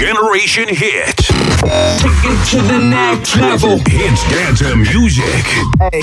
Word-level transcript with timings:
Generation 0.00 0.64
Hit. 0.70 1.28
Take 1.98 2.24
it 2.24 2.40
to 2.52 2.62
the 2.62 2.78
next 2.78 3.36
level. 3.36 3.78
Hits 3.86 4.24
dance 4.30 4.62
music. 4.74 5.44
Hey, 5.92 6.00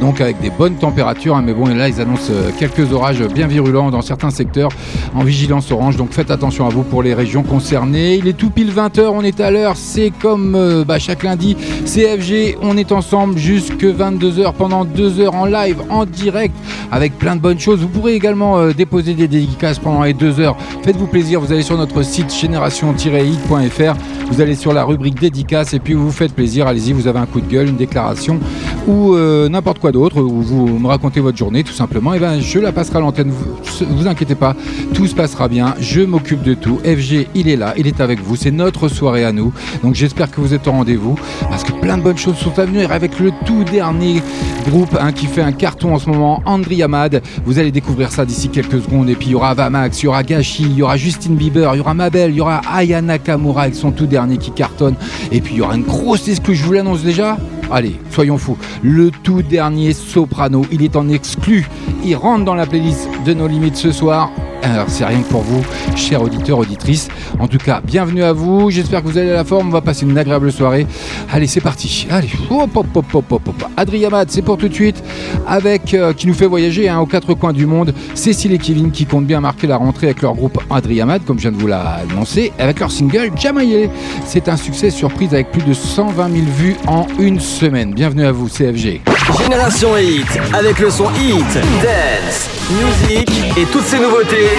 Donc 0.02 0.22
avec 0.22 0.40
des 0.40 0.50
bonnes 0.50 0.76
températures. 0.76 1.36
Hein. 1.36 1.44
mais 1.46 1.54
bon, 1.54 1.66
là, 1.68 1.88
ils 1.88 2.02
annoncent 2.02 2.32
euh, 2.32 2.52
quelques 2.60 2.92
orages 2.92 3.22
bien 3.28 3.48
virulents 3.48 3.92
dans 3.92 4.02
certains 4.02 4.30
secteurs 4.30 4.70
en 5.16 5.24
vigilance 5.24 5.72
orange. 5.72 5.98
Donc 5.98 6.12
faites 6.12 6.32
attention 6.32 6.66
à 6.66 6.70
vous 6.70 6.84
pour 6.84 7.04
les 7.04 7.14
régions 7.14 7.44
concernées. 7.44 8.16
Il 8.16 8.28
est 8.28 8.38
tout 8.38 8.50
pile 8.50 8.72
20h, 8.72 9.08
on 9.12 9.22
est 9.22 9.40
à 9.40 9.52
l'heure. 9.52 9.76
C'est 9.78 10.12
comme 10.22 10.56
euh, 10.56 10.84
bah, 10.84 11.00
chaque 11.00 11.24
lundi. 11.24 11.56
CFG, 11.86 12.58
on 12.62 12.78
est 12.78 12.92
ensemble 12.92 13.38
jusque 13.38 13.84
22 13.84 14.40
heures 14.40 14.54
pendant 14.54 14.86
deux 14.86 15.20
heures 15.20 15.36
en 15.36 15.46
live, 15.46 15.82
en 15.90 16.06
direct, 16.06 16.56
avec 16.92 17.18
plein 17.18 17.36
de 17.36 17.42
bonnes 17.42 17.60
choses. 17.60 17.80
Vous 17.80 17.88
pourrez 17.88 18.14
également 18.14 18.58
euh, 18.58 18.74
déposer 18.74 19.14
des 19.14 19.28
dédicaces 19.40 19.80
pendant 19.80 20.04
les 20.04 20.14
deux 20.14 20.40
heures. 20.40 20.58
Faites-vous 20.84 21.08
plaisir, 21.08 21.40
vous 21.40 21.52
allez 21.52 21.64
sur 21.64 21.78
notre 21.78 22.02
site 22.04 22.34
génération-hit.fr, 22.34 23.94
vous 24.30 24.42
allez 24.42 24.56
sur 24.56 24.74
la 24.74 24.84
rubrique 24.84 25.20
dédicace 25.20 25.74
et 25.74 25.80
puis 25.80 25.94
vous 25.94 26.12
faites 26.12 26.34
plaisir. 26.34 26.68
Allez-y, 26.68 26.94
vous 26.94 27.08
avez 27.08 27.20
un 27.20 27.26
coup 27.26 27.42
de 27.42 27.50
gueule, 27.50 27.68
une 27.70 27.78
déclaration 27.78 28.40
ou 28.88 29.14
euh, 29.14 29.50
n'importe 29.50 29.80
quoi 29.80 29.92
d'autre, 29.92 30.22
ou 30.22 30.42
vous 30.42 30.80
me 30.80 30.88
racontez 30.88 31.20
votre 31.20 31.38
journée 31.38 31.64
tout 31.64 31.74
simplement. 31.74 32.14
Et 32.14 32.18
eh 32.18 32.20
ben 32.20 32.40
je 32.40 32.60
la 32.60 32.72
passerai 32.72 32.98
à 32.98 33.02
l'antenne. 33.02 33.30
Vous, 33.30 33.86
vous 33.90 34.08
inquiétez 34.08 34.36
pas, 34.36 34.56
tout 34.94 35.06
se 35.06 35.14
passera 35.14 35.48
bien. 35.48 35.76
Je 35.80 36.02
m'occupe 36.02 36.42
de 36.42 36.54
tout. 36.54 36.80
FG, 36.80 37.28
il 37.36 37.50
est 37.50 37.58
là, 37.58 37.74
il 37.78 37.86
est 37.86 38.00
avec 38.00 38.22
vous. 38.22 38.36
C'est 38.36 38.52
notre 38.52 38.88
soirée 38.88 39.26
à 39.26 39.32
nous. 39.32 39.54
Donc 39.84 39.96
j'espère 39.96 40.32
que 40.32 40.40
vous 40.40 40.54
êtes 40.54 40.68
au 40.68 40.72
rendez-vous 40.72 41.16
parce 41.50 41.64
que 41.64 41.74
plein 41.74 41.98
de 41.98 42.04
bonnes 42.04 42.18
choses 42.18 42.38
sont 42.38 42.58
à 42.58 42.66
venir 42.66 42.92
avec 42.92 43.20
le 43.20 43.32
tout 43.46 43.64
dernier 43.66 44.22
groupe 44.70 44.98
hein, 45.00 45.12
qui 45.12 45.26
fait 45.28 45.42
un 45.42 45.52
carton 45.52 45.94
en 45.94 46.00
ce 46.00 46.10
moment, 46.10 46.42
Andri 46.46 46.82
Amad. 46.82 47.22
Vous 47.46 47.60
allez 47.60 47.72
découvrir 47.72 48.12
ça 48.12 48.26
d'ici 48.26 48.50
quelques 48.50 48.82
secondes. 48.82 49.10
Et 49.10 49.16
puis 49.16 49.28
il 49.28 49.32
y 49.32 49.36
aura 49.36 49.54
Vamax, 49.54 50.02
il 50.02 50.06
y 50.06 50.08
aura 50.08 50.24
Gashi, 50.24 50.64
il 50.64 50.76
y 50.76 50.82
aura 50.82 50.96
Justin 50.96 51.34
Bieber, 51.34 51.74
il 51.74 51.78
y 51.78 51.82
aura 51.82 51.94
Mabel, 51.94 52.32
il 52.32 52.38
y 52.38 52.42
aura 52.42 52.62
Aya 52.74 53.02
Nakamura 53.02 53.64
avec 53.64 53.76
son 53.76 53.92
tout 53.92 54.06
dernier 54.06 54.38
qui 54.38 54.52
cartonne. 54.52 54.96
Et 55.32 55.42
puis 55.42 55.56
il 55.56 55.58
y 55.58 55.62
aura 55.62 55.76
une 55.76 55.84
grosse 55.84 56.28
exclue, 56.30 56.56
je 56.56 56.64
vous 56.64 56.74
l'annonce 56.74 57.04
déjà. 57.04 57.38
Allez, 57.70 58.00
soyons 58.12 58.38
fous. 58.38 58.58
Le 58.82 59.12
tout 59.12 59.42
dernier 59.42 59.94
soprano, 59.94 60.66
il 60.72 60.84
est 60.84 60.96
en 60.96 61.10
exclu. 61.10 61.68
Il 62.04 62.16
rentre 62.16 62.46
dans 62.46 62.56
la 62.56 62.66
playlist 62.66 63.10
de 63.26 63.34
nos 63.34 63.48
limites 63.48 63.76
ce 63.76 63.92
soir. 63.92 64.32
Alors 64.64 64.86
c'est 64.88 65.06
rien 65.06 65.22
que 65.22 65.30
pour 65.30 65.42
vous, 65.42 65.64
chers 65.96 66.22
auditeurs, 66.22 66.60
auditrices. 66.60 67.08
En 67.40 67.48
tout 67.48 67.58
cas, 67.58 67.82
bienvenue 67.84 68.24
à 68.24 68.34
vous. 68.34 68.70
J'espère 68.70 69.02
que 69.02 69.08
vous 69.08 69.18
allez 69.18 69.32
à 69.32 69.36
la 69.36 69.44
forme. 69.44 69.68
On 69.68 69.72
va 69.72 69.82
passer 69.82 70.06
une 70.06 70.18
agréable 70.18 70.52
soirée. 70.52 70.88
Allez, 71.32 71.48
c'est 71.48 71.62
parti. 71.62 72.08
Allez, 72.10 72.30
hop, 72.50 72.70
hop, 72.76 72.88
hop, 72.96 73.06
hop, 73.14 73.32
hop, 73.32 73.48
hop. 73.48 73.64
Adriamad, 73.78 74.30
c'est 74.30 74.42
pour 74.42 74.58
tout 74.58 74.68
de 74.68 74.74
suite. 74.74 75.04
Avec 75.48 75.94
euh, 75.94 76.14
qui 76.14 76.28
nous 76.28 76.34
fait 76.34 76.48
voyager 76.48 76.90
hein, 76.90 77.00
aux 77.00 77.06
quatre 77.06 77.34
coins 77.34 77.54
du 77.54 77.66
monde. 77.66 77.94
Cécile 78.16 78.54
et 78.54 78.58
Kevin 78.58 78.92
qui 78.92 79.06
comptent 79.06 79.28
bien 79.28 79.42
marquer 79.42 79.68
la 79.68 79.78
rentrée 79.78 80.08
avec 80.08 80.22
leur 80.22 80.34
groupe 80.34 80.60
Adriamad, 80.70 81.24
comme 81.26 81.38
je 81.38 81.44
viens 81.44 81.52
de 81.52 81.58
vous 81.58 81.68
l'annoncer, 81.68 82.52
avec 82.60 82.80
leur 82.80 82.92
single 82.92 83.32
Jamaye. 83.36 83.90
C'est 84.26 84.50
un 84.50 84.58
succès 84.58 84.90
surprise 84.90 85.34
avec 85.34 85.52
plus 85.52 85.64
de 85.64 85.74
120 85.74 86.30
000 86.30 86.46
vues 86.58 86.76
en 86.88 87.08
une 87.20 87.40
semaine. 87.40 87.94
Bienvenue 87.94 88.26
à 88.26 88.32
vous, 88.32 88.48
CFG. 88.48 89.02
Génération 89.44 89.98
Hit, 89.98 90.40
avec 90.54 90.80
le 90.80 90.90
son 90.90 91.10
Hit, 91.16 91.54
Dance, 91.84 92.50
Music 92.72 93.30
et 93.58 93.66
toutes 93.66 93.84
ces 93.84 94.00
nouveautés, 94.00 94.50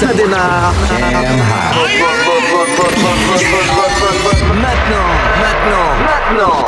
ça 0.00 0.12
démarre. 0.14 0.72
Maintenant, 4.54 5.10
maintenant, 5.40 5.88
maintenant. 6.06 6.58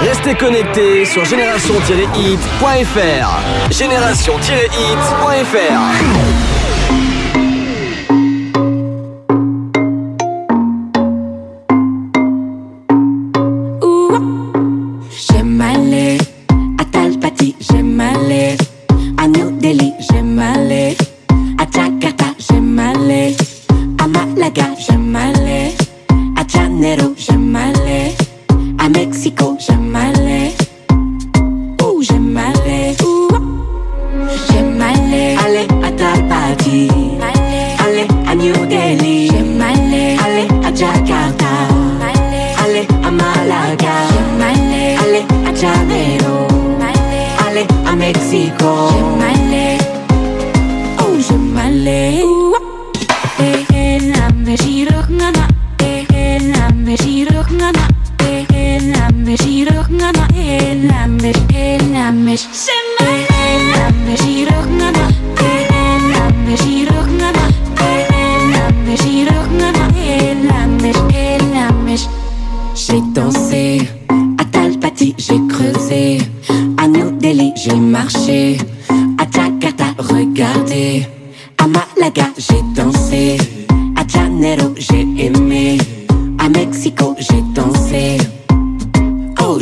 Restez 0.00 0.34
connectés 0.34 1.04
sur 1.04 1.24
génération-hit.fr. 1.24 3.28
Génération-hit.fr. 3.70 6.63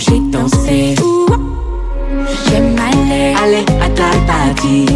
bouger 0.03 0.23
ton 0.31 0.49
C. 0.49 0.95
J'aime 2.49 2.77
aller, 2.79 3.35
aller 3.43 3.65
à 3.81 3.89
ta 3.89 4.11
party. 4.27 4.87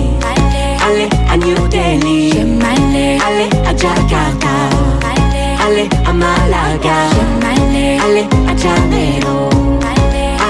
Aller 0.86 1.08
à 1.30 1.36
New 1.36 1.68
Delhi. 1.68 2.32
J'aime 2.32 2.60
aller, 2.60 3.18
aller 3.26 3.48
à 3.66 3.76
Jakarta. 3.76 4.54
Aller 5.64 5.88
à 6.06 6.12
Malaga. 6.12 6.98
J'aime 7.12 7.50
aller, 7.52 7.98
aller 7.98 8.26
à 8.48 8.56
Janeiro. 8.56 9.48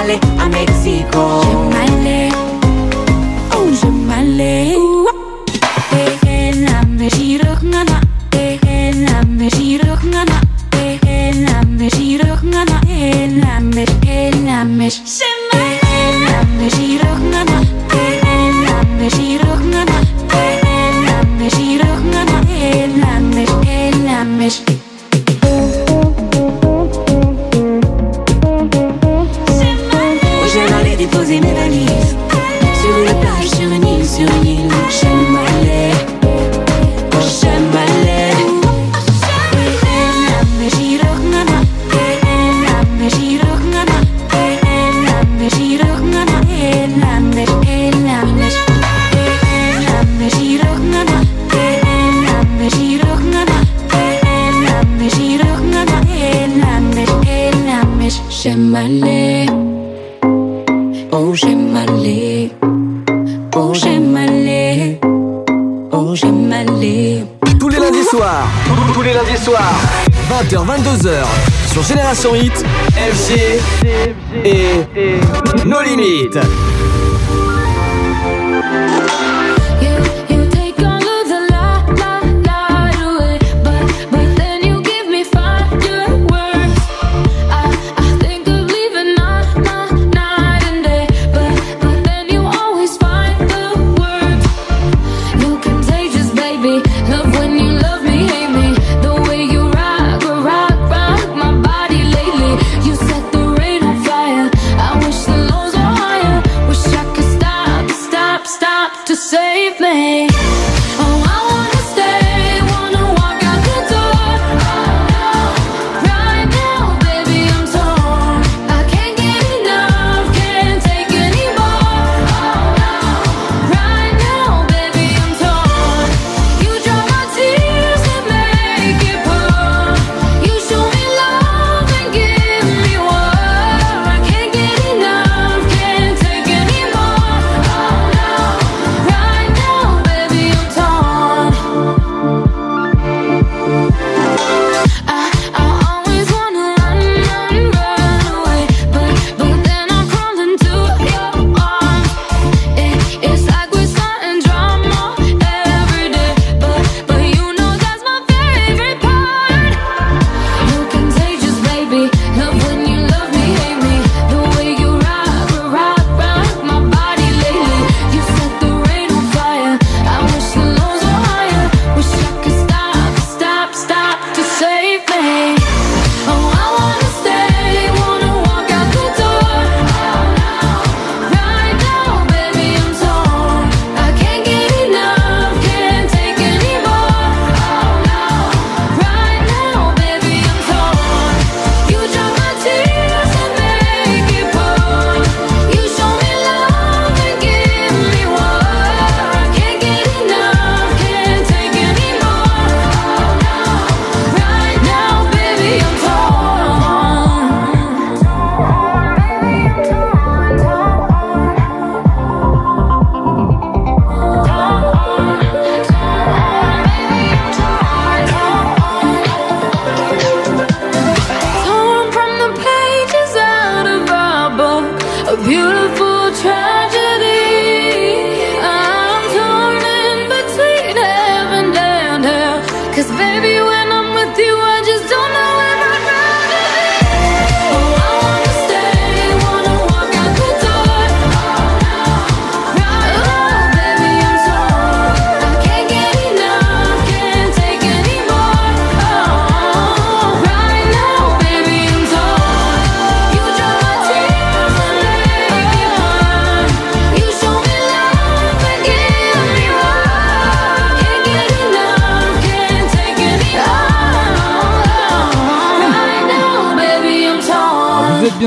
Aller 0.01 0.19
à 0.39 0.49
Mexico. 0.49 1.41
J'aime 1.43 1.81
aller. 1.81 2.46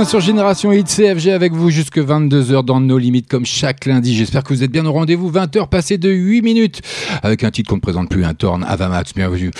Sur 0.05 0.21
Génération 0.21 0.73
Hit 0.73 0.87
CFG 0.87 1.31
avec 1.31 1.53
vous 1.53 1.71
jusque 1.71 1.99
22h 1.99 2.65
dans 2.65 2.81
nos 2.81 2.97
limites 2.97 3.29
comme 3.29 3.45
chaque 3.45 3.87
lundi. 3.87 4.15
J'espère 4.15 4.45
que 4.45 4.55
vous 4.55 4.63
êtes 4.63 4.71
bien 4.71 4.87
au 4.87 4.93
rendez-vous. 4.93 5.31
20h 5.31 5.69
passées 5.69 5.99
de 5.99 6.11
8 6.11 6.43
minutes 6.43 6.81
avec 7.23 7.45
un 7.45 7.51
titre 7.51 7.69
qu'on 7.69 7.77
ne 7.77 7.81
présente 7.81 8.09
plus, 8.09 8.25
un 8.25 8.35
Torn 8.35 8.65
Avamax. 8.65 9.13
Bienvenue. 9.15 9.51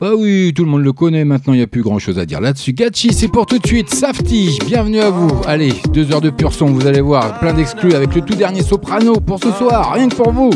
Bah 0.00 0.10
oui, 0.16 0.52
tout 0.54 0.64
le 0.64 0.70
monde 0.70 0.82
le 0.82 0.92
connaît 0.92 1.24
maintenant, 1.24 1.52
il 1.52 1.56
n'y 1.56 1.62
a 1.62 1.66
plus 1.66 1.82
grand 1.82 1.98
chose 1.98 2.18
à 2.18 2.26
dire 2.26 2.40
là-dessus. 2.40 2.72
Gachi, 2.72 3.12
c'est 3.12 3.28
pour 3.28 3.46
tout 3.46 3.58
de 3.58 3.66
suite. 3.66 3.92
Safety, 3.92 4.58
bienvenue 4.66 5.00
à 5.00 5.10
vous. 5.10 5.30
Allez, 5.46 5.72
deux 5.92 6.12
heures 6.12 6.20
de 6.20 6.30
pur 6.30 6.52
son, 6.52 6.66
vous 6.66 6.86
allez 6.86 7.00
voir. 7.00 7.38
Plein 7.40 7.54
d'exclus 7.54 7.94
avec 7.94 8.14
le 8.14 8.20
tout 8.20 8.34
dernier 8.34 8.62
soprano 8.62 9.14
pour 9.20 9.42
ce 9.42 9.50
soir, 9.52 9.92
rien 9.94 10.08
que 10.08 10.14
pour 10.16 10.32
vous. 10.32 10.50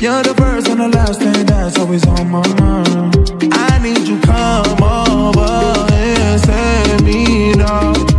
You're 0.00 0.22
the 0.22 0.34
first 0.38 0.68
and 0.68 0.80
the 0.80 0.88
last 0.88 1.20
thing 1.20 1.44
that's 1.44 1.76
always 1.78 2.06
on 2.06 2.30
my 2.30 2.46
mind. 2.60 3.52
I 3.52 3.78
need 3.82 4.08
you 4.08 4.18
come 4.20 4.82
over 4.82 5.92
and 5.92 6.40
set 6.40 7.02
me 7.02 7.52
down. 7.52 8.09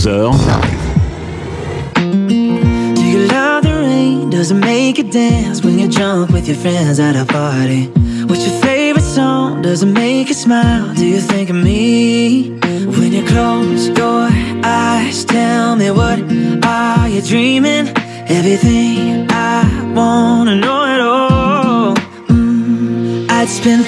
22h. 0.00 0.32
Do 2.96 3.04
you 3.04 3.26
love 3.26 3.64
the 3.64 3.74
rain? 3.74 4.30
Does 4.30 4.50
it 4.50 4.54
make 4.54 4.96
you 4.96 5.04
dance 5.04 5.62
when 5.62 5.78
you're 5.78 5.90
drunk 5.90 6.30
with 6.30 6.48
your 6.48 6.56
friends 6.56 6.98
at 6.98 7.16
a 7.16 7.26
party? 7.26 7.86
What's 8.24 8.46
your 8.48 8.58
favorite 8.62 9.04
song? 9.04 9.60
Does 9.60 9.82
it 9.82 9.92
make 9.92 10.28
you 10.28 10.34
smile? 10.34 10.94
Do 10.94 11.04
you 11.04 11.20
think 11.20 11.50
of 11.50 11.56
me? 11.56 12.50
When 12.86 13.12
you 13.12 13.26
close 13.26 13.88
your 13.88 14.30
eyes, 14.64 15.24
tell 15.26 15.76
me 15.76 15.90
what 15.90 16.18
are 16.64 17.08
you 17.08 17.20
dreaming? 17.20 17.88
Everything 18.38 19.26
I 19.30 19.92
wanna 19.94 20.56
know 20.56 20.84
at 20.86 21.00
all. 21.00 21.94
Mm, 22.28 23.28
I'd 23.28 23.48
spend 23.50 23.84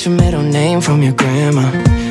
get 0.00 0.06
your 0.06 0.16
middle 0.16 0.42
name 0.42 0.80
from 0.80 1.02
your 1.02 1.12
grandma? 1.12 1.70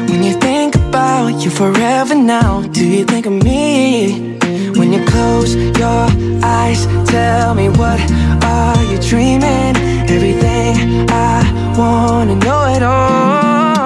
When 0.10 0.22
you 0.22 0.34
think 0.34 0.76
about 0.76 1.44
you 1.44 1.50
forever 1.50 2.14
now, 2.14 2.62
do 2.62 2.86
you 2.86 3.04
think 3.04 3.26
of 3.26 3.34
me? 3.34 4.38
When 4.78 4.94
you 4.94 5.04
close 5.06 5.56
your 5.56 6.08
eyes, 6.44 6.86
tell 7.10 7.56
me 7.56 7.70
what 7.70 8.00
are 8.44 8.84
you 8.92 9.00
dreaming? 9.00 9.76
Everything 10.08 11.10
I 11.10 11.42
wanna 11.78 12.36
know 12.36 12.62
it 12.76 12.84
all. 12.84 13.80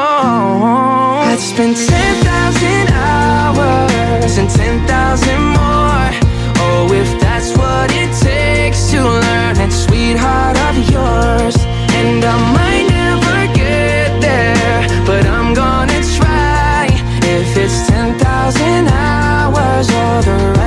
I'd 1.30 1.40
spend 1.40 1.78
10,000 1.78 2.90
hours 2.92 4.38
and 4.38 4.50
10,000 4.50 5.42
more. 5.58 6.10
Oh, 6.66 6.92
if 6.92 7.10
that's 7.22 7.56
what 7.58 7.90
it 7.94 8.12
takes 8.20 8.92
to 8.92 9.02
learn 9.02 9.56
that 9.56 9.72
sweetheart 9.72 10.58
of 10.68 10.76
yours. 10.92 11.63
Another. 20.14 20.63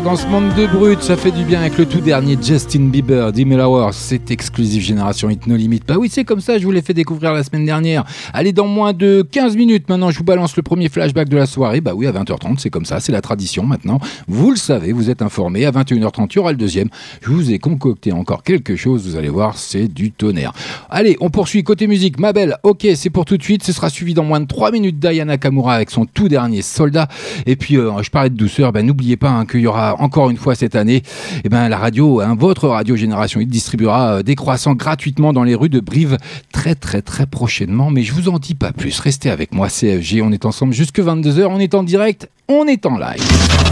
Dans 0.00 0.16
ce 0.16 0.26
monde 0.26 0.54
de 0.54 0.66
brut, 0.66 1.02
ça 1.02 1.18
fait 1.18 1.30
du 1.30 1.44
bien 1.44 1.60
avec 1.60 1.76
le 1.76 1.84
tout 1.84 2.00
dernier 2.00 2.38
Justin 2.42 2.84
Bieber, 2.84 3.30
10 3.30 3.46
000 3.46 3.60
Hours, 3.60 3.92
c'est 3.92 4.30
exclusif 4.30 4.82
Génération 4.82 5.28
Hit 5.28 5.46
No 5.46 5.54
Limit. 5.54 5.80
Bah 5.86 5.96
oui, 5.98 6.08
c'est 6.10 6.24
comme 6.24 6.40
ça, 6.40 6.56
je 6.56 6.64
vous 6.64 6.70
l'ai 6.70 6.80
fait 6.80 6.94
découvrir 6.94 7.34
la 7.34 7.42
semaine 7.42 7.66
dernière. 7.66 8.04
Allez, 8.32 8.52
dans 8.52 8.66
moins 8.66 8.94
de 8.94 9.26
15 9.30 9.54
minutes 9.56 9.90
maintenant, 9.90 10.10
je 10.10 10.16
vous 10.16 10.24
balance 10.24 10.56
le 10.56 10.62
premier 10.62 10.88
flashback 10.88 11.28
de 11.28 11.36
la 11.36 11.44
soirée. 11.44 11.82
Bah 11.82 11.92
oui, 11.94 12.06
à 12.06 12.12
20h30, 12.12 12.58
c'est 12.58 12.70
comme 12.70 12.86
ça, 12.86 13.00
c'est 13.00 13.12
la 13.12 13.20
tradition 13.20 13.64
maintenant. 13.64 13.98
Vous 14.28 14.50
le 14.50 14.56
savez, 14.56 14.92
vous 14.92 15.10
êtes 15.10 15.20
informés. 15.20 15.66
À 15.66 15.72
21h30, 15.72 16.28
il 16.30 16.36
y 16.36 16.38
aura 16.38 16.52
le 16.52 16.58
deuxième. 16.58 16.88
Je 17.20 17.30
vous 17.30 17.52
ai 17.52 17.58
concocté 17.58 18.12
encore 18.12 18.44
quelque 18.44 18.76
chose, 18.76 19.06
vous 19.06 19.16
allez 19.16 19.28
voir, 19.28 19.58
c'est 19.58 19.88
du 19.88 20.10
tonnerre. 20.10 20.52
Allez, 20.88 21.18
on 21.20 21.28
poursuit 21.28 21.64
côté 21.64 21.86
musique. 21.86 22.18
Ma 22.18 22.32
belle, 22.32 22.56
ok, 22.62 22.86
c'est 22.94 23.10
pour 23.10 23.26
tout 23.26 23.36
de 23.36 23.42
suite. 23.42 23.62
Ce 23.62 23.72
sera 23.72 23.90
suivi 23.90 24.14
dans 24.14 24.24
moins 24.24 24.40
de 24.40 24.46
3 24.46 24.70
minutes 24.70 24.98
d'Ayana 24.98 25.36
Kamura 25.36 25.74
avec 25.74 25.90
son 25.90 26.06
tout 26.06 26.28
dernier 26.28 26.62
soldat. 26.62 27.08
Et 27.44 27.56
puis, 27.56 27.76
euh, 27.76 28.02
je 28.02 28.10
parlais 28.10 28.30
de 28.30 28.36
douceur, 28.36 28.72
ben, 28.72 28.86
n'oubliez 28.86 29.18
pas 29.18 29.28
hein, 29.28 29.44
qu'il 29.44 29.60
y 29.60 29.66
aura 29.66 29.81
encore 29.98 30.30
une 30.30 30.36
fois 30.36 30.54
cette 30.54 30.74
année, 30.74 31.02
eh 31.44 31.48
ben, 31.48 31.68
la 31.68 31.78
radio, 31.78 32.20
hein, 32.20 32.36
votre 32.38 32.68
radio 32.68 32.96
Génération 32.96 33.40
Hit 33.40 33.48
distribuera 33.48 34.14
euh, 34.14 34.22
des 34.22 34.34
croissants 34.34 34.74
gratuitement 34.74 35.32
dans 35.32 35.44
les 35.44 35.54
rues 35.54 35.68
de 35.68 35.80
Brive 35.80 36.16
très 36.52 36.74
très 36.74 37.02
très 37.02 37.26
prochainement. 37.26 37.90
Mais 37.90 38.02
je 38.02 38.12
vous 38.12 38.28
en 38.28 38.38
dis 38.38 38.54
pas 38.54 38.72
plus. 38.72 38.98
Restez 39.00 39.30
avec 39.30 39.52
moi, 39.52 39.68
CFG. 39.68 40.22
On 40.22 40.32
est 40.32 40.44
ensemble 40.44 40.72
jusque 40.72 40.98
22h. 40.98 41.46
On 41.46 41.58
est 41.58 41.74
en 41.74 41.82
direct, 41.82 42.28
on 42.48 42.66
est 42.66 42.86
en 42.86 42.96
live. 42.96 43.22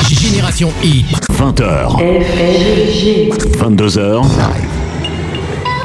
Génération 0.09 0.71
Hit. 0.83 1.07
20h. 1.33 1.97
22h. 3.59 4.23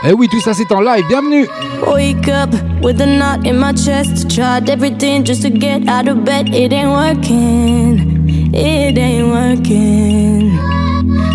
Eh 0.08 0.14
oui, 0.14 0.28
tout 0.30 0.40
ça 0.40 0.54
c'est 0.54 0.72
en 0.72 0.82
live. 0.82 1.04
Bienvenue. 1.08 1.48
Wake 1.88 2.28
up 2.28 2.54
with 2.84 3.02
a 3.02 3.06
knot 3.06 3.48
in 3.48 3.54
my 3.54 3.74
chest. 3.74 4.30
Tried 4.30 4.70
everything 4.70 5.24
just 5.24 5.42
to 5.44 5.50
get 5.50 5.88
out 5.88 6.08
of 6.08 6.24
bed. 6.24 6.50
It 6.50 6.74
ain't 6.74 6.92
working. 6.92 8.25
It 8.54 8.98
ain't 8.98 9.28
working. 9.28 10.58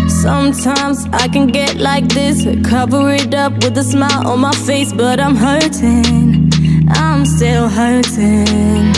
Sometimes 0.09 1.07
I 1.11 1.27
can 1.27 1.47
get 1.47 1.77
like 1.77 2.07
this. 2.07 2.45
Cover 2.67 3.11
it 3.11 3.33
up 3.33 3.53
with 3.63 3.77
a 3.77 3.83
smile 3.83 4.27
on 4.27 4.39
my 4.39 4.53
face, 4.53 4.93
but 4.93 5.19
I'm 5.19 5.35
hurting. 5.35 6.51
I'm 6.89 7.25
still 7.25 7.67
hurting. 7.69 8.93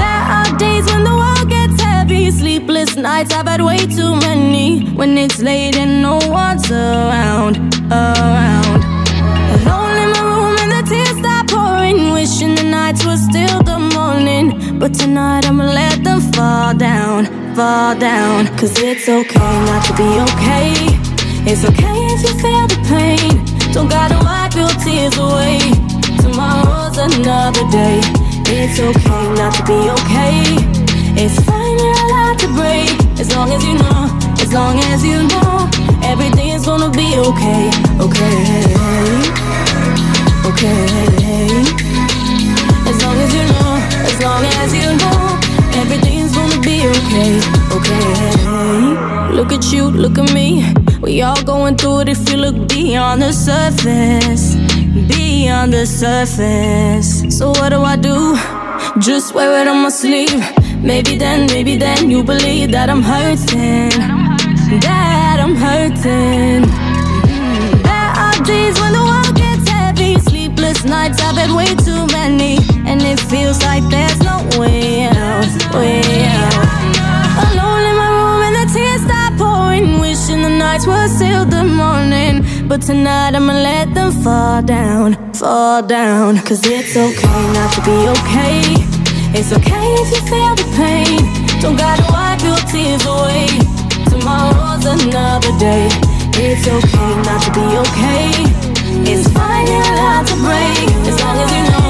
There 0.00 0.22
are 0.36 0.58
days 0.58 0.86
when 0.92 1.04
the 1.04 1.16
world 1.22 1.48
gets 1.48 1.80
heavy. 1.80 2.30
Sleepless 2.30 2.96
nights, 2.96 3.32
I've 3.32 3.48
had 3.48 3.62
way 3.62 3.78
too 3.86 4.16
many. 4.16 4.84
When 4.90 5.16
it's 5.16 5.40
late 5.40 5.76
and 5.76 6.02
no 6.02 6.18
one's 6.28 6.70
around, 6.70 7.56
around. 7.90 8.84
Alone 9.56 9.96
in 10.04 10.10
my 10.16 10.22
room 10.36 10.56
and 10.62 10.72
the 10.72 10.82
tears 10.88 11.16
start 11.18 11.48
pouring. 11.48 12.12
Wishing 12.12 12.54
the 12.54 12.64
nights 12.64 13.04
were 13.06 13.16
still 13.16 13.62
the 13.62 13.78
morning. 13.78 14.69
But 14.80 14.94
tonight 14.94 15.44
I'ma 15.44 15.64
let 15.64 16.02
them 16.02 16.20
fall 16.32 16.74
down, 16.74 17.26
fall 17.54 17.94
down. 17.98 18.46
Cause 18.56 18.72
it's 18.78 19.10
okay 19.10 19.52
not 19.68 19.84
to 19.84 19.92
be 19.92 20.08
okay. 20.24 20.72
It's 21.44 21.66
okay 21.68 21.98
if 22.14 22.20
you 22.24 22.32
feel 22.40 22.66
the 22.66 22.80
pain. 22.88 23.44
Don't 23.74 23.90
gotta 23.90 24.16
wipe 24.24 24.56
your 24.56 24.72
tears 24.80 25.18
away. 25.18 25.60
Tomorrow's 26.24 26.96
another 26.96 27.60
day. 27.68 28.00
It's 28.48 28.80
okay 28.80 29.24
not 29.36 29.52
to 29.60 29.62
be 29.68 29.80
okay. 30.00 30.40
It's 31.12 31.36
fine, 31.44 31.76
you're 31.78 32.00
allowed 32.08 32.38
to 32.38 32.48
break. 32.56 32.88
As 33.20 33.28
long 33.36 33.52
as 33.52 33.62
you 33.62 33.74
know, 33.74 34.08
as 34.40 34.50
long 34.50 34.78
as 34.88 35.04
you 35.04 35.20
know, 35.28 35.68
everything's 36.08 36.64
gonna 36.64 36.88
be 36.88 37.20
okay. 37.28 37.68
Okay. 38.00 38.40
Okay. 40.48 40.88
As 42.88 42.96
long 43.04 43.16
as 43.20 43.34
you 43.34 43.44
know, 43.44 43.69
as 44.20 44.24
long 44.24 44.44
as 44.44 44.74
you 44.74 44.88
know, 45.02 45.38
everything's 45.80 46.34
gonna 46.34 46.60
be 46.60 46.86
okay. 46.86 47.40
Okay. 47.76 49.34
Look 49.34 49.52
at 49.52 49.72
you, 49.72 49.84
look 49.90 50.18
at 50.18 50.32
me. 50.34 50.74
We 51.00 51.22
all 51.22 51.42
going 51.42 51.76
through 51.76 52.00
it 52.00 52.08
if 52.08 52.28
you 52.28 52.36
look 52.36 52.68
beyond 52.68 53.22
the 53.22 53.32
surface. 53.32 54.56
Beyond 55.08 55.72
the 55.72 55.86
surface. 55.86 57.38
So 57.38 57.48
what 57.50 57.70
do 57.70 57.82
I 57.82 57.96
do? 57.96 58.36
Just 58.98 59.34
wear 59.34 59.62
it 59.62 59.68
on 59.68 59.82
my 59.82 59.88
sleeve. 59.88 60.44
Maybe 60.82 61.16
then, 61.16 61.46
maybe 61.46 61.76
then 61.76 62.10
you 62.10 62.22
believe 62.22 62.72
that 62.72 62.90
I'm 62.90 63.02
hurting. 63.02 63.90
That 64.80 65.38
I'm 65.40 65.54
hurting. 65.54 66.62
There 67.88 68.10
are 68.24 68.36
days 68.44 68.78
when 68.80 68.92
the 68.92 69.04
world 69.10 69.34
gets 69.36 69.68
heavy. 69.68 70.18
Sleep 70.20 70.40
nights 70.84 71.20
I've 71.22 71.36
had 71.36 71.50
way 71.50 71.74
too 71.86 72.06
many, 72.08 72.58
and 73.00 73.18
it 73.18 73.20
feels 73.28 73.62
like 73.62 73.82
there's 73.88 74.20
no 74.20 74.36
way 74.58 75.04
out, 75.04 75.48
way 75.74 76.02
out. 76.26 76.54
Alone 77.46 77.82
in 77.90 77.96
my 78.02 78.10
room 78.18 78.40
and 78.46 78.56
the 78.60 78.66
tears 78.74 79.02
start 79.08 79.32
pouring, 79.38 80.00
wishing 80.00 80.42
the 80.42 80.48
nights 80.48 80.86
were 80.86 81.08
still 81.08 81.44
the 81.44 81.64
morning. 81.64 82.44
But 82.68 82.82
tonight 82.82 83.34
I'ma 83.34 83.52
let 83.52 83.94
them 83.94 84.12
fall 84.12 84.62
down, 84.62 85.08
fall 85.34 85.82
down. 85.82 86.38
Cause 86.38 86.62
it's 86.66 86.96
okay 86.96 87.42
not 87.56 87.72
to 87.74 87.80
be 87.88 87.98
okay. 88.16 88.60
It's 89.36 89.52
okay 89.52 89.86
if 90.02 90.08
you 90.14 90.22
feel 90.32 90.54
the 90.60 90.68
pain. 90.76 91.20
Don't 91.62 91.76
gotta 91.76 92.04
wipe 92.12 92.42
your 92.42 92.60
tears 92.70 93.04
away. 93.06 93.46
Tomorrow's 94.12 94.84
another 94.84 95.52
day. 95.58 95.88
It's 96.42 96.66
okay 96.66 97.12
not 97.28 97.40
to 97.44 97.50
be 97.58 97.66
okay. 97.84 98.70
It's 99.10 99.26
fine, 99.32 99.66
you're 99.66 99.88
allowed 99.92 100.26
to 100.26 100.36
break. 100.44 100.88
As 101.08 101.16
long 101.20 101.36
as 101.38 101.50
you 101.56 101.62
know, 101.70 101.89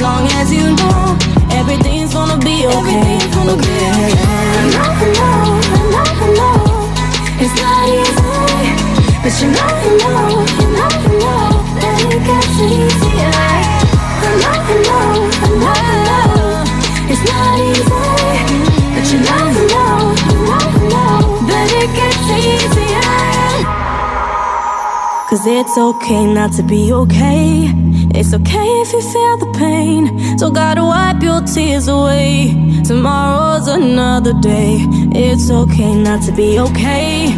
as 0.00 0.04
long 0.04 0.24
as 0.40 0.48
you 0.50 0.64
know, 0.80 1.18
everything's 1.52 2.14
gonna 2.14 2.38
be 2.38 2.64
okay. 2.64 3.18
Gonna 3.36 3.52
okay. 3.52 3.68
Be 3.68 3.84
okay. 3.84 4.16
I 4.16 4.64
know, 4.72 4.88
I 4.88 5.12
know, 5.12 5.44
I 5.60 5.84
know, 5.92 6.08
I 6.08 6.32
know. 6.40 6.64
It's 7.44 7.52
not 7.60 7.84
easy, 7.84 8.32
but 9.20 9.34
you 9.40 9.48
know, 9.52 9.68
you 9.84 9.92
know, 10.00 10.40
you 10.56 10.68
know, 10.72 10.88
you 11.04 11.12
know 11.20 11.52
that 11.80 12.00
it 12.08 12.20
gets 12.28 12.56
easier. 12.64 13.28
I 13.28 14.32
know, 14.40 14.56
I 14.56 14.80
know, 14.88 15.20
I 15.20 15.58
know, 15.60 15.76
I 15.76 16.00
know. 16.08 16.64
It's 17.12 17.22
not 17.28 17.60
easy, 17.68 18.00
but 18.94 19.04
you 19.12 19.18
know, 19.20 19.44
you 19.52 19.64
know, 19.68 20.16
you 20.24 20.40
know, 20.48 20.64
you 20.80 20.88
know 20.96 21.20
that 21.50 21.68
it 21.76 21.90
gets 21.98 22.24
easier. 22.48 23.12
Cause 25.28 25.44
it's 25.46 25.76
okay 25.76 26.24
not 26.32 26.52
to 26.54 26.62
be 26.62 26.90
okay. 26.90 27.99
It's 28.14 28.34
okay 28.34 28.68
if 28.82 28.92
you 28.92 29.00
feel 29.00 29.36
the 29.38 29.50
pain. 29.58 30.38
So 30.38 30.50
gotta 30.50 30.82
wipe 30.82 31.22
your 31.22 31.40
tears 31.42 31.88
away. 31.88 32.54
Tomorrow's 32.84 33.68
another 33.68 34.32
day. 34.40 34.78
It's 35.14 35.50
okay 35.50 35.94
not 35.94 36.22
to 36.26 36.32
be 36.32 36.58
okay. 36.58 37.32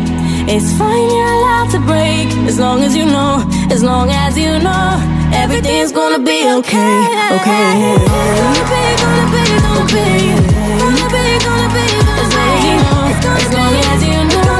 It's 0.55 0.73
fine, 0.79 1.09
you're 1.17 1.35
allowed 1.39 1.71
to 1.71 1.81
break. 1.81 2.29
As 2.49 2.59
long 2.59 2.83
as 2.83 2.97
you 2.97 3.05
know, 3.05 3.45
as 3.71 3.83
long 3.83 4.11
as 4.11 4.37
you 4.37 4.59
know, 4.59 4.99
everything's 5.33 5.93
gonna 5.93 6.19
be 6.19 6.41
okay. 6.59 6.97
Okay. 7.37 7.97
Gonna 8.43 8.65
be, 8.73 8.85
gonna 9.03 9.27
be, 9.35 9.45
gonna 9.65 9.87
be. 9.95 10.09
Gonna 10.81 11.07
be, 11.15 11.25
gonna 11.47 11.69
be, 11.77 11.87
gonna 12.07 12.25
be. 12.25 12.75
As 13.45 13.53
long 13.57 13.75
as 13.91 14.01
you 14.11 14.19
know, 14.33 14.53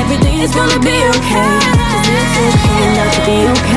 everything's 0.00 0.54
gonna 0.54 0.80
be 0.80 0.96
okay 1.16 1.80
it's 2.12 2.36
okay 2.38 2.86
not 2.96 3.12
to 3.14 3.20
be 3.26 3.38
okay. 3.52 3.69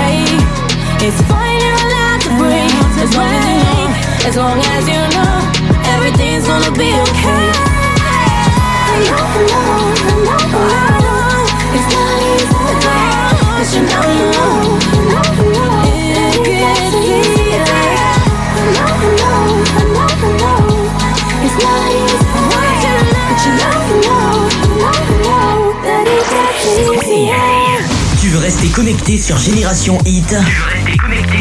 Tu 28.19 28.27
veux 28.29 28.39
rester 28.39 28.67
connecté 28.69 29.17
sur 29.17 29.37
Génération 29.37 29.97
Hit? 30.05 30.35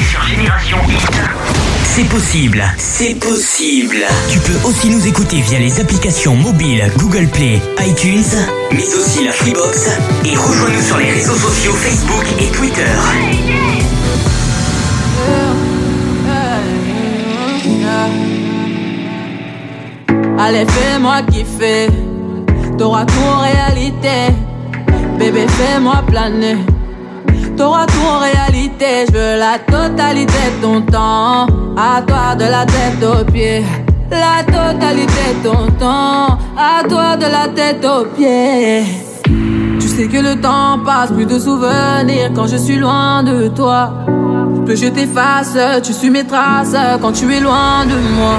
Sur 0.00 0.22
Génération 0.22 0.78
Hit 0.88 1.20
C'est 1.85 2.09
possible, 2.09 2.64
c'est 2.78 3.14
possible. 3.14 3.98
Tu 4.31 4.38
peux 4.38 4.66
aussi 4.66 4.88
nous 4.88 5.07
écouter 5.07 5.42
via 5.42 5.59
les 5.59 5.81
applications 5.81 6.35
mobiles 6.35 6.90
Google 6.96 7.26
Play, 7.28 7.61
iTunes, 7.87 8.24
mais 8.72 8.87
aussi 8.94 9.22
la 9.24 9.33
Freebox 9.33 9.90
et 10.24 10.35
rejoins-nous 10.35 10.81
sur 10.81 10.96
les 10.96 11.11
réseaux 11.11 11.35
sociaux 11.35 11.74
Facebook 11.74 12.24
et 12.40 12.46
Twitter. 12.46 12.87
Allez, 20.38 20.66
fais-moi 20.66 21.22
kiffer, 21.31 21.88
t'auras 22.78 23.05
tout 23.05 23.40
réalité. 23.42 24.33
Bébé, 25.18 25.46
fais-moi 25.48 26.02
planer. 26.07 26.57
T'auras 27.56 27.86
tout 27.86 28.06
en 28.06 28.18
réalité, 28.18 29.06
je 29.08 29.12
veux 29.12 29.38
la 29.38 29.58
totalité 29.58 30.32
de 30.56 30.62
ton 30.62 30.80
temps. 30.80 31.46
À 31.76 32.02
toi 32.02 32.34
de 32.34 32.44
la 32.44 32.64
tête 32.64 33.02
aux 33.02 33.24
pieds. 33.30 33.64
La 34.10 34.42
totalité 34.42 35.34
de 35.42 35.48
ton 35.48 35.66
temps. 35.78 36.38
À 36.56 36.82
toi 36.88 37.16
de 37.16 37.24
la 37.24 37.48
tête 37.54 37.84
aux 37.84 38.06
pieds. 38.16 38.84
Tu 39.80 39.88
sais 39.88 40.06
que 40.06 40.18
le 40.18 40.40
temps 40.40 40.78
passe, 40.84 41.10
plus 41.12 41.26
de 41.26 41.38
souvenirs 41.38 42.30
quand 42.34 42.46
je 42.46 42.56
suis 42.56 42.76
loin 42.76 43.22
de 43.22 43.48
toi. 43.48 43.92
Plus 44.64 44.80
je 44.80 44.88
t'efface, 44.88 45.56
tu 45.82 45.92
suis 45.92 46.10
mes 46.10 46.24
traces 46.24 46.76
quand 47.00 47.12
tu 47.12 47.32
es 47.34 47.40
loin 47.40 47.84
de 47.84 47.96
moi. 48.16 48.38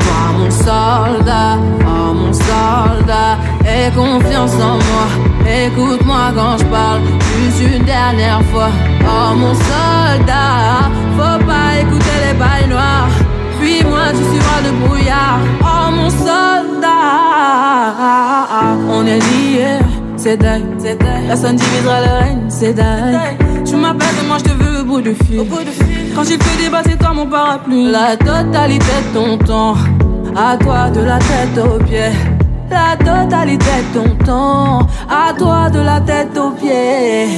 Toi, 0.00 0.38
mon 0.38 0.50
soldat, 0.50 1.58
oh 1.82 2.14
mon 2.14 2.32
soldat, 2.32 3.36
aie 3.66 3.90
confiance 3.94 4.54
en 4.54 4.76
moi. 4.76 5.27
Écoute-moi 5.48 6.32
quand 6.36 6.58
je 6.58 6.64
parle, 6.64 7.00
juste 7.38 7.62
une 7.74 7.84
dernière 7.84 8.42
fois. 8.52 8.68
Oh 9.02 9.34
mon 9.34 9.54
soldat, 9.54 10.90
faut 11.16 11.44
pas 11.46 11.80
écouter 11.80 12.16
les 12.26 12.34
bails 12.38 12.68
noirs. 12.68 13.08
Puis 13.58 13.82
moi 13.84 14.10
tu 14.10 14.22
suivras 14.30 14.60
le 14.62 14.72
brouillard. 14.86 15.38
Oh 15.62 15.90
mon 15.90 16.10
soldat, 16.10 16.98
on 18.90 19.06
est 19.06 19.18
liés, 19.18 19.78
c'est 20.16 20.36
dingue, 20.36 20.64
c'est 20.78 20.98
dingue. 20.98 21.26
Personne 21.28 21.56
divisera 21.56 22.00
le 22.00 22.24
règne, 22.24 22.42
c'est 22.48 22.74
dingue. 22.74 23.18
Tu 23.64 23.76
m'appelles 23.76 24.18
et 24.22 24.26
moi 24.26 24.36
je 24.38 24.44
te 24.44 24.50
veux 24.50 24.80
au 24.80 24.84
bout 24.84 25.00
du 25.00 25.14
fil. 25.14 25.46
Quand 26.14 26.24
j'ai 26.24 26.36
fait 26.38 26.62
débat, 26.62 26.82
c'est 26.84 26.98
toi 26.98 27.12
mon 27.14 27.26
parapluie. 27.26 27.90
La 27.90 28.16
totalité 28.16 28.84
de 28.84 29.18
ton 29.18 29.38
temps, 29.38 29.76
à 30.36 30.56
toi 30.58 30.90
de 30.90 31.00
la 31.00 31.18
tête 31.18 31.58
aux 31.64 31.82
pieds 31.84 32.12
la 32.70 32.96
totalité 32.96 33.64
de 33.94 33.98
ton 33.98 34.24
temps, 34.24 34.86
à 35.08 35.32
toi 35.32 35.70
de 35.70 35.80
la 35.80 36.00
tête 36.00 36.36
aux 36.38 36.50
pieds. 36.50 37.28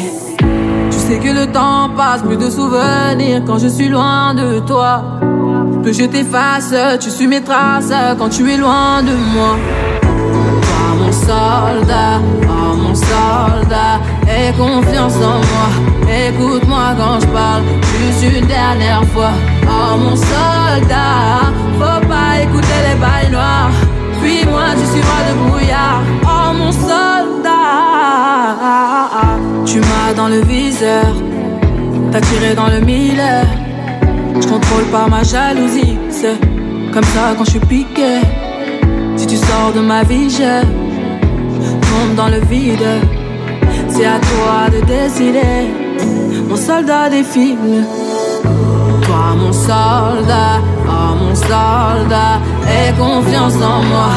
Tu 0.91 0.99
sais 0.99 1.19
que 1.19 1.29
le 1.29 1.47
temps 1.51 1.91
passe, 1.97 2.23
plus 2.23 2.37
de 2.37 2.51
souvenirs 2.51 3.43
quand 3.47 3.59
je 3.59 3.69
suis 3.69 3.89
loin 3.89 4.35
de 4.35 4.61
toi. 4.61 5.03
Plus 5.83 5.99
je 5.99 6.05
t'efface, 6.05 6.75
tu 7.01 7.11
suis 7.11 7.27
mes 7.27 7.43
traces 7.43 7.93
quand 8.19 8.29
tu 8.29 8.51
es 8.51 8.57
loin 8.57 9.03
de 9.03 9.13
moi. 9.35 9.57
Toi, 10.03 10.85
mon 10.99 11.13
soldat, 11.13 12.21
oh 12.45 12.77
mon 12.77 12.95
soldat, 12.95 14.01
aie 14.29 14.53
confiance 14.53 15.17
en 15.17 15.39
moi. 15.51 15.69
Écoute-moi 16.29 16.95
quand 16.99 17.21
je 17.21 17.27
parle, 17.27 17.63
juste 17.99 18.37
une 18.37 18.47
dernière 18.47 19.05
fois. 19.13 19.33
Oh 19.65 19.97
mon 19.97 20.17
soldat, 20.17 21.53
faut 21.79 22.07
pas 22.07 22.41
écouter 22.43 22.79
les 22.89 22.97
balles 23.01 23.31
noires. 23.33 23.71
Puis 24.21 24.45
moi 24.47 24.69
tu 24.79 24.85
suivras 24.93 25.23
le 25.29 25.35
brouillard. 25.43 26.03
Oh 26.25 26.53
mon 26.55 26.73
soldat. 26.73 27.51
Tu 29.65 29.79
m'as 29.81 30.13
dans 30.15 30.29
le 30.29 30.41
viseur. 30.43 31.15
T'as 32.13 32.21
tiré 32.21 32.55
dans 32.55 32.69
le 32.69 32.81
mille. 32.81 33.23
Je 34.41 34.47
contrôle 34.47 34.85
pas 34.93 35.07
ma 35.09 35.23
jalousie. 35.23 35.99
C'est 36.11 36.39
comme 36.93 37.05
ça 37.05 37.35
quand 37.37 37.45
je 37.45 37.51
suis 37.51 37.61
piqué. 37.61 38.21
Si 39.17 39.27
tu 39.27 39.37
sors 39.37 39.73
de 39.75 39.81
ma 39.81 40.03
vie 40.03 40.31
je 40.31 40.63
tombe 41.89 42.15
dans 42.17 42.29
le 42.29 42.41
vide. 42.41 42.89
C'est 43.89 44.07
à 44.07 44.19
toi 44.19 44.71
de 44.73 44.81
décider. 44.87 45.69
Mon 46.49 46.57
soldat 46.57 47.09
défile 47.11 47.85
Toi 49.21 49.37
mon 49.37 49.53
soldat 49.53 50.57
Oh 50.89 51.15
mon 51.21 51.35
soldat, 51.35 52.41
aie 52.67 52.93
confiance 52.99 53.57
en 53.73 53.83
moi. 53.91 54.13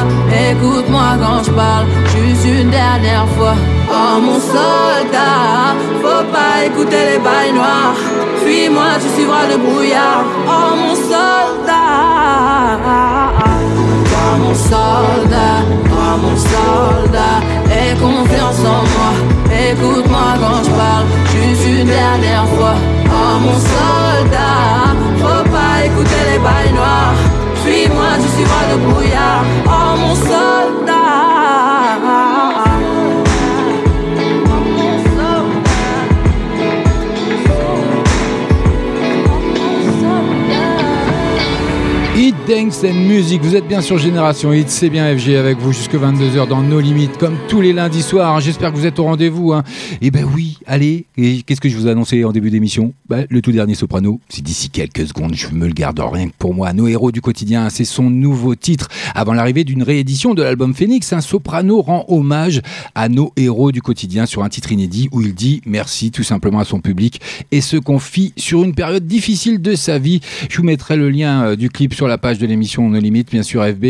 Écoute-moi 0.49 1.09
quand 1.21 1.43
je 1.43 1.51
parle, 1.51 1.87
juste 2.13 2.45
une 2.45 2.69
dernière 2.69 3.27
fois. 3.35 3.55
Oh 3.89 4.21
mon 4.25 4.39
soldat, 4.39 5.75
faut 6.01 6.25
pas 6.31 6.65
écouter 6.67 7.03
les 7.11 7.19
bails 7.19 7.53
noirs. 7.53 7.99
Fuis-moi, 8.43 8.91
tu 9.01 9.09
suivras 9.15 9.45
le 9.51 9.57
brouillard. 9.57 10.23
Oh 10.47 10.75
mon 10.81 10.95
soldat. 10.95 12.79
Oh 14.15 14.37
mon 14.41 14.55
soldat, 14.55 15.57
oh 15.99 16.15
mon 16.23 16.37
soldat, 16.51 17.37
aie 17.75 17.95
confiance 17.99 18.61
en 18.75 18.81
moi. 18.93 19.11
Écoute-moi 19.69 20.29
quand 20.41 20.63
je 20.63 20.71
parle, 20.81 21.05
juste 21.33 21.67
une 21.67 21.87
dernière 21.87 22.47
fois. 22.55 22.75
Oh 23.35 23.39
mon 23.39 23.53
soldat, 23.53 24.93
faut 25.17 25.49
pas 25.49 25.85
écouter 25.85 26.23
les 26.31 26.37
bails 26.37 26.73
noirs. 26.73 27.15
Suis-moi, 27.63 28.09
tu 28.21 28.29
suivras 28.29 28.65
le 28.71 28.77
brouillard. 28.77 29.43
Oh 29.65 29.97
mon 29.97 30.15
soldat. 30.15 30.62
Dance 42.47 42.83
and 42.83 42.93
Music. 42.93 43.41
Vous 43.41 43.55
êtes 43.55 43.67
bien 43.67 43.79
sur 43.79 43.97
Génération 43.97 44.51
Hit, 44.51 44.69
c'est 44.69 44.89
bien 44.89 45.17
FG 45.17 45.35
avec 45.35 45.59
vous 45.59 45.71
jusque 45.71 45.93
22h 45.95 46.47
dans 46.47 46.61
nos 46.61 46.79
limites, 46.79 47.17
comme 47.17 47.37
tous 47.47 47.61
les 47.61 47.71
lundis 47.71 48.01
soirs. 48.01 48.41
J'espère 48.41 48.71
que 48.71 48.77
vous 48.77 48.85
êtes 48.85 48.99
au 48.99 49.05
rendez-vous. 49.05 49.53
Hein. 49.53 49.63
Et 50.01 50.07
eh 50.07 50.11
ben 50.11 50.25
oui, 50.35 50.57
allez. 50.65 51.05
Qu'est-ce 51.15 51.61
que 51.61 51.69
je 51.69 51.77
vous 51.77 51.87
ai 51.87 51.91
annoncé 51.91 52.23
en 52.25 52.31
début 52.31 52.49
d'émission? 52.49 52.93
Ben, 53.07 53.25
Le 53.29 53.41
tout 53.41 53.51
dernier 53.51 53.75
soprano. 53.75 54.19
C'est 54.27 54.41
d'ici 54.41 54.69
quelques 54.69 55.07
secondes, 55.07 55.35
je 55.35 55.47
me 55.49 55.67
le 55.67 55.73
garde 55.73 55.99
rien 55.99 56.27
que 56.27 56.33
pour 56.37 56.53
moi. 56.53 56.73
Nos 56.73 56.87
héros 56.87 57.11
du 57.11 57.21
quotidien, 57.21 57.69
c'est 57.69 57.85
son 57.85 58.09
nouveau 58.09 58.55
titre. 58.55 58.89
Avant 59.15 59.33
l'arrivée 59.33 59.63
d'une 59.63 59.83
réédition 59.83 60.33
de 60.33 60.43
l'album 60.43 60.73
Phoenix, 60.73 61.13
un 61.13 61.21
soprano 61.21 61.81
rend 61.81 62.05
hommage 62.09 62.61
à 62.95 63.07
nos 63.07 63.31
héros 63.37 63.71
du 63.71 63.81
quotidien 63.81 64.25
sur 64.25 64.43
un 64.43 64.49
titre 64.49 64.71
inédit 64.71 65.07
où 65.11 65.21
il 65.21 65.33
dit 65.33 65.61
merci 65.65 66.11
tout 66.11 66.23
simplement 66.23 66.59
à 66.59 66.65
son 66.65 66.79
public 66.81 67.21
et 67.51 67.61
se 67.61 67.77
confie 67.77 68.33
sur 68.35 68.63
une 68.63 68.73
période 68.73 69.05
difficile 69.05 69.61
de 69.61 69.75
sa 69.75 69.97
vie. 69.97 70.19
Je 70.49 70.57
vous 70.57 70.63
mettrai 70.63 70.97
le 70.97 71.09
lien 71.09 71.45
euh, 71.45 71.55
du 71.55 71.69
clip 71.69 71.93
sur 71.93 72.07
la 72.07 72.17
page 72.17 72.32
de 72.39 72.45
l'émission 72.45 72.89
No 72.89 72.99
Limite, 72.99 73.31
bien 73.31 73.43
sûr 73.43 73.63
FB. 73.63 73.85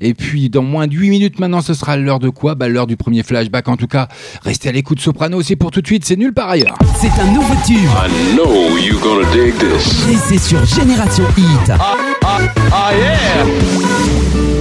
Et 0.00 0.14
puis 0.14 0.48
dans 0.48 0.62
moins 0.62 0.86
de 0.86 0.94
8 0.94 1.10
minutes 1.10 1.38
maintenant, 1.38 1.60
ce 1.60 1.74
sera 1.74 1.96
l'heure 1.96 2.18
de 2.18 2.28
quoi? 2.28 2.54
Bah, 2.54 2.68
L'heure 2.68 2.86
du 2.86 2.96
premier 2.96 3.22
flashback. 3.22 3.68
En 3.68 3.76
tout 3.76 3.86
cas, 3.86 4.08
restez 4.42 4.68
à 4.68 4.72
l'écoute 4.72 5.00
Soprano, 5.00 5.40
c'est 5.42 5.56
pour 5.56 5.70
tout 5.70 5.80
de 5.80 5.86
suite, 5.86 6.04
c'est 6.04 6.16
nulle 6.16 6.32
part 6.32 6.50
ailleurs. 6.50 6.76
C'est 7.00 7.10
un 7.20 7.32
nouveau 7.32 7.54
tube. 7.66 7.76
I 7.76 8.34
know 8.34 8.76
you're 8.78 9.00
gonna 9.00 9.28
dig 9.32 9.54
this. 9.58 10.08
Et 10.10 10.16
c'est 10.16 10.38
sur 10.38 10.64
Génération 10.64 11.24
Hit. 11.36 11.70
Ah, 11.70 11.96
ah, 12.24 12.38
ah 12.72 12.90
yeah 12.96 14.56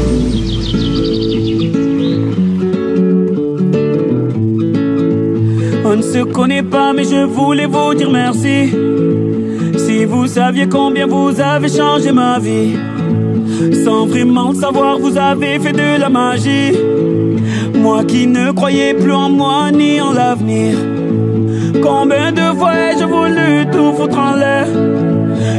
On 5.87 5.97
ne 5.97 6.01
se 6.01 6.23
connaît 6.23 6.63
pas, 6.63 6.93
mais 6.93 7.03
je 7.03 7.23
voulais 7.25 7.67
vous 7.67 7.93
dire 7.93 8.09
merci. 8.11 8.71
Si 9.95 10.03
vous 10.03 10.27
saviez 10.27 10.67
combien 10.67 11.07
vous 11.07 11.39
avez 11.39 11.69
changé 11.69 12.11
ma 12.11 12.37
vie. 12.37 12.75
Sans 13.85 14.05
vraiment 14.05 14.49
le 14.49 14.55
savoir, 14.55 14.99
vous 14.99 15.17
avez 15.17 15.57
fait 15.57 15.71
de 15.71 15.97
la 15.97 16.09
magie. 16.09 16.73
Moi 17.73 18.03
qui 18.03 18.27
ne 18.27 18.51
croyais 18.51 18.93
plus 18.93 19.13
en 19.13 19.29
moi 19.29 19.71
ni 19.71 20.01
en 20.01 20.11
l'avenir. 20.11 20.75
Combien 21.81 22.33
de 22.33 22.57
fois 22.57 22.73
ai-je 22.75 23.05
voulu 23.05 23.67
tout 23.71 23.93
foutre 23.93 24.19
en 24.19 24.35
l'air? 24.35 24.67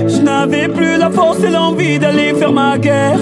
Je 0.06 0.20
n'avais 0.20 0.68
plus 0.68 0.98
la 0.98 1.08
force 1.08 1.42
et 1.42 1.50
l'envie 1.50 1.98
d'aller 1.98 2.34
faire 2.34 2.52
ma 2.52 2.76
guerre. 2.76 3.18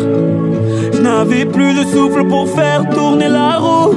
Je 0.95 1.01
n'avais 1.01 1.45
plus 1.45 1.75
de 1.75 1.85
souffle 1.93 2.27
pour 2.27 2.49
faire 2.49 2.89
tourner 2.89 3.29
la 3.29 3.59
roue. 3.59 3.95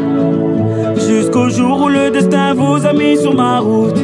Jusqu'au 1.07 1.49
jour 1.49 1.81
où 1.81 1.89
le 1.89 2.11
destin 2.11 2.53
vous 2.53 2.85
a 2.85 2.93
mis 2.93 3.17
sur 3.17 3.33
ma 3.33 3.57
route. 3.57 3.99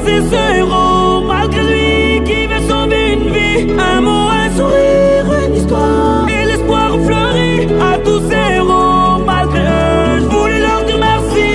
Croisé 0.00 0.20
ce 0.30 0.58
héros 0.58 1.24
malgré 1.26 1.62
lui 1.62 2.24
qui 2.24 2.46
veut 2.46 2.68
sauver 2.68 3.12
une 3.14 3.30
vie. 3.32 3.72
Un 3.78 4.00
mot, 4.00 4.28
un 4.28 4.50
sourire, 4.56 5.26
une 5.46 5.56
histoire. 5.56 6.28
Et 6.28 6.46
l'espoir 6.46 6.90
fleurit 7.04 7.66
à 7.80 7.98
tous 7.98 8.20
ces 8.28 8.56
héros 8.56 9.24
malgré 9.24 9.60
eux. 9.60 10.20
Je 10.20 10.26
voulais 10.26 10.60
leur 10.60 10.84
dire 10.84 10.98
merci. 10.98 11.50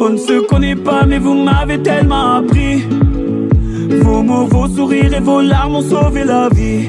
On 0.00 0.10
ne 0.10 0.18
se 0.18 0.46
connaît 0.46 0.76
pas, 0.76 1.04
mais 1.06 1.18
vous 1.18 1.34
m'avez 1.34 1.78
tellement 1.82 2.36
appris. 2.36 2.84
Vos 4.02 4.22
mots, 4.22 4.46
vos 4.46 4.68
sourires 4.68 5.14
et 5.14 5.20
vos 5.20 5.40
larmes 5.40 5.76
ont 5.76 5.82
sauvé 5.82 6.24
la 6.24 6.48
vie. 6.48 6.88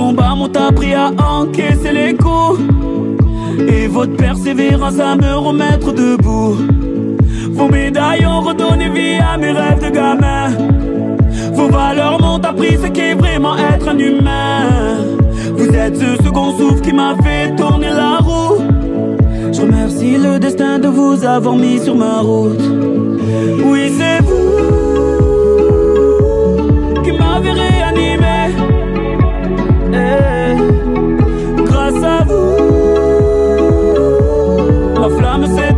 Vos 0.00 0.06
combats 0.06 0.34
m'ont 0.34 0.56
appris 0.56 0.94
à 0.94 1.10
encaisser 1.10 1.92
les 1.92 2.14
coups. 2.14 2.58
Et 3.68 3.86
votre 3.86 4.16
persévérance 4.16 4.98
à 4.98 5.14
me 5.14 5.34
remettre 5.36 5.92
debout. 5.92 6.56
Vos 7.50 7.68
médailles 7.68 8.24
ont 8.24 8.40
redonné 8.40 8.88
vie 8.88 9.18
à 9.20 9.36
mes 9.36 9.52
rêves 9.52 9.82
de 9.84 9.90
gamin. 9.90 10.48
Vos 11.52 11.68
valeurs 11.68 12.18
m'ont 12.18 12.42
appris 12.42 12.78
ce 12.82 12.86
qu'est 12.86 13.12
vraiment 13.12 13.58
être 13.58 13.88
un 13.88 13.98
humain. 13.98 14.96
Vous 15.54 15.68
êtes 15.68 15.96
ce 15.96 16.16
second 16.24 16.56
souffle 16.56 16.80
qui 16.80 16.94
m'a 16.94 17.14
fait 17.22 17.54
tourner 17.56 17.90
la 17.90 18.16
roue. 18.18 18.56
Je 19.52 19.60
remercie 19.60 20.16
le 20.16 20.38
destin 20.38 20.78
de 20.78 20.88
vous 20.88 21.22
avoir 21.24 21.56
mis 21.56 21.78
sur 21.78 21.94
ma 21.94 22.20
route. 22.20 22.62
Oui, 23.66 23.92
c'est 23.98 24.22
vous 24.24 24.60
qui 27.02 27.12
m'avez 27.12 27.52
réanimé. 27.52 28.39
Ma 35.38 35.69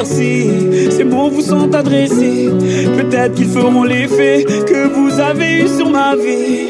merci. 0.00 0.90
Ces 0.90 1.04
mots 1.04 1.30
vous 1.30 1.42
sont 1.42 1.74
adressés. 1.74 2.48
Peut-être 2.96 3.34
qu'ils 3.34 3.50
feront 3.50 3.84
l'effet 3.84 4.44
que 4.44 4.88
vous 4.94 5.20
avez 5.20 5.62
eu 5.62 5.68
sur 5.68 5.88
ma 5.90 6.16
vie. 6.16 6.68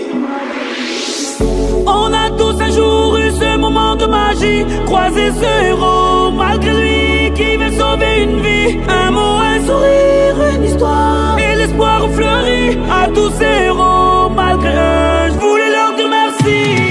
On 1.86 2.12
a 2.12 2.30
tous 2.36 2.60
un 2.60 2.70
jour 2.70 3.16
eu 3.18 3.30
ce 3.30 3.56
moment 3.56 3.94
de 3.96 4.06
magie, 4.06 4.64
croisé 4.86 5.30
ce 5.40 5.66
héros 5.68 6.30
malgré 6.32 6.72
lui 6.82 7.32
qui 7.34 7.56
veut 7.56 7.72
sauver 7.72 8.14
une 8.24 8.40
vie. 8.40 8.78
Un 8.88 9.10
mot, 9.10 9.36
un 9.52 9.58
sourire, 9.66 10.36
une 10.56 10.64
histoire. 10.64 11.38
Et 11.38 11.56
l'espoir 11.56 12.08
fleurit 12.10 12.78
à 12.90 13.08
tous 13.08 13.30
ces 13.38 13.66
héros 13.66 14.28
malgré 14.34 14.70
eux. 14.70 15.32
Je 15.32 15.38
voulais 15.38 15.70
leur 15.76 15.90
dire 15.96 16.08
merci. 16.08 16.89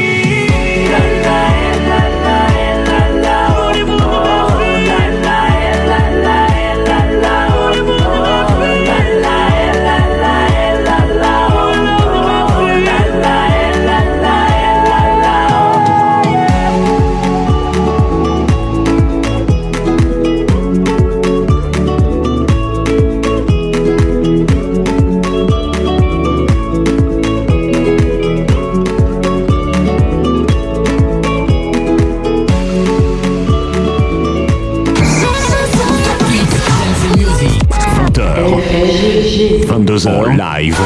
Live. 40.60 40.78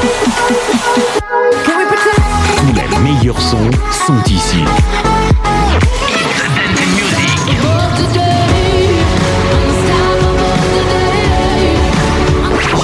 Tous 2.57 2.73
les 2.73 2.99
meilleurs 2.99 3.41
sons 3.41 3.69
sont 4.05 4.21
ici. 4.31 4.63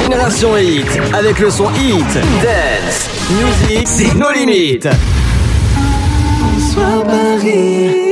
Génération 0.02 0.58
Hit, 0.58 0.88
avec 1.14 1.40
le 1.40 1.50
son 1.50 1.70
Hit, 1.76 2.14
Dance, 2.42 3.10
Music, 3.30 3.88
c'est 3.88 4.16
nos 4.16 4.32
limites. 4.32 4.88
Bonsoir 6.42 7.04
Paris. 7.04 8.09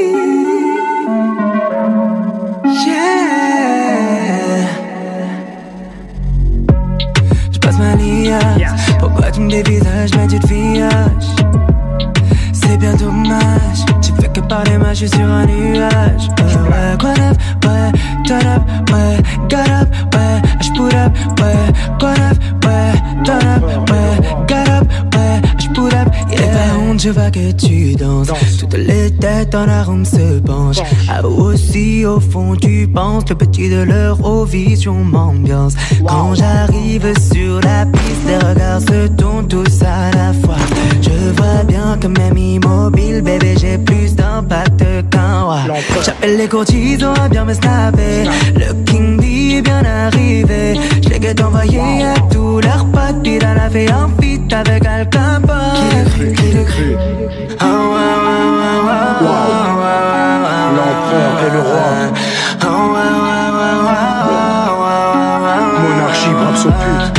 Às 10.03 10.11
noites 10.11 10.39
vias. 10.47 11.76
C'est 12.67 12.77
bien 12.77 12.95
dommage. 12.95 13.85
Tu 14.01 14.11
fais 14.19 14.27
que 14.27 14.41
parler, 14.41 14.77
moi 14.77 14.89
je 14.89 15.05
suis 15.05 15.09
sur 15.09 15.25
un 15.25 15.45
nuage. 15.45 16.27
Ouais, 16.37 16.53
ouais, 16.69 16.97
what 17.01 17.19
up, 17.21 17.37
ouais, 17.65 17.91
turn 18.25 18.45
up, 18.45 18.61
ouais, 18.91 19.17
got 19.49 19.71
up, 19.71 19.87
ouais, 20.13 20.41
je 20.61 20.69
put 20.73 20.93
up, 20.93 21.13
ouais, 21.39 21.71
what 22.01 22.19
up, 22.19 22.37
ouais, 22.65 22.93
turn 23.23 23.47
up, 23.47 23.89
ouais, 23.89 24.17
got 24.47 24.69
up, 24.69 24.87
ouais, 25.15 25.41
je 25.57 25.67
put 25.69 25.93
up, 25.95 26.09
yeah. 26.29 26.41
Et 26.41 26.51
pas 26.51 26.77
honte, 26.79 27.01
je 27.01 27.09
vois 27.09 27.31
que 27.31 27.51
tu 27.53 27.95
danses. 27.95 28.31
Toutes 28.59 28.73
les 28.73 29.11
têtes 29.11 29.51
dans 29.51 29.65
la 29.65 29.83
ronde 29.83 30.05
se 30.05 30.39
penchent. 30.39 30.81
Ah, 31.09 31.25
aussi 31.25 32.05
au 32.05 32.19
fond, 32.19 32.55
tu 32.55 32.87
penses, 32.87 33.23
le 33.29 33.35
petit 33.35 33.69
de 33.69 33.81
l'Eurovision 33.81 35.03
m'ambiance. 35.05 35.73
Quand 36.05 36.35
j'arrive 36.35 37.13
sur 37.31 37.61
la 37.61 37.85
piste, 37.85 38.25
les 38.27 38.37
regards 38.37 38.81
se 38.81 39.07
tournent 39.07 39.47
tous 39.47 39.81
à 39.83 40.11
la 40.11 40.33
fois. 40.33 40.57
Je 41.01 41.31
vois 41.37 41.63
bien 41.63 41.97
que 41.99 42.07
même 42.07 42.37
immobile, 42.57 43.21
bébé, 43.21 43.55
j'ai 43.59 43.77
plus 43.77 44.15
d'impact 44.15 44.83
qu'un 45.09 45.41
roi. 45.43 45.59
J'appelle 46.03 46.37
les 46.37 46.47
courtisans 46.47 47.13
à 47.23 47.27
bien 47.29 47.45
me 47.45 47.53
snapper. 47.53 48.25
Le 48.55 48.73
King 48.85 49.17
D 49.17 49.57
est 49.57 49.61
bien 49.61 49.83
arrivé. 49.83 50.79
Je 51.01 51.09
l'ai 51.09 51.19
guette 51.19 51.41
envoyé 51.41 51.79
à 51.79 52.15
tous 52.31 52.59
leurs 52.59 52.85
potes. 52.85 53.25
Elle 53.25 53.43
a 53.43 53.69
fait 53.69 53.91
un 53.91 54.09
feat 54.19 54.51
avec 54.53 54.85
Al 54.85 55.09
Capone. 55.09 55.57
Qui 55.75 56.09
cru, 56.11 56.33
qui 56.33 56.51
le. 56.51 56.65
Ah, 57.59 57.65
L'empereur 60.75 61.33
et 61.45 61.51
le 61.53 61.61
roi. 61.61 61.87
Ah, 62.61 62.77
pute. 66.55 66.67
Ah, 66.67 67.16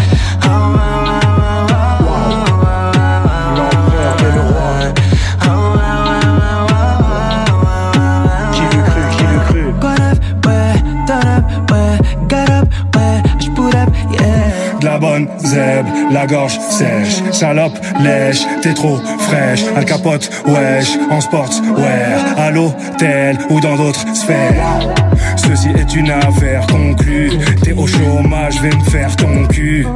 la 16.11 16.27
gorge 16.27 16.59
sèche, 16.71 17.23
salope, 17.33 17.79
lèche, 18.01 18.47
t'es 18.63 18.75
trop 18.75 18.99
fraîche, 19.19 19.65
Al 19.77 19.85
capote, 19.85 20.31
wesh, 20.47 20.99
en 21.11 21.21
sportswear, 21.21 22.39
à 22.39 22.51
l'hôtel 22.51 23.39
ou 23.51 23.61
dans 23.61 23.77
d'autres 23.77 24.05
sphères. 24.15 24.95
Ceci 25.39 25.69
est 25.69 25.95
une 25.95 26.11
affaire 26.11 26.67
conclue, 26.67 27.31
t'es 27.63 27.73
au 27.73 27.87
chômage, 27.87 28.61
vais 28.61 28.75
me 28.75 28.85
faire 28.91 29.15
ton 29.17 29.47
cul. 29.47 29.87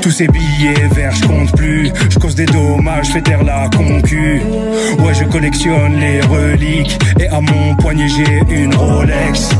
Tous 0.00 0.10
ces 0.10 0.28
billets 0.28 0.88
verts, 0.94 1.14
je 1.14 1.26
compte 1.26 1.52
plus, 1.56 1.90
je 2.08 2.18
cause 2.18 2.34
des 2.34 2.46
dommages, 2.46 3.08
fais 3.08 3.20
taire 3.20 3.42
la 3.42 3.68
concu. 3.76 4.40
Ouais, 4.98 5.14
je 5.14 5.24
collectionne 5.24 5.98
les 5.98 6.20
reliques, 6.20 6.98
et 7.18 7.26
à 7.28 7.40
mon 7.40 7.74
poignet 7.76 8.06
j'ai 8.08 8.54
une 8.54 8.74
Rolex. 8.74 9.50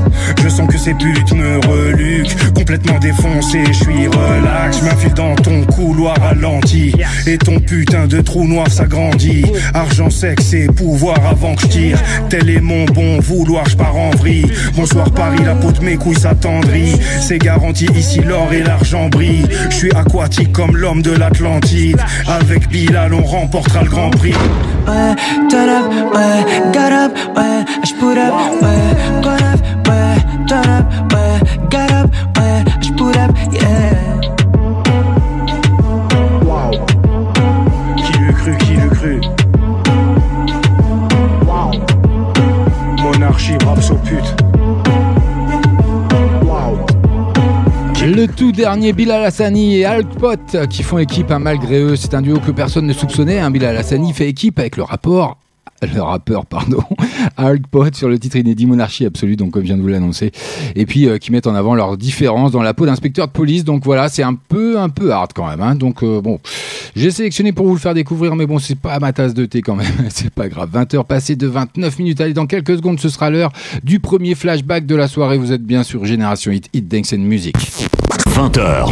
Je 0.42 0.48
sens 0.48 0.68
que 0.68 0.78
ces 0.78 0.94
putes 0.94 1.32
me 1.32 1.58
reluquent, 1.66 2.36
complètement 2.54 2.98
défoncé, 2.98 3.64
je 3.66 3.72
suis 3.72 4.06
relax, 4.06 4.78
je 4.78 4.84
m'infile 4.84 5.14
dans 5.14 5.34
ton 5.34 5.64
couloir 5.64 6.16
ralenti, 6.20 6.92
et 7.26 7.38
ton 7.38 7.58
putain 7.58 8.06
de 8.06 8.20
trou 8.20 8.46
noir 8.46 8.70
s'agrandit. 8.70 9.44
Argent, 9.74 10.10
sexe 10.10 10.52
et 10.52 10.66
pouvoir 10.66 11.18
avant 11.26 11.54
que 11.54 11.62
je 11.62 11.66
tire, 11.66 12.02
tel 12.28 12.48
est 12.48 12.60
mon 12.60 12.84
bon 12.84 13.18
vouloir, 13.20 13.68
je 13.68 13.76
pars 13.76 13.96
en 13.96 14.10
vrille. 14.10 14.46
Bonsoir 14.76 15.10
Paris, 15.22 15.44
la 15.44 15.54
peau 15.54 15.70
de 15.70 15.84
mes 15.84 15.96
couilles 15.96 16.18
s'attendrit, 16.18 16.98
c'est 17.20 17.38
garanti 17.38 17.86
ici 17.94 18.18
l'or 18.22 18.52
et 18.52 18.60
l'argent 18.60 19.08
brille. 19.08 19.46
Je 19.70 19.76
suis 19.76 19.92
aquatique 19.92 20.50
comme 20.50 20.76
l'homme 20.76 21.00
de 21.00 21.12
l'Atlantide, 21.12 22.02
avec 22.26 22.68
Bilal 22.68 23.14
on 23.14 23.22
remportera 23.22 23.84
le 23.84 23.88
Grand 23.88 24.10
Prix. 24.10 24.32
ouais, 24.32 25.14
turn 25.48 25.68
up, 25.68 25.92
ouais, 26.12 26.72
got 26.72 26.92
up, 26.92 27.12
ouais, 27.36 27.64
je 27.84 27.92
put 28.00 28.18
up, 28.18 28.34
ouais, 28.62 29.22
got 29.22 29.40
up, 29.44 29.60
ouais, 29.86 30.16
turn 30.48 30.68
up, 30.68 30.92
ouais, 31.12 31.38
got 31.70 31.92
up, 31.92 32.10
ouais, 32.38 32.64
je 32.80 32.90
put 32.90 33.16
up, 33.16 33.30
yeah. 33.52 33.92
Qui 37.96 38.12
le 38.18 38.32
cru, 38.32 38.56
cru? 38.90 39.20
Monarchie, 43.00 43.56
brave 43.58 43.80
son 43.80 43.94
pute. 43.94 44.41
Le 48.22 48.28
tout 48.28 48.52
dernier 48.52 48.92
Bilal 48.92 49.24
Hassani 49.24 49.78
et 49.78 49.84
Alkpot 49.84 50.36
qui 50.70 50.84
font 50.84 50.98
équipe 50.98 51.32
hein, 51.32 51.40
malgré 51.40 51.80
eux. 51.80 51.96
C'est 51.96 52.14
un 52.14 52.22
duo 52.22 52.38
que 52.38 52.52
personne 52.52 52.86
ne 52.86 52.92
soupçonnait. 52.92 53.40
hein. 53.40 53.50
Bilal 53.50 53.76
Hassani 53.76 54.12
fait 54.12 54.28
équipe 54.28 54.60
avec 54.60 54.76
le 54.76 54.84
rapport. 54.84 55.38
Le 55.82 56.00
rappeur, 56.00 56.46
pardon, 56.46 56.82
Alkpot 57.36 57.92
sur 57.92 58.08
le 58.08 58.18
titre 58.18 58.36
inédit 58.36 58.66
Monarchie 58.66 59.04
Absolue, 59.04 59.34
donc 59.36 59.50
comme 59.50 59.62
je 59.62 59.66
viens 59.66 59.76
de 59.76 59.82
vous 59.82 59.88
l'annoncer, 59.88 60.30
et 60.76 60.86
puis 60.86 61.08
euh, 61.08 61.18
qui 61.18 61.32
mettent 61.32 61.48
en 61.48 61.54
avant 61.56 61.74
leurs 61.74 61.96
différences 61.96 62.52
dans 62.52 62.62
la 62.62 62.72
peau 62.72 62.86
d'inspecteur 62.86 63.26
de 63.26 63.32
police. 63.32 63.64
Donc 63.64 63.84
voilà, 63.84 64.08
c'est 64.08 64.22
un 64.22 64.34
peu, 64.34 64.78
un 64.78 64.88
peu 64.88 65.12
hard 65.12 65.32
quand 65.34 65.48
même. 65.48 65.60
hein. 65.60 65.74
Donc 65.74 66.02
euh, 66.04 66.20
bon, 66.20 66.38
j'ai 66.94 67.10
sélectionné 67.10 67.52
pour 67.52 67.66
vous 67.66 67.74
le 67.74 67.80
faire 67.80 67.94
découvrir, 67.94 68.36
mais 68.36 68.46
bon, 68.46 68.58
c'est 68.60 68.78
pas 68.78 68.98
ma 69.00 69.12
tasse 69.12 69.34
de 69.34 69.44
thé 69.44 69.60
quand 69.60 69.74
même. 69.74 69.86
c'est 70.10 70.30
pas 70.30 70.48
grave. 70.48 70.70
20h 70.72 71.04
passées 71.04 71.34
de 71.36 71.46
29 71.48 71.98
minutes. 71.98 72.20
Allez, 72.20 72.32
dans 72.34 72.46
quelques 72.46 72.76
secondes, 72.76 73.00
ce 73.00 73.08
sera 73.08 73.30
l'heure 73.30 73.50
du 73.82 73.98
premier 73.98 74.34
flashback 74.36 74.86
de 74.86 74.94
la 74.94 75.08
soirée. 75.08 75.36
Vous 75.38 75.52
êtes 75.52 75.64
bien 75.64 75.82
sur 75.82 76.04
Génération 76.04 76.52
Hit, 76.52 76.68
Hit 76.72 76.86
Dance 76.86 77.12
and 77.12 77.18
Music. 77.18 77.56
20h. 78.28 78.86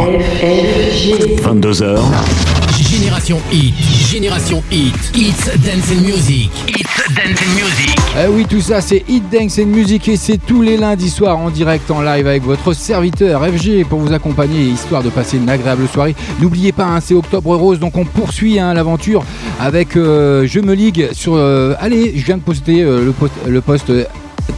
22h. 1.43 2.60
Génération 2.79 3.39
Hit, 3.53 3.75
Génération 4.11 4.63
Hit, 4.71 4.95
Hits 5.15 5.51
Dance 5.65 5.91
and 5.93 6.03
Music, 6.03 6.51
Hits 6.69 7.15
Dance 7.15 7.39
and 7.43 7.55
Music. 7.55 7.97
Eh 8.23 8.29
oui, 8.29 8.47
tout 8.49 8.61
ça, 8.61 8.81
c'est 8.81 9.05
Hit 9.09 9.25
Dance 9.31 9.59
and 9.59 9.67
Music 9.67 10.09
et 10.09 10.17
c'est 10.17 10.39
tous 10.39 10.63
les 10.63 10.77
lundis 10.77 11.11
soirs 11.11 11.37
en 11.39 11.51
direct, 11.51 11.91
en 11.91 12.01
live 12.01 12.27
avec 12.27 12.43
votre 12.43 12.73
serviteur 12.73 13.43
FG 13.45 13.85
pour 13.89 13.99
vous 14.01 14.13
accompagner, 14.13 14.63
histoire 14.63 15.03
de 15.03 15.11
passer 15.11 15.37
une 15.37 15.49
agréable 15.49 15.87
soirée. 15.89 16.15
N'oubliez 16.41 16.73
pas, 16.73 16.85
hein, 16.85 17.01
c'est 17.01 17.15
Octobre 17.15 17.55
Rose, 17.57 17.79
donc 17.79 17.97
on 17.97 18.05
poursuit 18.05 18.59
hein, 18.59 18.73
l'aventure 18.75 19.25
avec 19.59 19.97
euh, 19.97 20.47
Je 20.47 20.61
me 20.61 20.75
ligue 20.75 21.09
sur. 21.13 21.35
euh, 21.35 21.75
allez, 21.81 22.15
je 22.17 22.25
viens 22.25 22.37
de 22.37 22.43
poster 22.43 22.83
euh, 22.83 23.05
le 23.05 23.13
post, 23.13 23.33
le 23.47 23.61
post 23.61 23.93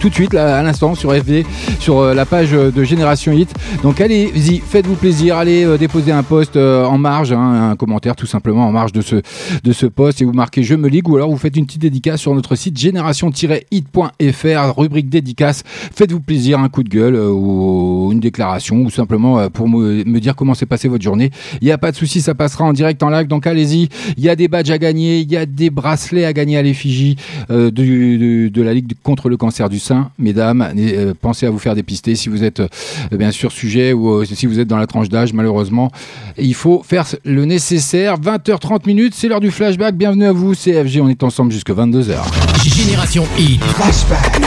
tout 0.01 0.09
de 0.09 0.15
suite 0.15 0.35
à 0.35 0.63
l'instant 0.63 0.95
sur 0.95 1.15
FV 1.15 1.45
sur 1.79 1.99
euh, 1.99 2.15
la 2.15 2.27
page 2.27 2.53
euh, 2.53 2.71
de 2.71 2.85
Génération 2.85 3.33
Hit. 3.33 3.55
Donc 3.83 4.01
allez-y 4.01 4.59
faites-vous 4.59 4.97
plaisir 4.97 5.37
allez 5.37 5.65
euh, 5.65 5.79
déposer 5.79 6.13
un 6.13 6.23
post 6.23 6.57
en 6.57 6.99
marge 6.99 7.33
hein, 7.33 7.71
un 7.71 7.77
commentaire 7.77 8.17
tout 8.17 8.27
simplement 8.27 8.67
en 8.67 8.73
marge 8.73 8.93
de 8.93 9.01
ce 9.01 9.23
de 9.63 9.73
ce 9.73 9.87
post 9.87 10.23
et 10.23 10.25
vous 10.25 10.33
marquez 10.33 10.63
je 10.63 10.75
me 10.75 10.89
ligue 10.89 11.09
ou 11.09 11.17
alors 11.17 11.31
vous 11.31 11.39
faites 11.39 11.57
une 11.57 11.67
petite 11.67 11.83
dédicace 11.83 12.21
sur 12.21 12.35
notre 12.35 12.57
site 12.57 12.79
génération-hit.fr 12.79 14.77
rubrique 14.77 15.09
dédicace. 15.09 15.63
Faites-vous 15.67 16.21
plaisir 16.21 16.59
un 16.59 16.69
coup 16.69 16.83
de 16.83 16.89
gueule 16.89 17.17
ou 17.17 18.11
une 18.13 18.21
déclaration 18.21 18.77
ou 18.77 18.91
simplement 18.91 19.49
pour 19.51 19.69
me, 19.69 20.21
dire 20.21 20.37
comment 20.37 20.55
s'est 20.55 20.67
passée 20.67 20.89
votre 20.89 21.03
journée. 21.03 21.31
Il 21.61 21.65
n'y 21.65 21.73
a 21.73 21.79
pas 21.79 21.91
de 21.91 21.97
souci 21.97 22.21
ça 22.21 22.35
passera 22.35 22.65
en 22.65 22.73
direct 22.73 23.03
en 23.03 23.11
live 23.11 23.27
donc 23.27 23.47
allez-y. 23.47 23.89
Il 24.17 24.25
y 24.25 24.29
a 24.29 24.37
des 24.37 24.49
badges 24.49 24.71
à 24.71 24.79
gagner 24.79 25.21
il 25.21 25.31
y 25.31 25.37
a 25.37 25.47
des 25.47 25.71
bracelets 25.71 26.25
à 26.25 26.33
gagner 26.33 26.57
à 26.57 26.63
l'effigie 26.63 27.17
de, 27.49 28.49
de 28.49 28.63
la 28.63 28.75
Ligue 28.75 28.93
contre 29.03 29.29
le 29.29 29.37
cancer 29.37 29.69
du 29.73 29.81
sein. 29.81 30.11
Mesdames, 30.19 30.73
euh, 30.77 31.15
pensez 31.21 31.47
à 31.47 31.51
vous 31.51 31.59
faire 31.59 31.75
dépister 31.75 32.15
si 32.15 32.29
vous 32.29 32.45
êtes 32.45 32.61
euh, 32.61 32.69
bien 33.11 33.33
sûr 33.33 33.51
sujet 33.51 33.93
ou 33.93 34.09
euh, 34.11 34.25
si 34.25 34.47
vous 34.47 34.61
êtes 34.61 34.69
dans 34.69 34.77
la 34.77 34.87
tranche 34.87 35.09
d'âge, 35.09 35.33
malheureusement. 35.33 35.91
Il 36.39 36.55
faut 36.55 36.85
faire 36.87 37.07
le 37.25 37.45
nécessaire. 37.45 38.21
20h30 38.21 38.87
minutes, 38.87 39.15
c'est 39.17 39.27
l'heure 39.27 39.41
du 39.41 39.51
flashback. 39.51 39.97
Bienvenue 39.97 40.27
à 40.27 40.33
vous, 40.33 40.55
CFG. 40.55 41.01
On 41.01 41.09
est 41.09 41.25
ensemble 41.25 41.51
jusqu'à 41.51 41.73
22h. 41.73 42.19
Génération 42.63 43.25
Hit. 43.39 43.61
Flashback. 43.65 44.41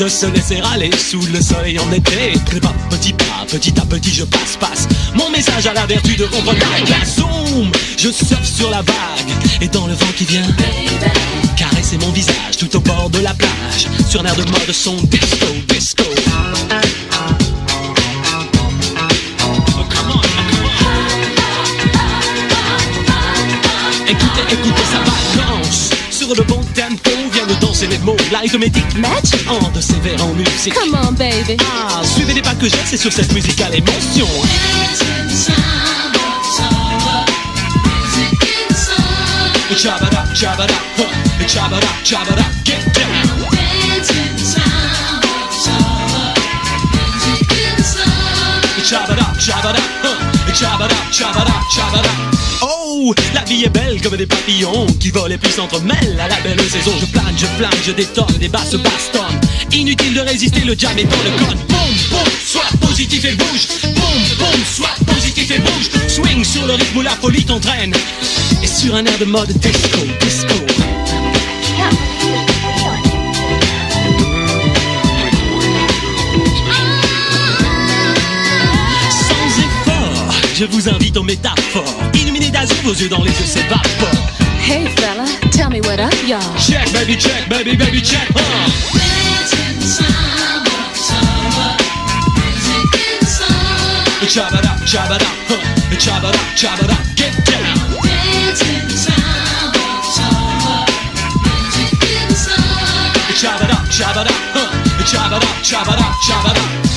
De 0.00 0.08
se 0.08 0.24
laisser 0.26 0.60
aller 0.72 0.90
sous 0.96 1.20
le 1.26 1.42
soleil 1.42 1.78
en 1.78 1.92
été. 1.92 2.32
Petit 2.46 2.60
pas, 2.60 2.74
petit 2.88 3.12
pas, 3.12 3.44
petit 3.46 3.74
à 3.78 3.84
petit 3.84 4.14
je 4.14 4.24
passe, 4.24 4.56
passe. 4.58 4.88
Mon 5.14 5.28
message 5.28 5.66
à 5.66 5.74
la 5.74 5.84
vertu 5.84 6.16
de 6.16 6.24
comprendre 6.24 6.58
la. 6.88 7.04
Zoom, 7.04 7.70
je 7.98 8.10
surfe 8.10 8.46
sur 8.46 8.70
la 8.70 8.80
vague. 8.80 9.60
et 9.60 9.68
dans 9.68 9.86
le 9.86 9.92
vent 9.92 10.12
qui 10.16 10.24
vient. 10.24 10.46
Caresser 11.54 11.98
mon 11.98 12.10
visage 12.12 12.56
tout 12.58 12.74
au 12.76 12.80
bord 12.80 13.10
de 13.10 13.18
la 13.18 13.34
plage, 13.34 13.88
sur 14.08 14.22
un 14.22 14.24
air 14.24 14.36
de 14.36 14.44
mode 14.50 14.72
son 14.72 14.96
disco, 15.02 15.46
disco. 15.68 16.04
Écoutez, 24.08 24.42
écoutez, 24.50 24.82
ça 24.90 25.00
balance 25.36 25.90
sur 26.10 26.34
le 26.34 26.42
bon 26.44 26.60
de 26.60 26.89
danser 27.70 27.86
les 27.86 27.98
mots. 27.98 28.16
L'arithmétique 28.32 28.96
match 28.96 29.30
en 29.48 29.70
de 29.70 29.80
sévère 29.80 30.24
en 30.24 30.32
musique. 30.34 30.74
Come 30.74 30.98
on, 31.08 31.12
baby. 31.12 31.56
Ah, 31.60 32.02
suivez 32.04 32.34
les 32.34 32.42
pas 32.42 32.54
que 32.54 32.68
j'ai, 32.68 32.76
c'est 32.84 32.96
sur 32.96 33.12
cette 33.12 33.32
musicale 33.32 33.74
émotion. 33.74 34.26
Chabada, 39.76 40.24
chabada, 40.34 40.74
huh, 40.98 41.46
chabada, 41.46 41.86
chabada, 42.04 42.42
get 42.64 42.84
down. 42.92 43.10
Chabada, 48.82 49.26
chabada, 49.38 49.80
huh, 50.02 50.52
chabada, 50.52 50.94
chabada, 51.12 51.54
chabada. 51.70 52.10
Oh, 52.62 52.79
la 53.34 53.44
vie 53.44 53.64
est 53.64 53.70
belle 53.70 54.00
comme 54.02 54.16
des 54.16 54.26
papillons 54.26 54.86
qui 54.98 55.10
volent 55.10 55.34
et 55.34 55.38
puis 55.38 55.50
s'entremêlent 55.50 56.20
à 56.20 56.28
la 56.28 56.36
belle 56.40 56.60
saison. 56.60 56.92
Je 57.00 57.06
plane, 57.06 57.34
je 57.36 57.46
plane, 57.58 57.70
je 57.86 57.92
détonne, 57.92 58.36
des 58.38 58.48
basses 58.48 58.74
bastonnes. 58.74 59.40
Inutile 59.72 60.14
de 60.14 60.20
résister, 60.20 60.60
le 60.60 60.74
jam 60.76 60.96
est 60.98 61.04
dans 61.04 61.22
le 61.22 61.30
con. 61.38 61.56
Boum, 61.68 61.78
boum, 62.10 62.32
sois 62.44 62.62
positif 62.80 63.24
et 63.24 63.34
bouge. 63.34 63.68
Boum, 63.82 64.22
boum, 64.38 64.64
sois 64.70 64.94
positif 65.06 65.50
et 65.50 65.58
bouge. 65.58 65.90
Swing 66.08 66.44
sur 66.44 66.66
le 66.66 66.74
rythme 66.74 66.98
où 66.98 67.02
la 67.02 67.12
folie 67.12 67.44
t'entraîne. 67.44 67.94
Et 68.62 68.66
sur 68.66 68.94
un 68.94 69.04
air 69.04 69.18
de 69.18 69.24
mode 69.24 69.48
disco, 69.48 70.00
disco. 70.20 70.54
Sans 79.10 79.48
effort, 79.58 80.34
je 80.54 80.64
vous 80.66 80.88
invite 80.88 81.16
aux 81.16 81.22
métaphores. 81.22 82.10
Illuminé 82.40 82.50
d'azur, 82.50 82.76
vos 82.82 82.94
yeux 82.94 83.08
dans 83.08 83.22
les 83.22 83.30
yeux 83.30 83.44
s'évaporent. 83.44 84.30
Hey, 84.66 84.86
fella, 84.96 85.24
tell 85.50 85.68
me 85.68 85.80
what 85.82 86.00
up, 86.00 86.14
y'all. 86.26 86.40
Check, 86.58 86.90
baby, 86.92 87.16
check, 87.18 87.48
baby, 87.50 87.76
baby, 87.76 88.00
check. 88.00 88.28
huh. 88.34 88.70
Chabada, 94.26 94.76
chabada, 94.86 95.24
huh, 95.48 95.98
chabada, 95.98 96.38
chabada, 96.56 96.94
get 97.16 97.34
down. 97.44 97.76
Chabada, 103.34 103.76
chabada, 103.90 104.30
huh, 104.54 105.04
chabada, 105.04 105.46
chabada, 105.62 106.04
chabada. 106.26 106.89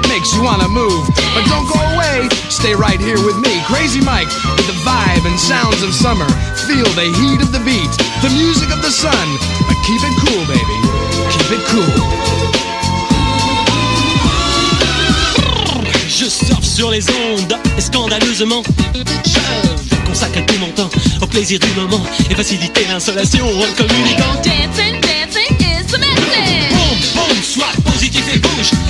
That 0.00 0.08
makes 0.08 0.32
you 0.34 0.42
wanna 0.42 0.68
move? 0.68 1.06
But 1.34 1.44
don't 1.48 1.66
go 1.68 1.78
away, 1.94 2.28
stay 2.48 2.74
right 2.74 3.00
here 3.00 3.18
with 3.20 3.36
me, 3.40 3.60
Crazy 3.64 4.00
Mike, 4.00 4.28
with 4.56 4.66
the 4.66 4.78
vibe 4.84 5.24
and 5.26 5.38
sounds 5.38 5.82
of 5.82 5.94
summer. 5.94 6.28
Feel 6.68 6.88
the 6.96 7.08
heat 7.20 7.40
of 7.42 7.52
the 7.52 7.60
beat, 7.60 7.90
the 8.22 8.30
music 8.32 8.70
of 8.70 8.80
the 8.82 8.90
sun. 8.90 9.26
But 9.68 9.76
keep 9.84 10.00
it 10.00 10.14
cool, 10.24 10.42
baby. 10.48 10.78
Keep 11.32 11.50
it 11.56 11.62
cool. 11.68 11.90
Je 16.08 16.28
surfe 16.28 16.64
sur 16.64 16.90
les 16.90 17.08
ondes 17.08 17.56
et 17.78 17.80
scandaleusement 17.80 18.62
Je 18.92 19.94
vais 19.96 20.04
consacrer 20.04 20.44
tout 20.44 20.58
mon 20.58 20.70
temps 20.72 20.90
au 21.22 21.26
plaisir 21.26 21.58
du 21.58 21.80
moment 21.80 22.02
et 22.28 22.34
faciliter 22.34 22.84
l'insolation 22.90 23.46
en 23.46 23.72
communiquant 23.74 24.34
Dancing, 24.44 25.00
dancing 25.00 25.56
is 25.60 25.86
the 25.86 25.98
message. 25.98 26.68
Boum, 26.70 26.98
boum, 27.14 27.42
sois 27.42 27.72
positif 27.90 28.24
et 28.34 28.38
bouge 28.38 28.89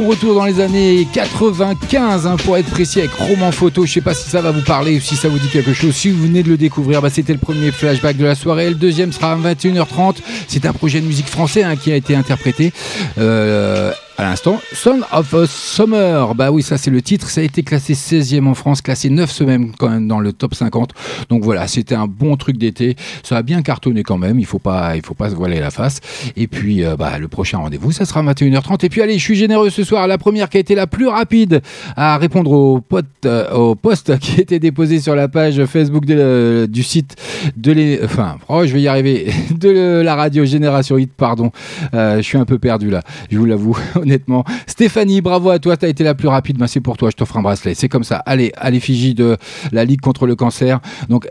bon 0.00 0.08
retour 0.08 0.34
dans 0.34 0.44
les 0.44 0.60
années 0.60 1.06
95 1.12 2.26
hein, 2.26 2.36
pour 2.36 2.56
être 2.56 2.70
précis 2.70 3.00
avec 3.00 3.12
Roman 3.12 3.52
Photo. 3.52 3.84
Je 3.84 3.92
sais 3.92 4.00
pas 4.00 4.14
si 4.14 4.28
ça 4.28 4.40
va 4.40 4.50
vous 4.50 4.62
parler 4.62 4.96
ou 4.96 5.00
si 5.00 5.16
ça 5.16 5.28
vous 5.28 5.38
dit 5.38 5.48
quelque 5.48 5.72
chose. 5.72 5.94
Si 5.94 6.10
vous 6.10 6.22
venez 6.22 6.42
de 6.42 6.48
le 6.48 6.56
découvrir, 6.56 7.02
bah, 7.02 7.10
c'était 7.10 7.32
le 7.32 7.38
premier 7.38 7.70
flashback 7.70 8.16
de 8.16 8.24
la 8.24 8.34
soirée. 8.34 8.68
Le 8.68 8.76
deuxième 8.76 9.12
sera 9.12 9.32
à 9.32 9.36
21h30. 9.36 10.16
C'est 10.48 10.64
un 10.64 10.72
projet 10.72 11.00
de 11.00 11.06
musique 11.06 11.28
français 11.28 11.64
hein, 11.64 11.76
qui 11.76 11.92
a 11.92 11.96
été 11.96 12.14
interprété. 12.14 12.72
Euh, 13.18 13.92
à 14.20 14.24
l'instant, 14.24 14.60
Son 14.74 15.00
of 15.12 15.32
a 15.32 15.46
Summer. 15.46 16.34
Bah 16.34 16.50
oui, 16.50 16.62
ça 16.62 16.76
c'est 16.76 16.90
le 16.90 17.00
titre. 17.00 17.30
Ça 17.30 17.40
a 17.40 17.44
été 17.44 17.62
classé 17.62 17.94
16e 17.94 18.46
en 18.46 18.54
France, 18.54 18.82
classé 18.82 19.08
9 19.08 19.30
semaines 19.30 19.72
quand 19.78 19.88
même 19.88 20.06
dans 20.08 20.20
le 20.20 20.34
top 20.34 20.54
50. 20.54 20.90
Donc 21.30 21.42
voilà, 21.42 21.66
c'était 21.66 21.94
un 21.94 22.06
bon 22.06 22.36
truc 22.36 22.58
d'été. 22.58 22.96
Ça 23.22 23.38
a 23.38 23.42
bien 23.42 23.62
cartonné 23.62 24.02
quand 24.02 24.18
même. 24.18 24.38
Il 24.38 24.44
faut 24.44 24.58
pas, 24.58 24.94
il 24.96 25.02
faut 25.02 25.14
pas 25.14 25.30
se 25.30 25.34
voiler 25.34 25.58
la 25.58 25.70
face. 25.70 26.00
Et 26.36 26.48
puis, 26.48 26.84
euh, 26.84 26.96
bah, 26.96 27.18
le 27.18 27.28
prochain 27.28 27.58
rendez-vous, 27.58 27.92
ça 27.92 28.04
sera 28.04 28.22
21h30. 28.22 28.84
Et 28.84 28.90
puis 28.90 29.00
allez, 29.00 29.14
je 29.14 29.24
suis 29.24 29.36
généreux 29.36 29.70
ce 29.70 29.84
soir. 29.84 30.06
La 30.06 30.18
première 30.18 30.50
qui 30.50 30.58
a 30.58 30.60
été 30.60 30.74
la 30.74 30.86
plus 30.86 31.08
rapide 31.08 31.62
à 31.96 32.18
répondre 32.18 32.52
au, 32.52 32.80
pote, 32.82 33.06
euh, 33.24 33.50
au 33.52 33.74
post 33.74 34.18
qui 34.18 34.40
été 34.40 34.58
déposé 34.58 35.00
sur 35.00 35.14
la 35.14 35.28
page 35.28 35.64
Facebook 35.64 36.04
euh, 36.10 36.66
du 36.66 36.82
site 36.82 37.16
de 37.56 37.72
les, 37.72 38.00
enfin, 38.04 38.36
oh, 38.48 38.66
je 38.66 38.72
vais 38.72 38.82
y 38.82 38.88
arriver, 38.88 39.32
de 39.50 40.00
la 40.02 40.14
radio 40.14 40.44
Génération 40.44 40.98
Hit, 40.98 41.12
pardon. 41.16 41.52
Euh, 41.94 42.16
je 42.16 42.22
suis 42.22 42.38
un 42.38 42.44
peu 42.44 42.58
perdu 42.58 42.90
là, 42.90 43.02
je 43.30 43.38
vous 43.38 43.44
l'avoue, 43.44 43.78
Stéphanie, 44.66 45.20
bravo 45.20 45.50
à 45.50 45.58
toi, 45.58 45.76
tu 45.76 45.86
as 45.86 45.88
été 45.88 46.04
la 46.04 46.14
plus 46.14 46.28
rapide. 46.28 46.58
Ben, 46.58 46.66
c'est 46.66 46.80
pour 46.80 46.96
toi, 46.96 47.10
je 47.10 47.16
t'offre 47.16 47.36
un 47.36 47.42
bracelet. 47.42 47.74
C'est 47.74 47.88
comme 47.88 48.04
ça. 48.04 48.16
Allez, 48.16 48.52
à 48.56 48.70
l'effigie 48.70 49.14
de 49.14 49.36
la 49.72 49.84
Ligue 49.84 50.00
contre 50.00 50.26
le 50.26 50.36
cancer. 50.36 50.80
Donc, 51.08 51.28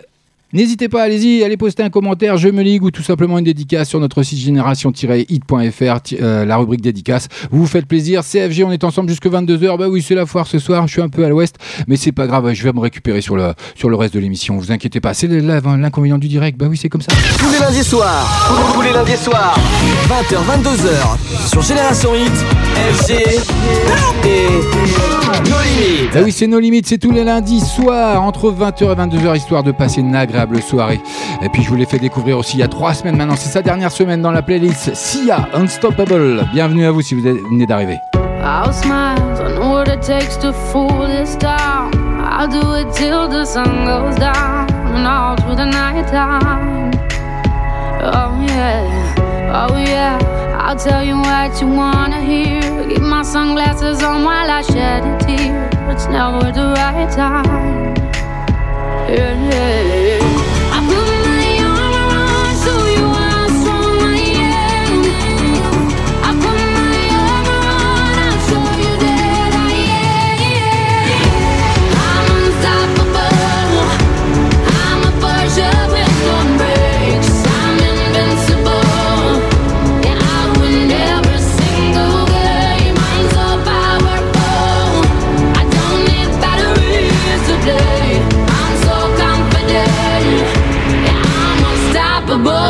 N'hésitez 0.52 0.90
pas, 0.90 1.04
allez-y, 1.04 1.44
allez 1.44 1.58
poster 1.58 1.84
un 1.84 1.92
commentaire, 1.92 2.38
je 2.38 2.50
me 2.50 2.64
ligue 2.64 2.82
ou 2.82 2.90
tout 2.90 3.04
simplement 3.04 3.38
une 3.38 3.46
dédicace 3.46 3.88
sur 3.88 4.00
notre 4.00 4.24
site 4.24 4.40
génération-hit.fr, 4.40 5.98
euh, 6.22 6.44
la 6.44 6.58
rubrique 6.58 6.82
dédicace. 6.82 7.28
Vous 7.52 7.60
vous 7.60 7.68
faites 7.68 7.86
plaisir. 7.86 8.24
CFG, 8.24 8.64
on 8.64 8.72
est 8.72 8.84
ensemble 8.84 9.10
jusque 9.10 9.28
22h. 9.28 9.78
Bah 9.78 9.88
oui, 9.88 10.02
c'est 10.02 10.16
la 10.16 10.26
foire 10.26 10.48
ce 10.48 10.58
soir. 10.58 10.88
Je 10.88 10.94
suis 10.94 11.02
un 11.04 11.10
peu 11.10 11.24
à 11.24 11.30
l'ouest, 11.30 11.58
mais 11.88 11.98
c'est 11.98 12.12
pas 12.12 12.26
grave. 12.26 12.52
Je 12.52 12.64
vais 12.64 12.74
me 12.74 12.80
récupérer 12.80 13.22
sur 13.22 13.36
le, 13.36 13.54
sur 13.76 13.90
le 13.90 13.96
reste 13.96 14.16
de 14.16 14.20
l'émission. 14.20 14.58
Vous 14.58 14.72
inquiétez 14.72 15.00
pas. 15.00 15.14
C'est 15.14 15.28
l'inconvénient 15.28 16.18
du 16.18 16.28
direct. 16.28 16.58
Bah 16.58 16.66
oui, 16.68 16.78
c'est 16.78 16.90
comme 16.90 17.02
ça. 17.02 17.12
Tous 17.38 17.52
les 17.52 17.60
lundis 17.60 17.84
soirs, 17.84 18.74
tous 18.74 18.82
les 18.82 18.92
lundis 18.92 19.18
soirs, 19.18 19.56
20h, 20.08 20.64
22h, 20.64 21.48
sur 21.48 21.62
Génération 21.62 22.16
Hit, 22.16 22.34
FG 22.94 23.12
et 24.26 24.50
No 25.48 25.58
Limites. 25.64 26.14
Bah 26.14 26.22
oui, 26.24 26.32
c'est 26.32 26.48
nos 26.48 26.60
limites. 26.60 26.88
C'est 26.88 26.98
tous 26.98 27.12
les 27.12 27.24
lundis 27.24 27.62
soirs, 27.62 28.22
entre 28.24 28.52
20h 28.52 28.84
et 28.84 28.96
22h, 28.96 29.38
histoire 29.38 29.64
de 29.64 29.72
passer 29.72 30.02
une 30.02 30.16
agréable 30.40 30.62
soirée. 30.62 31.02
Et 31.42 31.50
puis, 31.50 31.64
je 31.64 31.70
vous 31.70 31.76
l'ai 31.76 31.86
fait 31.86 32.00
découvrir 32.00 32.38
aussi 32.38 32.58
il 32.58 32.60
y 32.60 32.64
a 32.64 32.68
trois 32.68 32.94
semaines 32.94 33.18
maintenant. 33.18 33.36
C'est 33.36 33.50
sa 33.50 33.62
dernière 33.62 33.92
semaine 33.92 34.22
dans 34.22 34.32
la 34.32 34.42
playlist 34.42 34.96
Sia 34.96 35.48
Unstoppable. 35.54 36.46
Bienvenue 36.54 36.86
à 36.86 36.92
vous 36.92 37.02
si 37.02 37.16
vous 37.16 37.22
venez 37.22 37.66
d'arriver. 37.66 37.98
I'll 38.42 38.72
smile, 38.72 39.18
I 39.42 39.54
know 39.54 39.74
what 39.74 39.90
it 39.90 40.02
takes 40.02 40.38
to 40.38 40.54
fool 40.54 41.08
this 41.08 41.36
town. 41.38 41.92
I'll 42.22 42.48
do 42.48 42.74
it 42.76 42.94
till 42.94 43.28
the 43.28 43.44
sun 43.44 43.86
goes 43.86 44.16
down 44.18 44.70
and 44.96 45.06
all 45.06 45.36
through 45.36 45.58
the 45.58 45.66
night 45.66 46.08
time. 46.08 46.92
Oh 48.02 48.42
yeah, 48.48 49.68
oh 49.68 49.78
yeah, 49.78 50.18
I'll 50.58 50.78
tell 50.78 51.04
you 51.04 51.18
what 51.18 51.60
you 51.60 51.68
wanna 51.68 52.22
hear. 52.22 52.62
Keep 52.88 53.02
my 53.02 53.24
sunglasses 53.24 54.02
on 54.02 54.24
while 54.24 54.50
I 54.50 54.62
shed 54.62 55.04
a 55.04 55.18
tear. 55.20 55.70
It's 55.92 56.08
never 56.08 56.50
the 56.54 56.74
right 56.78 57.12
time. 57.12 57.89
yeah, 59.12 59.50
yeah. 59.50 61.19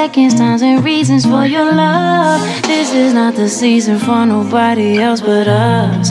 seconds, 0.00 0.34
times, 0.34 0.62
and 0.62 0.82
reasons 0.82 1.26
for 1.26 1.44
your 1.44 1.70
love. 1.74 2.40
This 2.62 2.90
is 2.94 3.12
not 3.12 3.34
the 3.34 3.48
season 3.50 3.98
for 3.98 4.24
nobody 4.24 4.98
else 4.98 5.20
but 5.20 5.46
us. 5.46 6.08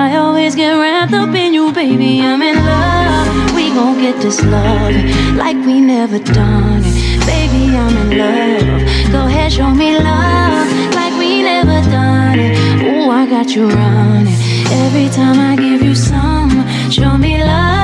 I 0.00 0.16
always 0.16 0.54
get 0.54 0.72
wrapped 0.72 1.14
up 1.14 1.34
in 1.34 1.54
you, 1.54 1.72
baby. 1.72 2.20
I'm 2.20 2.42
in 2.42 2.56
love. 2.56 3.54
We 3.56 3.64
gon' 3.76 3.96
get 3.98 4.20
this 4.20 4.38
love 4.44 4.94
like 5.42 5.56
we 5.68 5.80
never 5.80 6.18
done 6.18 6.82
it. 6.84 6.94
Baby, 7.32 7.62
I'm 7.82 7.96
in 8.02 8.08
love. 8.22 9.12
Go 9.14 9.20
ahead, 9.26 9.50
show 9.50 9.70
me 9.82 9.90
love 9.96 10.68
like 10.98 11.14
we 11.22 11.42
never 11.42 11.78
done 11.96 12.38
it. 12.38 12.52
Ooh, 12.84 13.10
I 13.20 13.24
got 13.34 13.48
you 13.54 13.64
running. 13.68 14.40
Every 14.84 15.08
time 15.18 15.38
I 15.50 15.56
give 15.56 15.80
you 15.82 15.94
some, 15.94 16.50
show 16.90 17.16
me 17.16 17.42
love. 17.42 17.79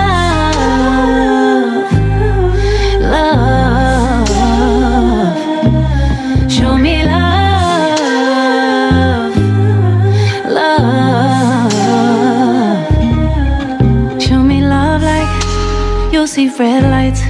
Red 16.58 16.84
lights 16.84 17.22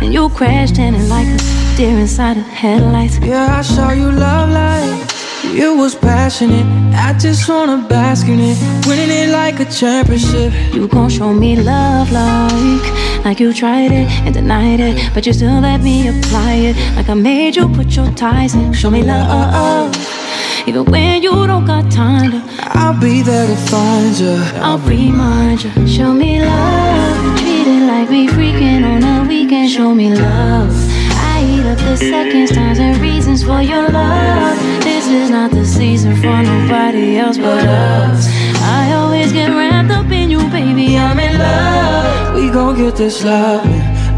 and 0.00 0.12
you 0.12 0.28
crashed 0.30 0.78
in 0.78 0.94
it 0.94 1.08
like 1.08 1.26
a 1.26 1.76
deer 1.76 1.98
inside 1.98 2.36
of 2.38 2.44
headlights. 2.44 3.18
Yeah, 3.18 3.58
I 3.58 3.62
saw 3.62 3.90
you 3.90 4.10
love 4.10 4.50
like 4.50 5.10
you 5.52 5.76
was 5.76 5.94
passionate. 5.94 6.64
I 6.94 7.12
just 7.18 7.48
wanna 7.48 7.86
bask 7.88 8.26
in 8.28 8.40
it, 8.40 8.56
winning 8.86 9.10
it 9.10 9.30
like 9.30 9.60
a 9.60 9.64
championship. 9.66 10.52
You 10.74 10.88
gon' 10.88 11.10
show 11.10 11.32
me 11.32 11.56
love 11.56 12.10
like 12.12 13.24
like 13.24 13.40
you 13.40 13.52
tried 13.52 13.92
it 13.92 14.08
and 14.24 14.32
denied 14.34 14.80
it, 14.80 15.12
but 15.12 15.26
you 15.26 15.32
still 15.32 15.60
let 15.60 15.82
me 15.82 16.08
apply 16.08 16.52
it. 16.68 16.76
Like 16.96 17.08
I 17.08 17.14
made 17.14 17.56
you 17.56 17.68
put 17.68 17.94
your 17.96 18.10
ties 18.12 18.54
in. 18.54 18.72
Show 18.72 18.90
me 18.90 19.02
love, 19.02 19.94
even 20.66 20.84
when 20.86 21.22
you 21.22 21.46
don't 21.46 21.66
got 21.66 21.90
time 21.90 22.30
to. 22.30 22.42
I'll 22.60 22.98
be 22.98 23.20
there 23.22 23.46
to 23.46 23.56
find 23.56 24.18
you. 24.18 24.36
I'll 24.62 24.78
remind 24.78 25.64
you. 25.64 25.86
Show 25.86 26.12
me 26.12 26.40
love, 26.40 26.89
like 28.00 28.08
we 28.08 28.26
freaking 28.28 28.82
on 28.82 29.02
a 29.04 29.28
weekend. 29.28 29.70
Show 29.70 29.94
me 29.94 30.14
love. 30.14 30.72
I 31.32 31.44
eat 31.44 31.66
up 31.66 31.76
the 31.78 31.96
seconds, 31.98 32.50
times, 32.50 32.78
and 32.78 32.96
reasons 32.96 33.42
for 33.42 33.60
your 33.60 33.90
love. 33.90 34.56
This 34.82 35.06
is 35.06 35.28
not 35.28 35.50
the 35.50 35.66
season 35.66 36.16
for 36.16 36.42
nobody 36.42 37.18
else 37.18 37.36
but 37.36 37.66
us. 37.66 38.26
I 38.78 38.94
always 38.94 39.32
get 39.32 39.50
wrapped 39.50 39.90
up 39.90 40.10
in 40.10 40.30
you, 40.30 40.38
baby. 40.48 40.96
I'm 40.96 41.18
in 41.18 41.38
love. 41.38 42.34
We 42.34 42.48
gon' 42.50 42.76
get 42.76 42.96
this 42.96 43.22
love 43.22 43.66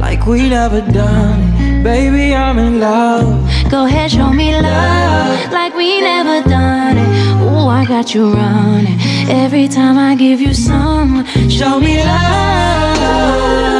like 0.00 0.26
we 0.26 0.48
never 0.48 0.80
done 0.80 1.40
it. 1.40 1.82
Baby, 1.82 2.36
I'm 2.36 2.58
in 2.60 2.78
love. 2.78 3.26
Go 3.68 3.86
ahead, 3.86 4.12
show 4.12 4.32
me 4.32 4.54
love 4.60 5.50
like 5.50 5.74
we 5.74 6.00
never 6.00 6.48
done 6.48 6.98
it. 6.98 7.10
Ooh, 7.42 7.66
I 7.66 7.84
got 7.84 8.14
you 8.14 8.32
running. 8.32 9.00
Every 9.28 9.66
time 9.66 9.98
I 9.98 10.14
give 10.14 10.40
you 10.40 10.54
some, 10.54 11.26
show 11.48 11.80
me 11.80 11.98
love. 11.98 13.71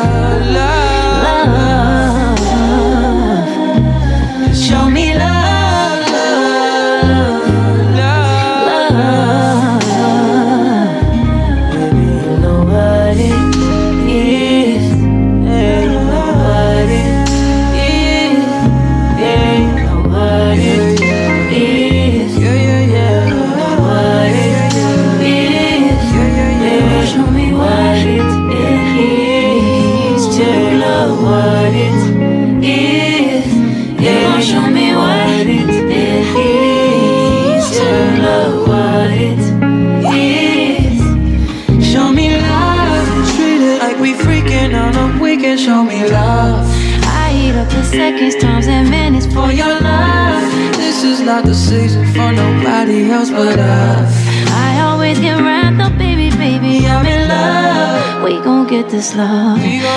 Love. 0.00 0.79
This 59.00 59.16
love 59.16 59.56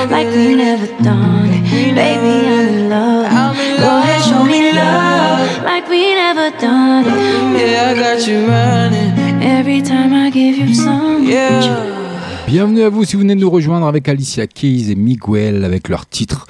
like 0.10 0.28
we 0.28 0.56
never 0.56 0.88
done 1.04 1.49
it. 1.51 1.64
Baby, 1.93 2.47
I'm 2.47 2.68
in 2.70 2.89
love. 2.89 3.56
Go 3.84 3.89
ahead, 3.99 4.22
show 4.24 4.43
me 4.45 4.72
love 4.72 5.64
like 5.66 5.89
we 5.89 6.16
never 6.16 6.49
done 6.58 7.04
it. 7.06 7.60
Yeah, 7.60 7.89
I 7.89 7.93
got 7.95 8.26
you 8.26 8.47
running. 8.47 9.43
Every 9.43 9.82
time 9.82 10.14
I 10.14 10.30
give 10.30 10.56
you 10.58 10.74
some. 10.74 11.26
Yeah. 11.26 12.04
Bienvenue 12.47 12.84
à 12.84 12.89
vous 12.89 13.04
si 13.04 13.16
vous 13.16 13.24
venez 13.24 13.36
de 13.36 13.41
nous 13.41 13.49
rejoindre 13.49 13.88
avec 13.88 14.08
Alicia 14.08 14.47
Keys 14.47 14.91
et 14.91 14.95
Miguel 14.95 15.66
avec 15.66 15.89
leur 15.89 16.06
titre. 16.06 16.45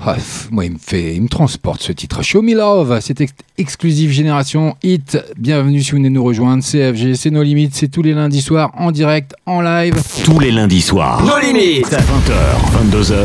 Ah, 0.00 0.14
moi, 0.52 0.64
il 0.64 0.72
me 0.74 0.78
fait, 0.78 1.16
il 1.16 1.22
me 1.22 1.28
transporte 1.28 1.82
ce 1.82 1.90
titre. 1.90 2.22
Show 2.22 2.40
Me 2.40 2.54
Love, 2.54 2.98
c'est 3.02 3.20
ex- 3.20 3.32
exclusif 3.58 4.12
Génération 4.12 4.76
Hit. 4.84 5.18
Bienvenue 5.36 5.82
si 5.82 5.90
vous 5.90 5.96
venez 5.96 6.08
nous 6.08 6.22
rejoindre. 6.22 6.62
CFG, 6.62 7.14
c'est 7.16 7.30
nos 7.30 7.42
limites. 7.42 7.74
C'est 7.74 7.88
tous 7.88 8.02
les 8.02 8.14
lundis 8.14 8.40
soirs 8.40 8.70
en 8.78 8.92
direct, 8.92 9.34
en 9.44 9.60
live. 9.60 10.00
Tous 10.24 10.38
les 10.38 10.52
lundis 10.52 10.82
soirs. 10.82 11.24
Nos 11.24 11.38
limites 11.44 11.90
20h, 11.90 12.90
22h. 12.90 13.16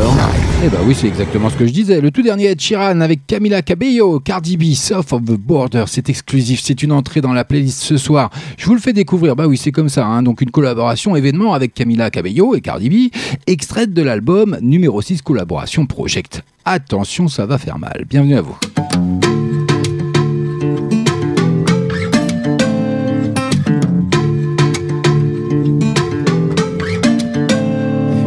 Eh 0.64 0.68
bah 0.68 0.78
oui, 0.84 0.96
c'est 0.98 1.06
exactement 1.06 1.48
ce 1.48 1.54
que 1.54 1.64
je 1.64 1.72
disais. 1.72 2.00
Le 2.00 2.10
tout 2.10 2.22
dernier 2.22 2.46
Ed 2.46 2.60
Sheeran 2.60 3.00
avec 3.02 3.24
Camila 3.28 3.62
Cabello, 3.62 4.18
Cardi 4.18 4.56
B, 4.56 4.72
South 4.74 5.12
of 5.12 5.22
the 5.24 5.38
Border. 5.38 5.84
C'est 5.86 6.08
exclusif, 6.10 6.60
c'est 6.60 6.82
une 6.82 6.90
entrée 6.90 7.20
dans 7.20 7.32
la 7.32 7.44
playlist 7.44 7.80
ce 7.82 7.96
soir. 7.96 8.30
Je 8.58 8.66
vous 8.66 8.74
le 8.74 8.80
fais 8.80 8.92
découvrir. 8.92 9.36
Bah 9.36 9.46
oui, 9.46 9.56
c'est 9.56 9.72
comme 9.72 9.88
ça. 9.88 10.04
hein. 10.06 10.24
Donc 10.24 10.40
une 10.40 10.50
collaboration 10.50 11.14
événement 11.14 11.54
avec 11.54 11.72
Camila 11.72 12.10
Cabello 12.10 12.56
et 12.56 12.60
Cardi 12.60 12.90
B, 12.90 13.14
extraite 13.46 13.94
de 13.94 14.02
l'album 14.02 14.58
numéro 14.60 15.00
6 15.00 15.22
collaboration 15.22 15.86
Project. 15.86 16.42
Attention, 16.66 17.28
ça 17.28 17.44
va 17.44 17.58
faire 17.58 17.78
mal. 17.78 18.04
Bienvenue 18.08 18.36
à 18.36 18.40
vous. 18.40 18.56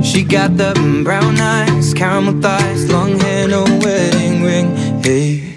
She 0.03 0.23
got 0.23 0.55
the 0.55 0.73
brown 1.03 1.39
eyes, 1.39 1.93
caramel 1.95 2.39
thighs, 2.39 2.91
long 2.91 3.19
hair, 3.19 3.47
no 3.47 3.63
wedding 3.83 4.43
ring. 4.43 4.75
Hey, 5.03 5.56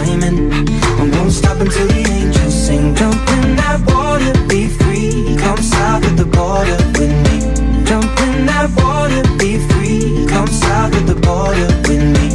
in. 0.00 0.52
I 1.00 1.08
won't 1.16 1.32
stop 1.32 1.60
until 1.60 1.86
the 1.86 2.02
angels 2.08 2.54
sing. 2.66 2.94
Jump 2.94 3.28
in 3.36 3.56
that 3.56 3.80
water, 3.86 4.32
be 4.48 4.68
free. 4.68 5.36
Come 5.38 5.62
south 5.62 6.04
of 6.04 6.16
the 6.16 6.24
border 6.24 6.76
with 6.98 7.14
me. 7.26 7.36
Jump 7.84 8.12
in 8.26 8.46
that 8.46 8.68
water, 8.76 9.22
be 9.38 9.58
free. 9.68 10.26
Come 10.28 10.48
south 10.48 10.94
of 10.94 11.06
the 11.06 11.14
border 11.26 11.68
with 11.86 12.04
me. 12.16 12.26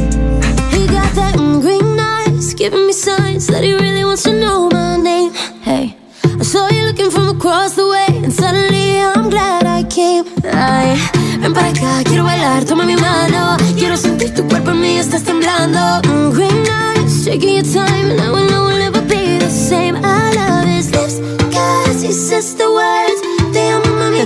He 0.74 0.86
got 0.86 1.10
that 1.14 1.36
green 1.62 1.98
eyes, 1.98 2.54
giving 2.54 2.86
me 2.86 2.92
signs 2.92 3.46
that 3.48 3.62
he 3.64 3.72
really 3.72 4.04
wants 4.04 4.22
to 4.24 4.32
know 4.32 4.68
my 4.70 4.96
name. 4.96 5.32
Hey, 5.62 5.96
I 6.24 6.42
saw 6.42 6.68
you 6.70 6.84
looking 6.84 7.10
from 7.10 7.28
across 7.36 7.74
the 7.74 7.86
way, 7.88 8.06
and 8.24 8.32
suddenly 8.32 9.00
I'm 9.00 9.30
glad 9.30 9.64
I 9.66 9.82
came. 9.84 10.24
Ay, 10.44 10.96
ven 11.40 11.52
para 11.54 11.68
acá, 11.68 12.02
quiero 12.04 12.24
bailar, 12.24 12.64
toma 12.64 12.84
mi 12.84 12.96
mano. 12.96 13.56
Quiero 13.76 13.96
sentir 13.96 14.34
tu 14.34 14.42
cuerpo 14.48 14.70
en 14.70 14.80
mí, 14.80 14.98
estás 14.98 15.22
temblando. 15.22 15.78
Mm, 16.08 16.30
green 16.32 16.66
eyes, 16.66 16.97
taking 17.28 17.56
your 17.56 17.62
time, 17.62 18.10
and 18.10 18.20
I 18.22 18.30
will 18.30 18.46
know 18.48 18.64
we'll 18.68 18.78
never 18.78 19.02
be 19.02 19.36
the 19.36 19.50
same. 19.50 19.96
I 19.96 20.32
love 20.32 20.66
his 20.66 20.90
lips, 20.96 21.18
cause 21.54 22.00
he 22.00 22.10
says 22.10 22.54
the 22.56 22.68
words. 22.72 23.20
Te 23.52 23.60
amo, 23.68 23.90
mami, 24.00 24.24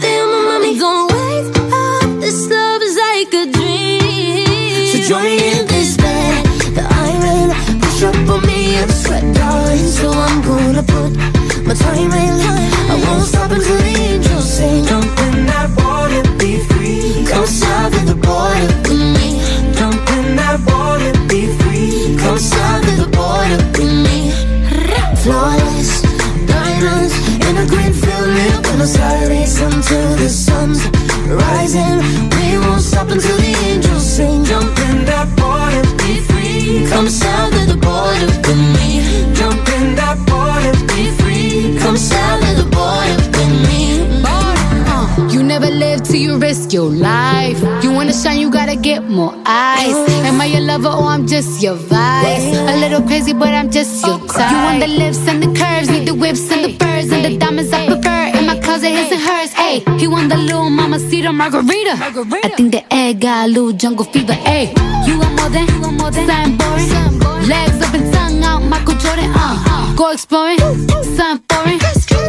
te 0.00 0.10
amo, 0.22 0.38
mami. 0.48 0.78
Don't 0.78 1.10
wake 1.10 1.50
up, 1.82 2.08
this 2.20 2.48
love 2.48 2.80
is 2.80 2.96
like 3.06 3.34
a 3.42 3.44
dream. 3.56 4.86
So 4.92 4.98
join 5.10 5.24
me 5.24 5.36
in 5.58 5.66
this 5.66 5.96
bed 5.96 6.46
that 6.76 6.86
I'm 7.02 7.22
in. 7.34 7.80
Push 7.80 8.04
up 8.04 8.14
on 8.32 8.40
me 8.46 8.76
and 8.76 8.90
sweat, 9.02 9.24
darling. 9.34 9.88
So 9.98 10.12
I'm 10.12 10.38
gonna 10.48 10.84
put 10.84 11.10
my 11.66 11.74
time 11.74 12.12
in. 12.22 12.34
I 12.92 12.94
won't 13.04 13.26
stop 13.26 13.50
until 13.50 13.78
the 13.78 13.93
near 28.84 28.92
Buenos 28.92 28.96
Aires 28.96 29.60
until 29.60 30.16
the 30.16 30.28
sun's 30.28 30.84
rising. 31.26 31.98
We 32.36 32.58
won't 32.58 32.82
stop 32.82 33.08
until 33.08 33.36
the 33.38 33.54
angels 33.66 34.04
sing. 34.04 34.44
Jump 34.44 34.78
in 34.90 35.04
that 35.06 35.28
water, 35.40 35.82
be 35.98 36.20
free. 36.20 36.86
Come 36.88 37.08
south 37.08 37.54
of 37.54 37.68
the 37.68 37.76
border 37.76 38.26
with 38.26 38.60
me. 38.76 39.34
Jump 39.34 39.68
in 39.76 39.94
that 39.96 40.18
water, 40.28 40.72
be 40.94 41.10
free. 41.18 41.78
Come 41.80 41.96
south 41.96 42.42
of 42.50 42.56
the 42.56 42.68
border 42.70 43.16
with 43.36 43.68
me. 43.68 43.74
You 45.32 45.42
never 45.42 45.70
live 45.70 46.02
till 46.02 46.16
you 46.16 46.38
risk 46.38 46.72
your 46.72 46.90
life. 46.90 47.60
You 47.82 47.92
wanna 47.92 48.12
shine, 48.12 48.38
you 48.38 48.50
gotta 48.50 48.76
get 48.76 49.04
more 49.04 49.34
eyes. 49.46 49.94
Am 50.28 50.40
I 50.40 50.46
your 50.46 50.60
lover 50.60 50.88
or 50.88 51.08
I'm 51.14 51.26
just 51.26 51.62
your 51.62 51.74
vice? 51.74 52.56
A 52.72 52.76
little 52.76 53.02
crazy, 53.02 53.32
but 53.32 53.48
I'm 53.48 53.70
just 53.70 54.06
your 54.06 54.18
type. 54.18 54.50
You 54.50 54.58
want 54.58 54.80
the 54.80 54.88
lips 54.88 55.26
and 55.28 55.42
the 55.42 55.52
curves, 55.58 55.90
need 55.90 56.06
the 56.06 56.14
whips 56.14 56.50
and 56.50 56.63
and 56.63 56.63
Hey, 59.74 59.82
he 59.98 60.06
want 60.06 60.28
the 60.28 60.36
little 60.36 60.70
mama 60.70 61.00
cedar 61.00 61.32
margarita. 61.32 61.98
I 61.98 62.48
think 62.56 62.70
the 62.70 62.84
egg 62.94 63.22
got 63.22 63.46
a 63.46 63.48
little 63.48 63.72
jungle 63.72 64.04
fever. 64.04 64.32
Hey, 64.32 64.72
you 65.04 65.18
want 65.18 65.34
more 65.34 65.50
than, 65.50 65.66
you 65.66 65.80
want 65.80 65.98
more 65.98 66.10
than 66.12 66.28
something 66.28 66.56
boring. 66.58 67.48
Legs 67.48 67.82
up 67.82 67.92
and 67.92 68.14
tongue 68.14 68.44
out, 68.44 68.62
Michael 68.62 68.94
Jordan. 68.94 69.32
Uh, 69.34 69.96
go 69.96 70.12
exploring, 70.12 70.58
something 71.18 71.42
foreign. 71.50 71.78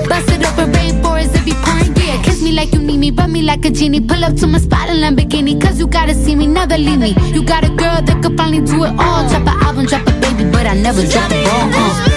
Bust 0.10 0.32
it 0.34 0.42
open, 0.42 0.72
rainforest 0.74 1.36
if 1.36 1.46
you 1.46 1.54
pouring. 1.62 1.94
Yeah, 1.96 2.20
kiss 2.24 2.42
me 2.42 2.52
like 2.52 2.74
you 2.74 2.80
need 2.80 2.98
me, 2.98 3.12
rub 3.12 3.30
me 3.30 3.44
like 3.44 3.64
a 3.64 3.70
genie. 3.70 4.02
Pull 4.02 4.24
up 4.24 4.36
to 4.38 4.48
my 4.48 4.58
spot 4.58 4.90
in 4.90 4.96
Lamborghini, 4.96 5.62
cause 5.62 5.78
you 5.78 5.86
gotta 5.86 6.16
see 6.16 6.36
me, 6.36 6.48
never 6.48 6.80
leave 6.80 6.98
me. 6.98 7.14
You 7.32 7.44
got 7.46 7.64
a 7.64 7.70
girl 7.70 8.02
that 8.02 8.24
could 8.24 8.36
finally 8.36 8.66
do 8.66 8.86
it 8.86 8.94
all. 8.98 9.22
Drop 9.30 9.46
an 9.46 9.62
album, 9.62 9.86
drop 9.86 10.02
a 10.08 10.12
baby, 10.20 10.50
but 10.50 10.66
I 10.66 10.74
never 10.74 11.06
drop 11.06 11.30
a 11.30 11.44
ball. 11.46 11.70
Uh. 11.74 12.12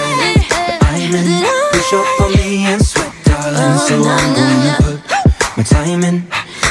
In. 0.98 1.44
Push 1.72 1.92
up 1.92 2.20
on 2.22 2.32
me 2.32 2.64
and 2.64 2.82
sweat, 2.84 3.12
darling. 3.24 3.78
So 3.86 3.94
I'm 4.08 4.34
gonna 4.34 4.57
put 5.88 5.96
my 5.96 6.00
time 6.00 6.04
in. 6.04 6.26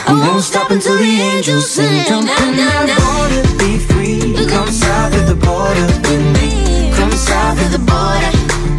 I 0.08 0.14
won't 0.14 0.44
stop 0.44 0.72
until 0.72 0.98
the 0.98 1.04
angels 1.04 1.72
sing. 1.72 2.06
Jump 2.06 2.30
in 2.30 2.56
that 2.58 2.88
water, 3.02 3.44
be 3.58 3.78
free. 3.78 4.36
Come 4.48 4.70
south 4.70 5.14
of 5.16 5.28
the 5.28 5.36
border 5.36 5.88
with 6.06 6.26
me. 6.36 6.92
Come 6.96 7.12
south 7.12 7.60
of 7.66 7.72
the 7.72 7.80
border, 7.80 8.32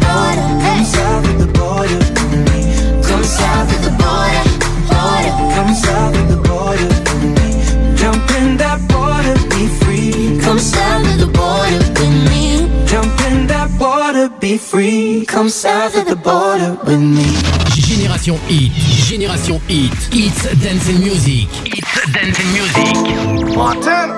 border. 0.03 0.47
Come 0.63 0.85
south 0.85 1.29
of 1.29 1.37
the 1.39 1.49
border 1.59 1.97
with 1.97 2.33
me. 2.47 2.59
Come 3.03 3.23
south 3.23 3.69
of 3.75 3.81
the 3.87 3.93
border, 4.01 4.43
border. 4.89 5.33
Come 5.55 5.73
south 5.75 6.15
of 6.17 6.27
the 6.33 6.39
border 6.47 6.87
with 6.87 7.23
me. 7.37 7.49
Jump 7.95 8.31
in 8.39 8.57
that 8.57 8.79
water, 8.93 9.35
be 9.53 9.67
free. 9.79 10.39
Come 10.41 10.59
south 10.59 11.05
of 11.11 11.17
the 11.19 11.31
border 11.39 11.79
with 11.99 12.15
me. 12.29 12.85
Jump 12.87 13.13
in 13.29 13.47
that 13.47 13.69
water, 13.79 14.29
be 14.39 14.57
free. 14.57 15.25
Come 15.25 15.49
south 15.49 15.95
of 15.95 16.05
the 16.07 16.15
border 16.15 16.77
with 16.85 17.01
me. 17.01 17.68
Génération 17.99 18.39
Hit, 18.47 18.71
Génération 18.71 19.59
Hit, 19.67 19.91
It's 20.13 20.43
Dance 20.63 20.87
and 20.87 20.99
Music, 20.99 21.49
It's 21.65 22.11
Dance 22.13 22.39
and 22.39 22.51
Music. 22.53 23.57
Montana. 23.57 24.13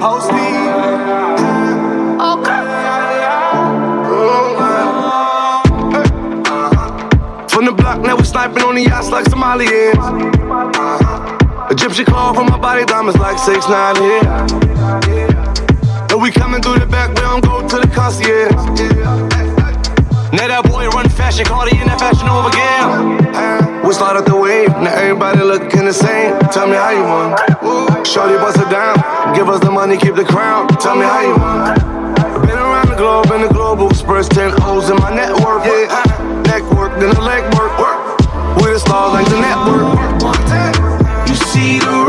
Post 0.00 0.30
From 7.50 7.66
the 7.66 7.72
block, 7.76 8.00
now 8.00 8.16
we 8.16 8.24
sniping 8.24 8.62
on 8.62 8.76
the 8.76 8.84
yachts 8.84 9.10
like 9.10 9.26
Somalians. 9.26 10.00
Egyptian 11.70 12.06
call 12.06 12.32
from 12.32 12.46
my 12.46 12.56
body, 12.56 12.86
diamonds 12.86 13.20
like 13.20 13.38
6 13.38 13.68
9 13.68 13.96
here. 13.96 14.22
And 16.10 16.22
we 16.22 16.30
coming 16.30 16.62
through 16.62 16.78
the 16.78 16.86
back, 16.86 17.10
we 17.10 17.16
don't 17.16 17.44
go 17.44 17.60
to 17.68 17.76
the 17.76 17.88
concierge. 17.88 19.31
Now 20.32 20.48
that 20.48 20.64
boy 20.64 20.88
run 20.88 21.08
fashion, 21.08 21.44
Cardi 21.44 21.76
in 21.76 21.86
that 21.86 22.00
fashion 22.00 22.28
over 22.28 22.48
again. 22.48 23.84
We 23.84 23.92
up 23.92 24.24
the 24.24 24.36
wave, 24.36 24.68
now 24.80 24.94
everybody 24.96 25.40
looking 25.44 25.84
the 25.84 25.92
same. 25.92 26.38
Tell 26.50 26.66
me 26.66 26.76
how 26.76 26.90
you 26.90 27.04
want. 27.04 27.36
Shorty 28.06 28.34
bust 28.40 28.56
it 28.56 28.70
down, 28.70 28.96
give 29.36 29.48
us 29.48 29.60
the 29.60 29.70
money, 29.70 29.96
keep 29.96 30.14
the 30.14 30.24
crown. 30.24 30.68
Tell 30.80 30.96
me 30.96 31.04
how 31.04 31.20
you 31.20 31.36
want. 31.36 32.48
Been 32.48 32.58
around 32.58 32.88
the 32.88 32.96
globe 32.96 33.30
in 33.30 33.42
the 33.42 33.52
global 33.52 33.90
express, 33.90 34.28
10 34.28 34.56
O's 34.62 34.90
in 34.90 34.96
my 34.96 35.14
network. 35.14 35.62
than 37.02 37.10
the 37.10 37.20
leg 37.20 37.42
work. 37.58 37.74
With 38.56 38.76
a 38.76 38.78
star 38.78 39.10
like 39.10 39.26
the 39.26 39.40
network. 39.40 39.90
You 41.28 41.34
see 41.34 41.78
the 41.78 42.01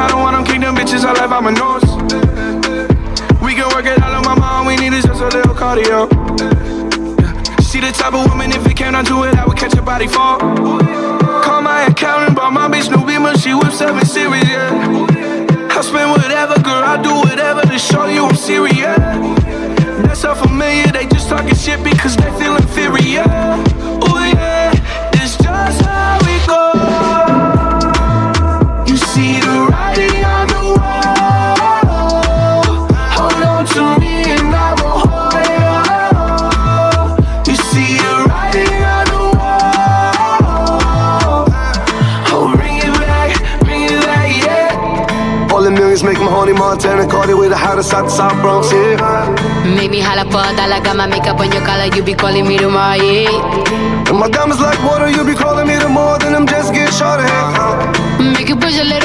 I 0.00 0.08
don't 0.08 0.22
want 0.22 0.48
them 0.48 0.60
them 0.62 0.74
bitches, 0.74 1.04
I 1.04 1.12
left 1.12 1.30
out 1.30 1.42
my 1.42 1.52
nose. 1.52 1.84
We 3.44 3.54
can 3.54 3.68
work 3.68 3.84
it 3.84 4.00
out 4.00 4.14
on 4.14 4.24
my 4.24 4.34
mom, 4.34 4.66
we 4.66 4.76
need 4.76 4.94
is 4.94 5.04
just 5.04 5.20
a 5.20 5.28
little 5.28 5.54
cardio. 5.54 6.08
She 7.70 7.80
the 7.80 7.92
type 7.92 8.14
of 8.14 8.26
woman, 8.30 8.50
if 8.50 8.66
it 8.66 8.76
came 8.78 8.92
down 8.92 9.04
to 9.04 9.24
it, 9.24 9.34
I 9.36 9.44
would 9.46 9.58
catch 9.58 9.74
a 9.74 9.82
body 9.82 10.08
fall. 10.08 10.38
Call 10.38 11.60
my 11.60 11.84
accountant, 11.84 12.34
bought 12.34 12.50
my 12.50 12.66
bitch 12.66 12.88
new 12.90 13.04
beamer, 13.04 13.36
she 13.36 13.52
whips 13.52 13.76
seven 13.76 14.04
series, 14.06 14.48
yeah. 14.48 14.72
I 15.70 15.82
spend 15.82 16.10
whatever, 16.12 16.54
girl, 16.62 16.82
I 16.82 16.96
do 17.02 17.14
whatever 17.14 17.60
to 17.60 17.78
show 17.78 18.06
you 18.06 18.24
I'm 18.24 18.36
serious. 18.36 18.96
That's 20.00 20.20
so 20.20 20.34
familiar, 20.34 20.92
they 20.92 21.06
just 21.08 21.28
talking 21.28 21.54
shit 21.54 21.84
because 21.84 22.16
they 22.16 22.30
feel 22.40 22.56
inferior. 22.56 23.24
Oh 23.28 24.32
yeah, 24.32 24.72
it's 25.12 25.36
just 25.36 25.82
how 25.84 26.18
we 26.24 26.46
go. 26.46 26.79
Millions 46.30 46.50
make 46.50 46.58
my 46.58 46.70
honey 46.70 46.76
Montana 46.76 47.10
Cardi 47.10 47.34
with 47.34 47.50
the 47.50 47.56
hottest 47.56 47.92
out 47.92 48.04
the 48.04 48.10
South 48.10 48.40
Bronx, 48.40 48.72
yeah. 48.72 49.74
Make 49.76 49.90
me 49.90 50.00
holla 50.00 50.24
for 50.30 50.38
a 50.38 50.54
dollar, 50.56 50.80
got 50.82 50.96
my 50.96 51.06
makeup 51.06 51.40
on 51.40 51.50
your 51.52 51.62
collar, 51.62 51.94
you 51.94 52.02
be 52.02 52.14
calling 52.14 52.46
me 52.46 52.58
tomorrow, 52.58 52.96
yeah. 52.96 54.08
And 54.08 54.18
my 54.18 54.28
diamonds 54.28 54.60
like 54.60 54.78
water, 54.82 55.10
you 55.10 55.24
be 55.24 55.34
calling 55.34 55.66
me 55.66 55.78
tomorrow, 55.78 56.18
then 56.18 56.34
I'm 56.34 56.46
just 56.46 56.72
getting 56.72 56.92
shorter. 56.94 57.26
Make 58.20 58.48
you 58.48 58.56
push 58.56 58.78
a 58.78 58.84
little 58.84 58.99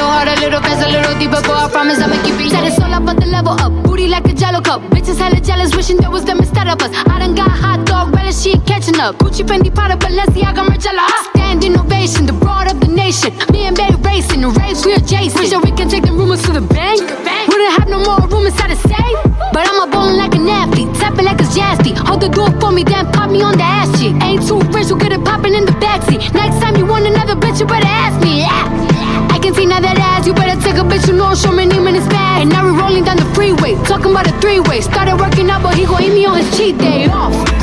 little 0.56 0.70
faster, 0.72 0.88
a 0.88 0.92
little 0.92 1.20
deeper, 1.20 1.42
boy, 1.44 1.60
I 1.60 1.68
promise 1.70 2.00
I'ma 2.00 2.16
keep 2.24 2.40
it. 2.40 2.50
Set 2.50 2.64
it 2.64 2.80
all 2.80 2.94
up, 2.94 3.04
but 3.06 3.20
the 3.20 3.28
level 3.28 3.52
up, 3.60 3.72
booty 3.84 4.08
like 4.08 4.26
a 4.26 4.34
jello 4.34 4.62
cup. 4.62 4.82
Bitches 4.94 5.18
hella 5.18 5.40
jealous, 5.42 5.76
wishing 5.76 5.98
there 5.98 6.12
was 6.12 6.24
them 6.24 6.40
instead 6.40 6.68
of 6.68 6.82
us. 6.82 6.92
I 6.96 7.20
done 7.20 7.36
got 7.36 7.52
hot 7.52 7.86
dog, 7.86 8.16
relish, 8.16 8.40
she 8.40 8.52
ain't 8.52 8.66
catching 8.66 9.00
up. 9.00 9.18
Gucci, 9.18 9.44
Fendi, 9.44 9.74
Prada, 9.74 9.96
Balenciaga, 9.98 10.64
Margiela. 10.64 11.04
I 11.04 11.28
stand 11.34 11.64
innovation, 11.64 12.26
the 12.26 12.34
broad 12.34 12.72
of 12.72 12.80
the 12.80 12.88
nation. 12.88 13.36
Me 13.52 13.68
and 13.68 13.76
Bay 13.76 13.92
racing, 14.00 14.42
the 14.42 14.50
race 14.50 14.86
we 14.86 14.94
adjacent. 14.94 15.42
Wish 15.42 15.52
that 15.52 15.64
we 15.64 15.72
can 15.72 15.90
take 15.90 16.04
the 16.04 16.14
rumors 16.14 16.42
to 16.44 16.54
the 16.54 16.62
bank. 16.62 17.02
Wouldn't 17.02 17.74
have 17.76 17.90
no 17.90 18.00
more 18.00 18.24
room 18.28 18.48
inside 18.48 18.72
the 18.72 18.80
safe. 18.80 19.20
But 19.52 19.68
I'm 19.68 19.84
a 19.84 19.92
ballin' 19.92 20.18
like 20.18 20.36
an 20.36 20.48
athlete, 20.48 20.94
tap 20.96 21.20
it 21.20 21.24
like 21.24 21.40
it's 21.40 21.56
jazzy. 21.56 21.96
Hold 22.08 22.22
the 22.22 22.30
door 22.30 22.52
for 22.60 22.72
me, 22.72 22.84
then 22.84 23.12
pop 23.12 23.30
me 23.30 23.42
on 23.42 23.58
the 23.58 23.64
ass 23.64 23.92
cheek. 24.00 24.16
Ain't 24.24 24.48
too 24.48 24.60
rich, 24.72 24.88
we'll 24.88 25.00
get 25.00 25.12
it 25.12 25.24
poppin' 25.24 25.56
in 25.56 25.66
the 25.66 25.76
backseat. 25.84 26.34
Next 26.34 26.60
time 26.64 26.76
you 26.76 26.86
want 26.86 27.06
another 27.08 27.36
bitch, 27.36 27.60
you 27.60 27.68
better 27.68 27.88
ask 27.88 28.24
me. 28.24 28.40
Yeah. 28.40 29.32
I 29.32 29.40
can 29.40 29.54
see 29.54 29.66
now 29.66 29.80
that 29.80 29.98
ass, 29.98 30.28
you 30.28 30.34
better 30.34 30.45
take 30.62 30.78
a 30.78 30.86
bitch, 30.86 31.08
you 31.08 31.14
know 31.14 31.34
show 31.34 31.52
me 31.52 31.66
name 31.66 31.88
it's 31.88 32.08
bad. 32.08 32.42
And 32.42 32.50
now 32.50 32.66
we 32.66 32.78
rolling 32.78 33.04
down 33.04 33.18
the 33.18 33.26
freeway, 33.34 33.76
talking 33.86 34.12
about 34.12 34.28
a 34.28 34.34
three-way. 34.42 34.82
Started 34.82 35.18
working 35.18 35.50
out, 35.50 35.64
but 35.64 35.76
he 35.76 35.86
gon' 35.86 36.04
eat 36.04 36.14
me 36.14 36.26
on 36.26 36.38
his 36.38 36.58
cheat 36.58 36.78
day 36.78 37.08
off. 37.08 37.55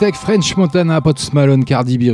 Avec 0.00 0.14
French 0.14 0.56
Montana, 0.56 1.00
Post 1.00 1.34
Malone, 1.34 1.64
Cardi 1.64 1.98
B, 1.98 2.04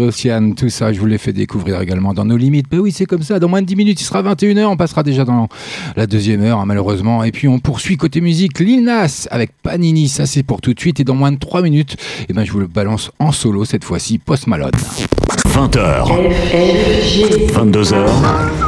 tout 0.57 0.69
ça, 0.69 0.93
je 0.93 0.99
vous 0.99 1.07
l'ai 1.07 1.17
fait 1.17 1.33
découvrir 1.33 1.81
également 1.81 2.13
dans 2.13 2.25
nos 2.25 2.37
limites. 2.37 2.67
Mais 2.73 2.79
oui, 2.79 2.93
c'est 2.93 3.07
comme 3.07 3.23
ça. 3.23 3.39
Dans 3.39 3.49
moins 3.49 3.63
de 3.63 3.67
10 3.67 3.77
minutes, 3.77 4.01
il 4.01 4.05
sera 4.05 4.23
21h. 4.23 4.65
On 4.67 4.77
passera 4.77 5.03
déjà 5.03 5.25
dans 5.25 5.49
la 5.97 6.07
deuxième 6.07 6.43
heure, 6.43 6.59
hein, 6.59 6.67
malheureusement. 6.67 7.23
Et 7.25 7.31
puis, 7.31 7.47
on 7.47 7.61
poursuit 7.61 7.97
côté 7.97 8.21
musique. 8.21 8.59
Lil 8.59 8.85
Nas 8.85 9.29
avec 9.31 9.53
Panini, 9.63 10.09
ça 10.09 10.27
c'est 10.27 10.43
pour 10.43 10.61
tout 10.61 10.75
de 10.75 10.81
suite. 10.81 10.99
Et 11.01 11.05
dans 11.05 11.15
moins 11.15 11.33
de 11.33 11.39
3 11.39 11.63
minutes, 11.63 11.97
eh 12.29 12.33
ben, 12.33 12.45
je 12.45 12.53
vous 12.53 12.61
le 12.61 12.67
balance 12.67 13.11
en 13.21 13.33
solo 13.33 13.65
cette 13.65 13.85
fois-ci, 13.85 14.19
Post 14.19 14.49
Malone. 14.49 14.73
20h. 15.47 16.05
22h. 17.53 18.68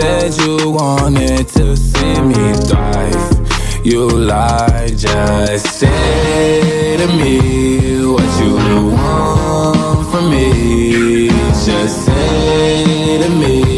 Said 0.00 0.32
you 0.46 0.70
wanted 0.70 1.48
to 1.48 1.76
see 1.76 2.20
me 2.20 2.52
thrive. 2.68 3.84
You 3.84 4.08
lied, 4.08 4.96
just 4.96 5.66
say 5.80 6.96
to 6.98 7.08
me 7.08 8.06
what 8.06 8.40
you 8.40 8.92
want 8.94 10.08
from 10.08 10.30
me. 10.30 11.30
Just 11.66 12.06
say 12.06 13.18
to 13.18 13.28
me 13.28 13.77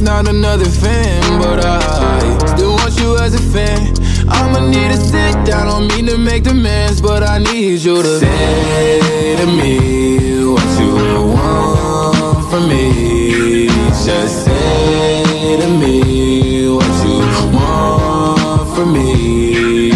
not 0.00 0.28
another 0.28 0.64
fan, 0.64 1.40
but 1.40 1.64
I 1.64 2.38
still 2.54 2.72
want 2.72 2.98
you 3.00 3.18
as 3.18 3.34
a 3.34 3.38
fan. 3.38 3.94
I'ma 4.28 4.68
need 4.68 4.90
a 4.92 4.96
sit 4.96 5.34
down, 5.44 5.66
don't 5.66 5.88
mean 5.88 6.06
to 6.06 6.16
make 6.16 6.44
demands, 6.44 7.00
but 7.00 7.22
I 7.22 7.38
need 7.38 7.80
you 7.80 8.02
to 8.02 8.18
say 8.18 9.36
to 9.36 9.46
me 9.46 10.46
what 10.46 10.80
you 10.80 10.94
want 11.34 12.50
from 12.50 12.68
me. 12.68 13.66
Just 14.04 14.44
say 14.44 15.56
to 15.60 15.68
me 15.68 16.68
what 16.68 17.04
you 17.04 17.18
want 17.54 18.74
from 18.74 18.92
me. 18.92 19.90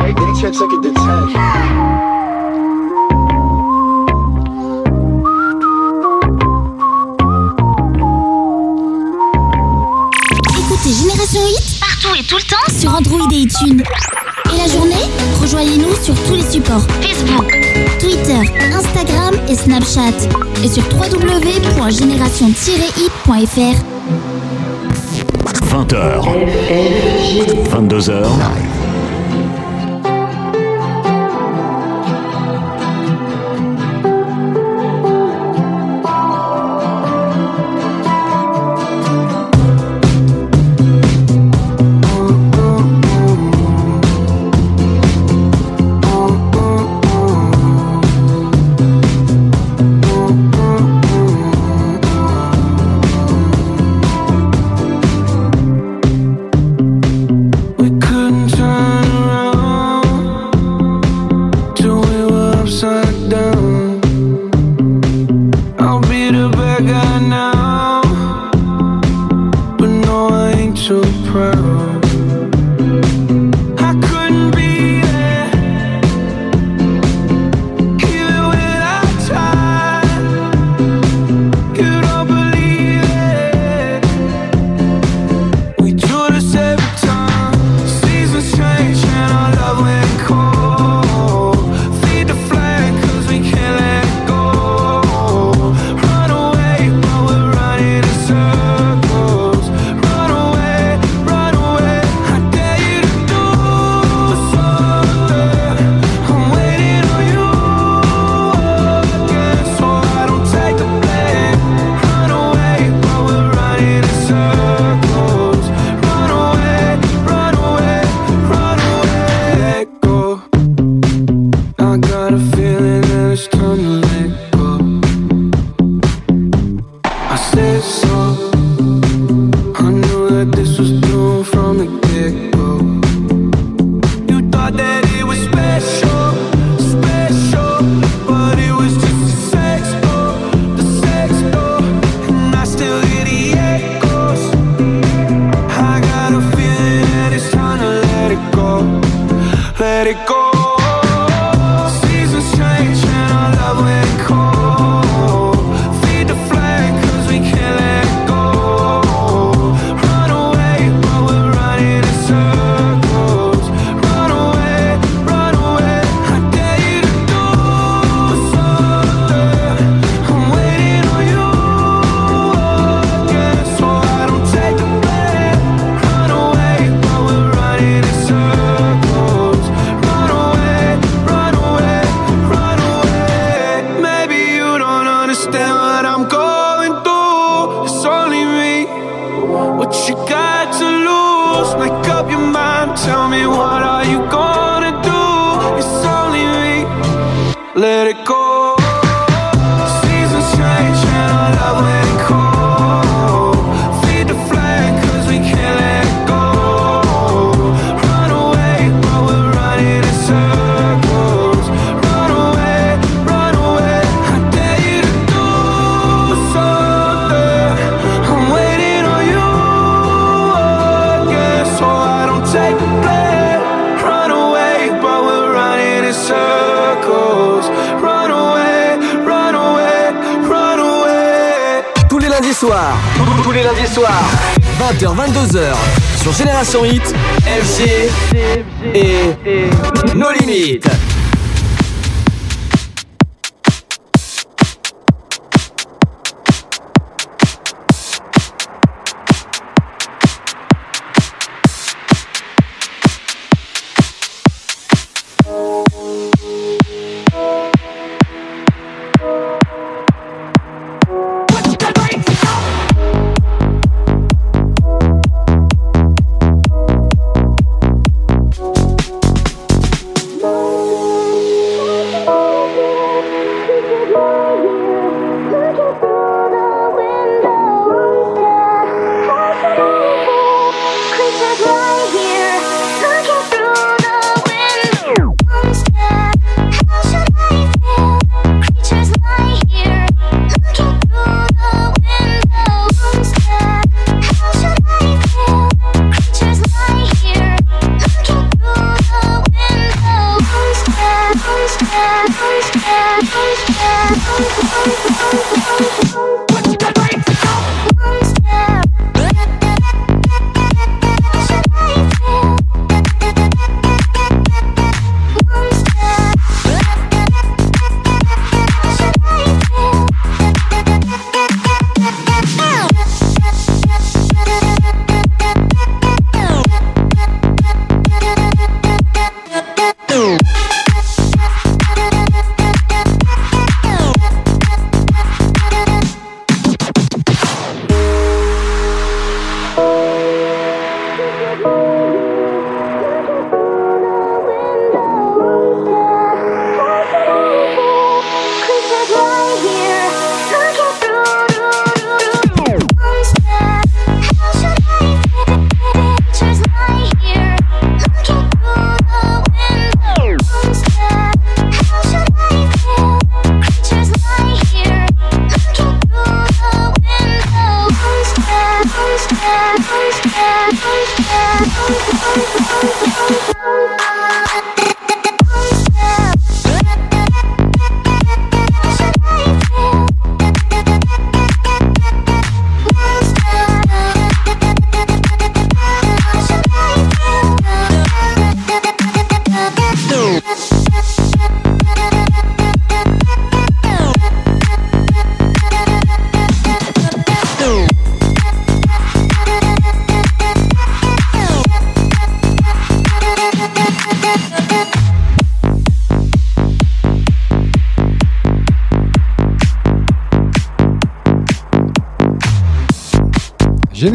Hey, 0.00 0.12
they 0.12 0.40
check, 0.40 0.52
check 0.54 0.72
it, 0.72 0.82
detach. 0.82 2.21
tout 12.28 12.36
le 12.36 12.42
temps 12.42 12.68
sur 12.78 12.94
Android 12.94 13.26
et 13.32 13.40
iTunes. 13.40 13.82
Et 14.52 14.56
la 14.56 14.68
journée, 14.68 15.08
rejoignez-nous 15.40 15.96
sur 16.02 16.14
tous 16.24 16.34
les 16.34 16.44
supports 16.48 16.86
Facebook, 17.00 17.50
Twitter, 17.98 18.40
Instagram 18.72 19.34
et 19.48 19.54
Snapchat. 19.54 20.28
Et 20.62 20.68
sur 20.68 20.84
www.génération-hit.fr. 20.94 23.82
20h. 25.70 26.22
22h. 27.70 28.26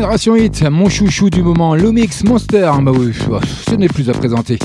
Génération 0.08 0.38
Hit, 0.38 0.64
mon 0.72 0.88
chouchou 0.88 1.30
du 1.30 1.44
moment, 1.44 1.76
Lomix 1.76 2.24
Monster. 2.24 2.72
Bah 2.82 2.94
oui, 2.98 3.12
ce 3.70 3.76
n'est 3.76 3.90
plus 3.90 4.10
à 4.10 4.14
présenter. 4.14 4.58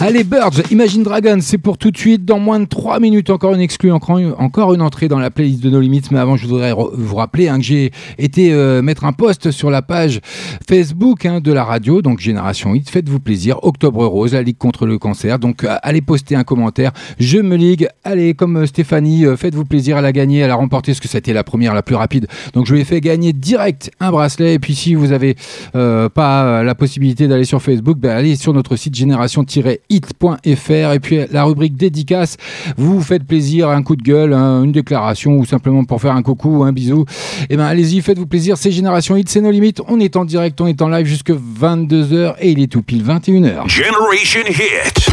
Allez, 0.00 0.22
Birds, 0.22 0.60
Imagine 0.70 1.02
Dragons, 1.02 1.38
c'est 1.40 1.58
pour 1.58 1.78
tout 1.78 1.90
de 1.90 1.96
suite. 1.96 2.24
Dans 2.24 2.38
moins 2.38 2.60
de 2.60 2.66
3 2.66 3.00
minutes, 3.00 3.30
encore 3.30 3.54
une 3.54 3.60
exclue, 3.60 3.90
encore 3.90 4.74
une 4.74 4.82
entrée 4.82 5.08
dans 5.08 5.18
la 5.18 5.32
playlist 5.32 5.60
de 5.64 5.70
No 5.70 5.80
Limits. 5.80 6.02
Mais 6.12 6.20
avant, 6.20 6.36
je 6.36 6.46
voudrais 6.46 6.72
vous 6.72 7.16
rappeler 7.16 7.48
hein, 7.48 7.58
que 7.58 7.64
j'ai 7.64 7.90
été 8.18 8.52
euh, 8.52 8.82
mettre 8.82 9.04
un 9.04 9.12
post 9.12 9.50
sur 9.50 9.68
la 9.68 9.82
page 9.82 10.20
Facebook 10.68 11.26
hein, 11.26 11.40
de 11.40 11.52
la 11.52 11.64
radio, 11.64 12.02
donc 12.02 12.20
Génération 12.20 12.74
Hit. 12.74 12.90
Faites-vous 12.90 13.20
plaisir. 13.20 13.58
Octobre 13.62 14.04
Rose, 14.06 14.34
la 14.34 14.42
Ligue 14.42 14.58
contre 14.58 14.86
le 14.86 14.98
cancer. 14.98 15.38
Donc, 15.38 15.64
euh, 15.64 15.76
allez 15.82 16.00
poster 16.00 16.36
un 16.36 16.44
commentaire. 16.44 16.92
Je 17.18 17.38
me 17.38 17.56
ligue. 17.56 17.88
Allez, 18.04 18.34
comme 18.34 18.56
euh, 18.56 18.66
Stéphanie, 18.66 19.24
faites-vous 19.36 19.64
plaisir. 19.64 19.98
Elle 19.98 20.06
a 20.06 20.12
gagné, 20.12 20.38
elle 20.38 20.50
a 20.50 20.56
remporté, 20.56 20.92
parce 20.92 21.00
que 21.00 21.08
c'était 21.08 21.32
la 21.32 21.44
première, 21.44 21.74
la 21.74 21.82
plus 21.82 21.96
rapide. 21.96 22.26
Donc, 22.52 22.66
je 22.66 22.74
lui 22.74 22.80
ai 22.80 22.84
fait 22.84 23.00
gagner 23.00 23.32
direct 23.32 23.90
un 24.00 24.10
bracelet. 24.10 24.54
Et 24.54 24.58
puis, 24.58 24.74
si 24.74 24.94
vous 24.94 25.08
n'avez 25.08 25.36
pas 25.72 26.62
la 26.62 26.74
possibilité 26.74 27.28
d'aller 27.28 27.44
sur 27.44 27.62
Facebook, 27.62 27.98
ben, 27.98 28.10
allez 28.16 28.36
sur 28.36 28.52
notre 28.52 28.76
site 28.76 28.94
génération 28.94 29.44
hit.fr 29.88 30.92
et 30.92 31.00
puis 31.00 31.18
la 31.30 31.44
rubrique 31.44 31.76
dédicace, 31.76 32.36
vous 32.76 33.00
faites 33.00 33.24
plaisir, 33.24 33.68
un 33.68 33.82
coup 33.82 33.96
de 33.96 34.02
gueule, 34.02 34.32
une 34.32 34.72
déclaration 34.72 35.38
ou 35.38 35.44
simplement 35.44 35.84
pour 35.84 36.00
faire 36.00 36.14
un 36.14 36.22
coucou 36.22 36.58
ou 36.58 36.64
un 36.64 36.72
bisou, 36.72 37.04
et 37.42 37.46
eh 37.50 37.56
ben 37.56 37.64
allez-y, 37.64 38.00
faites-vous 38.00 38.26
plaisir, 38.26 38.56
c'est 38.56 38.70
Génération 38.70 39.16
Hit, 39.16 39.28
c'est 39.28 39.40
nos 39.40 39.50
limites, 39.50 39.80
on 39.88 40.00
est 40.00 40.16
en 40.16 40.24
direct, 40.24 40.60
est 40.66 40.82
en 40.82 40.88
live 40.88 41.06
jusque 41.06 41.30
22h 41.30 42.34
et 42.40 42.50
il 42.50 42.60
est 42.62 42.66
tout 42.70 42.82
pile 42.82 43.02
21h. 43.04 43.68
Generation 43.68 44.40
Hit. 44.48 45.06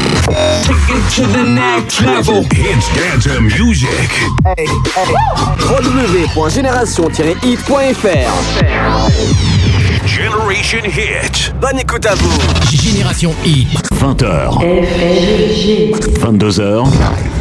to 1.15 1.23
the 1.23 1.45
next 1.47 2.01
level. 2.01 2.43
music. 3.41 3.89
Hey, 4.57 4.67
www.génération-hit.fr 5.59 8.31
Generation 10.05 10.79
Hit. 10.85 11.53
Bonne 11.61 11.79
écoute 11.79 12.05
à 12.05 12.15
vous. 12.15 12.39
Génération 12.71 13.33
Hit. 13.45 13.89
20h. 13.93 14.59
22h. 16.19 17.40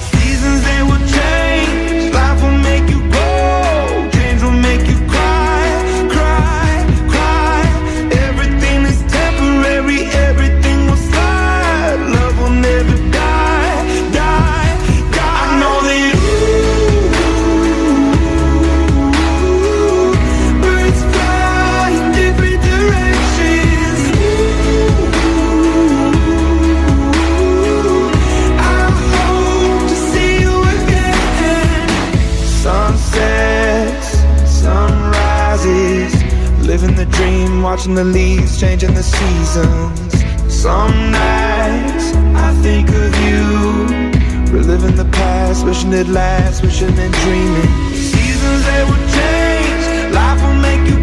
Watching 37.81 37.95
the 37.95 38.03
leaves 38.03 38.59
changing 38.59 38.93
the 38.93 39.01
seasons. 39.01 40.53
Some 40.53 41.11
nights 41.11 42.13
I 42.35 42.53
think 42.61 42.87
of 42.89 43.11
you, 43.25 44.53
reliving 44.55 44.95
the 44.95 45.09
past, 45.11 45.65
wishing 45.65 45.91
it 45.91 46.07
lasts, 46.07 46.61
wishing 46.61 46.95
and 46.99 47.11
dreaming. 47.11 47.93
Seasons 47.95 48.65
they 48.65 48.83
will 48.83 49.05
change, 49.17 50.13
life 50.13 50.39
will 50.43 50.61
make 50.61 50.87
you 50.91 51.00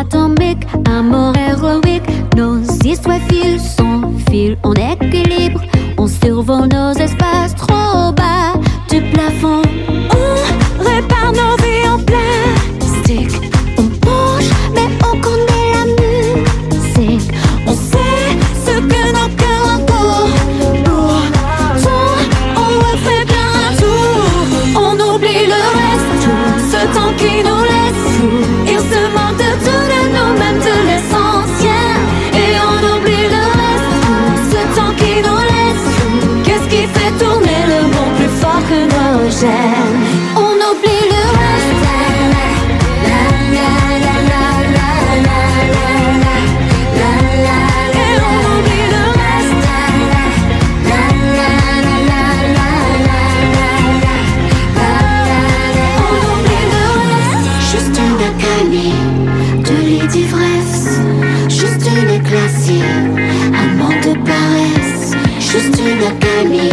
mode 0.00 0.14
anatomique, 0.14 0.66
amour 0.88 1.32
héroïque. 1.36 2.02
Nos 2.36 2.62
histoires 2.84 3.20
filent 3.28 3.58
sans 3.58 4.12
fil 4.30 4.56
en 4.62 4.74
équilibre. 4.74 5.60
On 5.98 6.06
survole 6.06 6.68
nos 6.68 6.92
espaces 6.92 7.19
mí. 66.44 66.69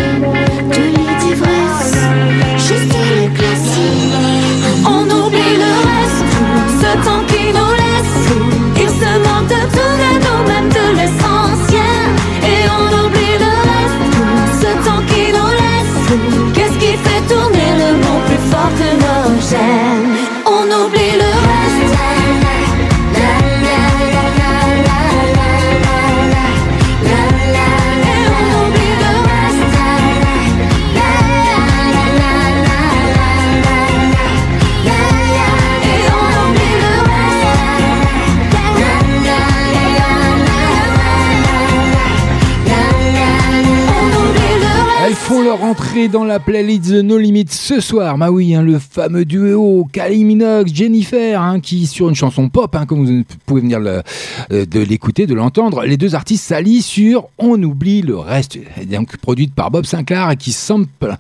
Entrée 45.78 46.08
dans 46.08 46.24
la 46.24 46.40
playlist 46.40 46.90
de 46.90 47.04
No 47.04 47.20
Limits 47.20 47.46
ce 47.50 47.80
soir. 47.80 48.18
Bah 48.18 48.32
oui, 48.32 48.56
hein, 48.56 48.64
le 48.64 48.80
fameux 48.80 49.26
duo 49.26 49.88
Kylie 49.94 50.24
Minogue, 50.24 50.68
Jennifer, 50.74 51.40
hein, 51.40 51.60
qui 51.60 51.86
sur 51.86 52.10
une 52.10 52.16
chanson 52.16 52.50
pop, 52.50 52.76
hein, 52.76 52.88
comme 52.88 53.06
vous 53.06 53.24
pouvez 53.46 53.62
venir 53.62 53.80
euh, 53.84 54.02
de 54.50 54.80
l'écouter, 54.80 55.28
de 55.28 55.36
l'entendre, 55.36 55.84
les 55.84 55.96
deux 55.96 56.16
artistes 56.16 56.46
s'allient 56.46 56.82
sur 56.82 57.28
On 57.38 57.62
oublie 57.62 58.02
le 58.02 58.18
reste, 58.18 58.58
donc 58.90 59.18
produite 59.18 59.54
par 59.54 59.70
Bob 59.70 59.86
Sinclair 59.86 60.32
et 60.32 60.36
qui 60.36 60.52
sample 60.52 61.16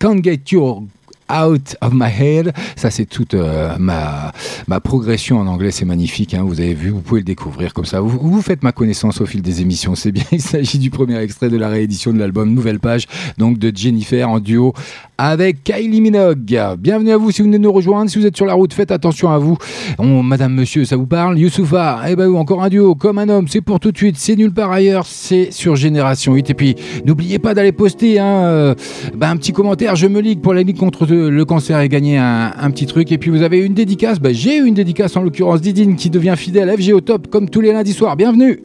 Can't 0.00 0.24
Get 0.24 0.40
Your 0.50 0.82
Out 1.30 1.76
of 1.80 1.92
My 1.92 2.10
Head. 2.10 2.52
Ça, 2.76 2.90
c'est 2.90 3.06
toute 3.06 3.34
euh, 3.34 3.76
ma, 3.78 4.32
progression 4.80 5.38
en 5.38 5.46
anglais. 5.46 5.70
C'est 5.70 5.84
magnifique. 5.84 6.34
hein. 6.34 6.42
Vous 6.42 6.60
avez 6.60 6.74
vu, 6.74 6.90
vous 6.90 7.00
pouvez 7.00 7.20
le 7.20 7.24
découvrir 7.24 7.74
comme 7.74 7.84
ça. 7.84 8.00
Vous 8.00 8.42
faites 8.42 8.62
ma 8.62 8.72
connaissance 8.72 9.20
au 9.20 9.26
fil 9.26 9.42
des 9.42 9.60
émissions. 9.60 9.94
C'est 9.94 10.12
bien. 10.12 10.24
Il 10.32 10.42
s'agit 10.42 10.78
du 10.78 10.90
premier 10.90 11.18
extrait 11.18 11.48
de 11.48 11.56
la 11.56 11.68
réédition 11.68 12.12
de 12.12 12.18
l'album 12.18 12.52
Nouvelle 12.52 12.80
Page, 12.80 13.06
donc 13.38 13.58
de 13.58 13.72
Jennifer 13.74 14.28
en 14.28 14.40
duo 14.40 14.74
avec 15.22 15.62
Kylie 15.64 16.00
Minogue. 16.00 16.56
Bienvenue 16.78 17.12
à 17.12 17.18
vous 17.18 17.30
si 17.30 17.42
vous 17.42 17.48
venez 17.48 17.58
nous 17.58 17.70
rejoindre. 17.70 18.10
Si 18.10 18.18
vous 18.18 18.24
êtes 18.24 18.38
sur 18.38 18.46
la 18.46 18.54
route, 18.54 18.72
faites 18.72 18.90
attention 18.90 19.28
à 19.28 19.36
vous. 19.36 19.58
Madame, 19.98 20.54
monsieur, 20.54 20.86
ça 20.86 20.96
vous 20.96 21.06
parle? 21.06 21.38
Youssoufa, 21.38 22.00
eh 22.08 22.16
ben 22.16 22.26
oui, 22.26 22.38
encore 22.38 22.62
un 22.62 22.70
duo, 22.70 22.94
comme 22.94 23.18
un 23.18 23.28
homme. 23.28 23.46
C'est 23.46 23.60
pour 23.60 23.80
tout 23.80 23.92
de 23.92 23.98
suite. 23.98 24.16
C'est 24.16 24.34
nulle 24.34 24.54
part 24.54 24.72
ailleurs. 24.72 25.04
C'est 25.04 25.50
sur 25.50 25.76
Génération 25.76 26.32
8. 26.32 26.48
Et 26.48 26.54
puis, 26.54 26.74
n'oubliez 27.04 27.38
pas 27.38 27.52
d'aller 27.52 27.72
poster 27.72 28.18
hein, 28.18 28.24
euh, 28.24 28.74
ben, 29.14 29.32
un 29.32 29.36
petit 29.36 29.52
commentaire. 29.52 29.94
Je 29.94 30.06
me 30.06 30.22
ligue 30.22 30.40
pour 30.40 30.54
la 30.54 30.62
ligue 30.62 30.78
contre 30.78 31.06
le 31.06 31.44
cancer 31.44 31.78
et 31.80 31.90
gagner 31.90 32.16
un, 32.16 32.70
petit 32.70 32.86
truc. 32.86 33.12
Et 33.12 33.18
puis, 33.18 33.30
vous 33.30 33.42
avez 33.42 33.58
une 33.58 33.74
dédicace. 33.74 34.20
Ben, 34.20 34.32
J'ai 34.32 34.56
une 34.56 34.72
dédicace, 34.72 35.18
en 35.18 35.22
l'occurrence 35.22 35.60
Didine, 35.60 35.96
qui 35.96 36.08
devient 36.08 36.34
fidèle 36.38 36.74
FG 36.74 36.94
au 36.94 37.02
top, 37.02 37.28
comme 37.28 37.50
tous 37.50 37.60
les 37.60 37.74
lundis 37.74 37.92
soirs. 37.92 38.16
Bienvenue. 38.16 38.58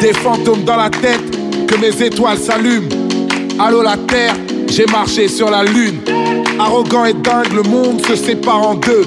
Des 0.00 0.14
fantômes 0.14 0.64
dans 0.64 0.76
la 0.76 0.88
tête, 0.88 1.66
que 1.66 1.78
mes 1.78 2.06
étoiles 2.06 2.38
s'allument. 2.38 2.88
Allô 3.58 3.82
la 3.82 3.98
terre, 3.98 4.34
j'ai 4.70 4.86
marché 4.86 5.28
sur 5.28 5.50
la 5.50 5.64
lune. 5.64 5.98
Arrogant 6.58 7.04
et 7.04 7.12
dingue, 7.12 7.52
le 7.54 7.62
monde 7.62 8.04
se 8.06 8.14
sépare 8.14 8.68
en 8.68 8.74
deux. 8.74 9.04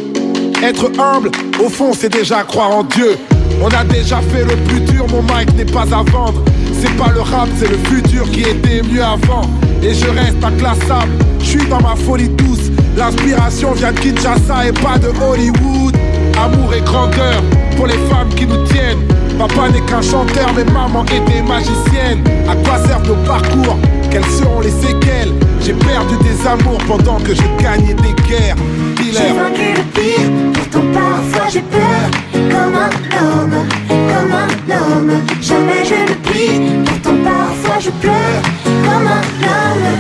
Être 0.62 0.92
humble, 1.00 1.32
au 1.64 1.70
fond, 1.70 1.94
c'est 1.98 2.12
déjà 2.12 2.44
croire 2.44 2.72
en 2.72 2.84
Dieu. 2.84 3.18
On 3.62 3.68
a 3.70 3.84
déjà 3.86 4.20
fait 4.22 4.44
le 4.44 4.56
plus 4.68 4.82
dur, 4.82 5.06
mon 5.10 5.22
mic 5.22 5.56
n'est 5.56 5.66
pas 5.66 5.84
à 5.84 6.04
vendre. 6.04 6.44
C'est 6.82 6.96
pas 6.98 7.12
le 7.14 7.22
rap, 7.22 7.48
c'est 7.58 7.70
le 7.70 7.78
futur 7.78 8.30
qui 8.32 8.42
était 8.42 8.82
mieux 8.84 9.04
avant. 9.04 9.50
Et 9.82 9.94
je 9.94 10.08
reste 10.08 10.44
inclassable, 10.44 11.12
je 11.40 11.46
suis 11.46 11.66
dans 11.68 11.82
ma 11.82 11.96
folie 11.96 12.30
douce. 12.30 12.72
L'inspiration 12.98 13.72
vient 13.72 13.92
de 13.92 14.00
Kinshasa 14.00 14.68
et 14.68 14.74
pas 14.74 14.98
de 14.98 15.08
Hollywood. 15.08 15.96
Amour 16.44 16.74
et 16.74 16.82
grandeur 16.82 17.42
pour 17.78 17.88
les 17.88 17.98
femmes 18.10 18.30
qui 18.36 18.46
nous 18.46 18.64
tiennent. 18.66 19.00
Papa 19.38 19.70
n'est 19.70 19.82
qu'un 19.82 20.02
chanteur, 20.02 20.52
mais 20.56 20.66
maman 20.66 21.06
était 21.06 21.42
magicienne. 21.42 22.22
À 22.50 22.56
quoi 22.68 22.78
servent 22.86 23.08
nos 23.08 23.26
parcours? 23.26 23.78
Quelles 24.14 24.24
seront 24.26 24.60
les 24.60 24.70
séquelles. 24.70 25.34
J'ai 25.60 25.74
perdu 25.74 26.16
des 26.18 26.46
amours 26.46 26.78
pendant 26.88 27.18
que 27.18 27.34
je 27.34 27.42
gagnais 27.60 27.96
des 27.96 28.14
guerres. 28.30 28.56
J'ai 29.00 29.34
vaincu 29.34 29.74
le 29.76 29.84
pire, 29.92 30.30
pourtant 30.54 30.86
parfois 30.94 31.50
j'ai 31.52 31.62
peur. 31.62 32.06
Comme 32.32 32.76
un 32.76 32.92
homme, 33.18 33.66
comme 33.90 34.34
un 34.34 34.76
homme. 34.76 35.14
Jamais 35.42 35.84
je 35.84 35.96
ne 35.96 36.16
prie, 36.30 36.84
pourtant 36.86 37.18
parfois 37.24 37.80
je 37.80 37.90
pleure. 37.90 38.44
Comme 38.64 39.08
un 39.08 39.24
homme, 39.50 39.98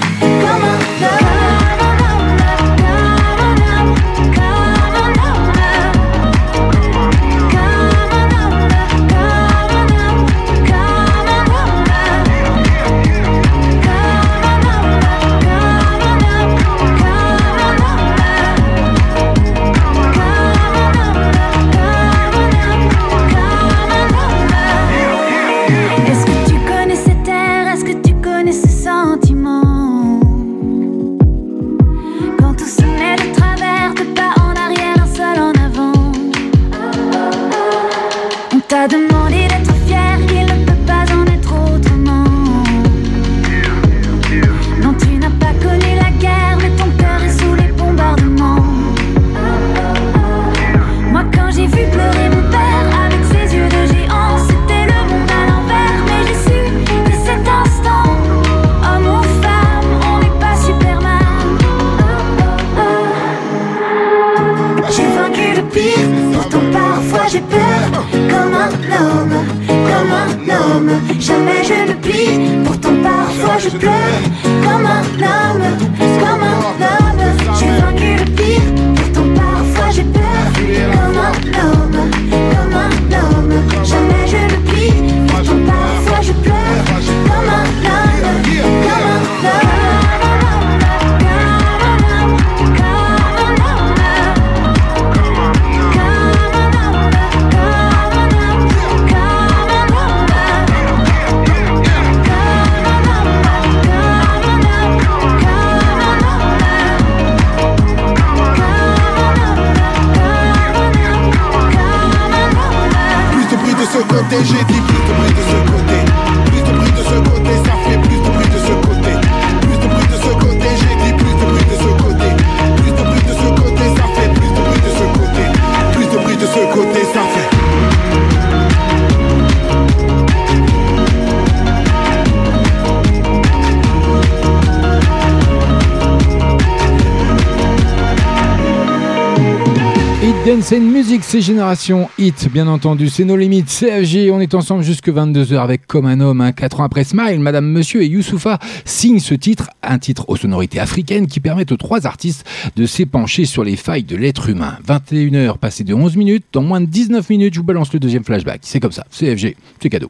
Génération 141.53 142.09
Hit, 142.17 142.49
bien 142.51 142.65
entendu. 142.65 143.09
C'est 143.09 143.25
nos 143.25 143.38
limites, 143.38 143.67
CFG. 143.67 144.31
On 144.31 144.39
est 144.39 144.55
ensemble 144.55 144.81
jusque 144.81 145.09
22h 145.09 145.59
avec 145.59 145.85
Comme 145.85 146.07
un 146.07 146.19
homme. 146.19 146.41
Hein. 146.41 146.51
4 146.51 146.80
ans 146.80 146.84
après 146.84 147.03
Smile, 147.03 147.39
Madame 147.39 147.67
Monsieur 147.67 148.01
et 148.01 148.07
Youssoufa 148.07 148.57
signent 148.85 149.19
ce 149.19 149.35
titre, 149.35 149.69
un 149.84 149.99
titre 149.99 150.25
aux 150.30 150.35
sonorités 150.35 150.80
africaines 150.80 151.27
qui 151.27 151.39
permettent 151.39 151.71
aux 151.71 151.77
trois 151.77 152.07
artistes 152.07 152.43
de 152.75 152.88
s'épancher 152.88 153.45
sur 153.45 153.63
les 153.63 153.75
failles 153.75 154.01
de 154.01 154.15
l'être 154.15 154.49
humain. 154.49 154.80
21h 154.88 155.59
passées 155.59 155.84
de 155.84 155.93
11 155.93 156.15
minutes. 156.15 156.43
Dans 156.53 156.63
moins 156.63 156.81
de 156.81 156.88
19 156.88 157.30
minutes, 157.30 157.53
je 157.53 157.59
vous 157.59 157.65
balance 157.65 157.93
le 157.93 157.99
deuxième 157.99 158.23
flashback. 158.23 158.61
C'est 158.63 158.80
comme 158.80 158.91
ça. 158.91 159.05
CFG, 159.11 159.55
c'est 159.80 159.89
cadeau. 159.89 160.09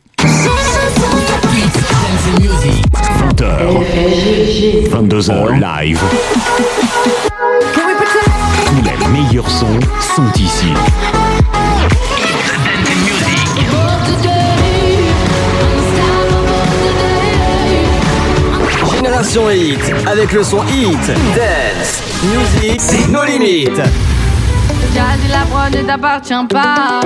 20h. 3.36 3.60
22h 4.90 5.60
live. 5.60 6.02
Tous 8.65 8.82
les 8.82 9.07
meilleurs 9.11 9.49
sons 9.49 9.80
sont 9.99 10.32
ici. 10.41 10.72
Génération 18.96 19.50
Hit, 19.50 19.80
avec 20.06 20.32
le 20.32 20.44
son 20.44 20.64
Hit, 20.64 21.08
Dance, 21.36 22.04
Music, 22.24 22.80
c'est 22.82 23.08
nos 23.10 23.24
limites. 23.24 23.82
Jazzy, 24.94 25.28
la 25.30 25.46
prod 25.50 25.76
ne 25.76 25.82
t'appartient 25.88 26.48
pas. 26.50 27.02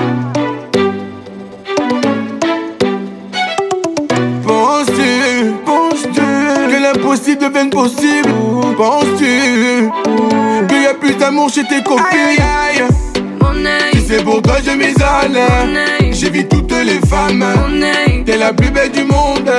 Penses-tu, 4.45 5.53
penses-tu 5.65 6.21
que 6.21 6.81
l'impossible 6.81 7.41
devienne 7.41 7.69
possible? 7.69 8.29
Penses-tu 8.77 9.89
qu'il 10.67 10.81
y 10.81 10.87
a 10.87 10.93
plus 10.93 11.15
d'amour 11.15 11.49
chez 11.49 11.63
tes 11.63 11.81
copines? 11.83 12.05
Les 16.87 16.99
femmes 17.07 17.45
T'es 18.25 18.37
la 18.37 18.53
plus 18.53 18.71
belle 18.71 18.91
du 18.91 19.03
monde. 19.03 19.49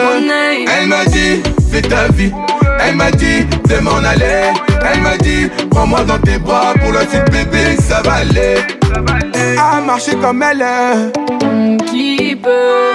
Elle 0.81 0.89
m'a 0.89 1.05
dit 1.05 1.43
fais 1.71 1.83
ta 1.83 2.09
vie. 2.09 2.33
Elle 2.81 2.97
m'a 2.97 3.11
dit 3.11 3.45
de 3.69 3.77
m'en 3.81 3.99
aller. 3.99 4.53
Elle 4.91 5.01
m'a 5.03 5.17
dit 5.19 5.49
prends-moi 5.71 6.05
dans 6.05 6.19
tes 6.19 6.39
bras 6.39 6.73
Pour 6.81 6.93
la 6.93 7.01
suite 7.01 7.31
bébé 7.31 7.77
ça 7.81 8.01
va 8.03 8.15
aller. 8.25 8.57
À 9.59 9.81
marcher 9.81 10.17
comme 10.17 10.43
elle 10.43 10.65
Qui 11.87 12.37
peut? 12.37 12.95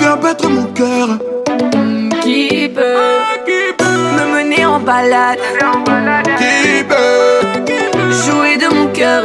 Faire 0.00 0.18
battre 0.18 0.48
mon 0.48 0.64
cœur. 0.72 1.08
Qui 2.22 2.68
peut? 2.74 2.96
Me 4.16 4.24
mener 4.36 4.64
en 4.66 4.80
balade. 4.80 5.38
Qui 6.38 6.82
peut? 6.84 7.62
Jouer 8.24 8.56
de 8.56 8.74
mon 8.74 8.86
cœur 8.88 9.22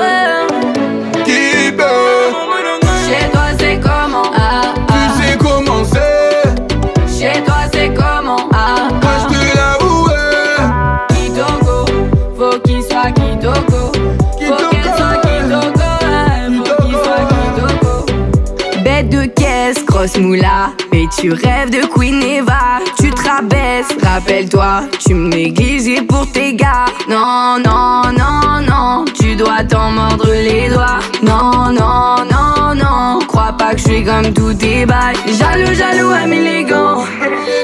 moula 20.22 20.72
Et 20.94 21.08
tu 21.20 21.32
rêves 21.32 21.70
de 21.70 21.86
Queen 21.88 22.22
Eva. 22.22 22.80
Tu 23.00 23.10
te 23.10 23.28
rabaisses, 23.28 23.96
rappelle-toi 24.04 24.84
Tu 25.00 25.14
me 25.14 25.30
négligeais 25.30 26.02
pour 26.04 26.32
tes 26.32 26.54
gars. 26.54 26.86
Non, 27.10 27.58
non, 27.64 28.12
non, 28.18 28.62
non 28.68 29.06
Tu 29.20 29.36
dois 29.36 29.64
t'en 29.68 29.92
mordre 29.92 30.30
les 30.32 30.70
doigts. 30.70 31.00
Non, 31.24 31.72
non, 31.72 32.26
non, 32.32 32.76
non 32.76 33.20
Crois 33.28 33.54
pas 33.58 33.74
que 33.74 33.80
je 33.80 33.84
suis 33.84 34.04
comme 34.04 34.34
tous 34.34 34.54
tes 34.54 34.86
bails. 34.86 35.18
Jaloux, 35.28 35.74
jaloux, 35.74 36.12
ami 36.12 36.38
élégant 36.38 37.04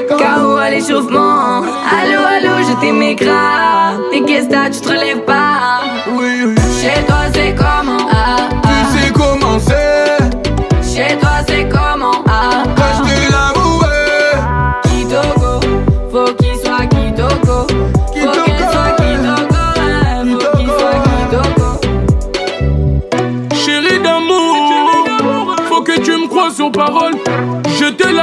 KO 0.08 0.56
à 0.56 0.70
l'échauffement. 0.70 1.62
Allô, 1.62 2.20
allô, 2.36 2.68
je 2.68 2.80
t'aimais 2.80 3.14
grave 3.14 4.00
Mais 4.10 4.22
qu'est-ce 4.22 4.48
que 4.48 4.74
tu 4.74 4.80
te 4.80 4.88
relèves 4.88 5.24
pas? 5.24 5.80
Oui, 6.10 6.44
oui. 6.46 6.54
Chez 6.80 7.04
toi 7.06 7.24
c'est 7.32 7.54
comment? 7.54 8.17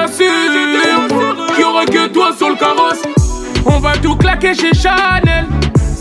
Je 0.07 0.17
te 0.17 0.23
l'assure 0.23 1.47
Qu'il 1.47 1.61
y 1.61 1.63
aura 1.63 1.85
que 1.85 2.07
toi 2.07 2.31
sur 2.37 2.49
le 2.49 2.55
carrosse. 2.55 3.01
On 3.65 3.79
va 3.79 3.93
tout 3.97 4.15
claquer 4.15 4.53
chez 4.53 4.73
Chanel. 4.73 5.47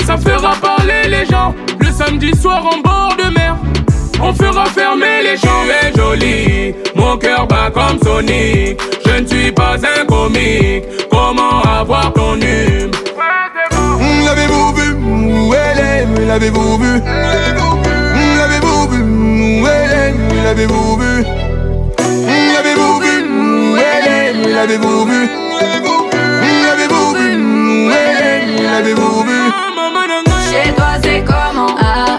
Ça 0.05 0.17
fera 0.19 0.55
parler 0.57 1.09
les 1.09 1.27
gens. 1.27 1.55
Le 1.81 1.91
samedi 1.91 2.37
soir 2.37 2.65
en 2.67 2.79
bord 2.81 3.17
de 3.17 3.33
mer 3.35 3.57
on 4.27 4.33
fera 4.33 4.65
fermer 4.67 5.23
les 5.23 5.37
champs, 5.37 5.65
mais 5.67 5.93
joli. 5.95 6.75
Mon 6.95 7.19
cœur 7.19 7.47
bat 7.47 7.71
comme 7.71 7.99
Sonic. 8.03 8.81
Je 9.05 9.21
ne 9.21 9.27
suis 9.27 9.53
pas 9.53 9.75
un 9.75 10.07
comique. 10.07 10.85
Comment 11.11 11.61
avoir 11.61 12.11
ton 12.15 12.37
hume? 12.37 12.91
L'avez-vous 14.25 14.73
vu? 14.73 14.95
Où 14.95 15.55
elle 15.55 15.79
est 15.79 16.27
L'avez-vous 16.27 16.79
vu? 16.79 17.01
L'avez-vous 18.39 18.89
vu? 18.89 19.03
Où 19.63 19.67
elle 19.67 19.93
est 19.93 20.43
L'avez-vous 20.45 20.97
vu? 20.97 21.44
L'avez-vous 24.67 25.05
vu? 25.05 25.29
L'avez-vous 25.61 27.15
vu? 27.15 27.91
L'avez-vous 28.63 29.23
vu? 29.25 29.41
Chez 30.51 30.73
toi 30.73 30.93
c'est 31.03 31.23
comment? 31.23 31.77
Ah, 31.79 32.17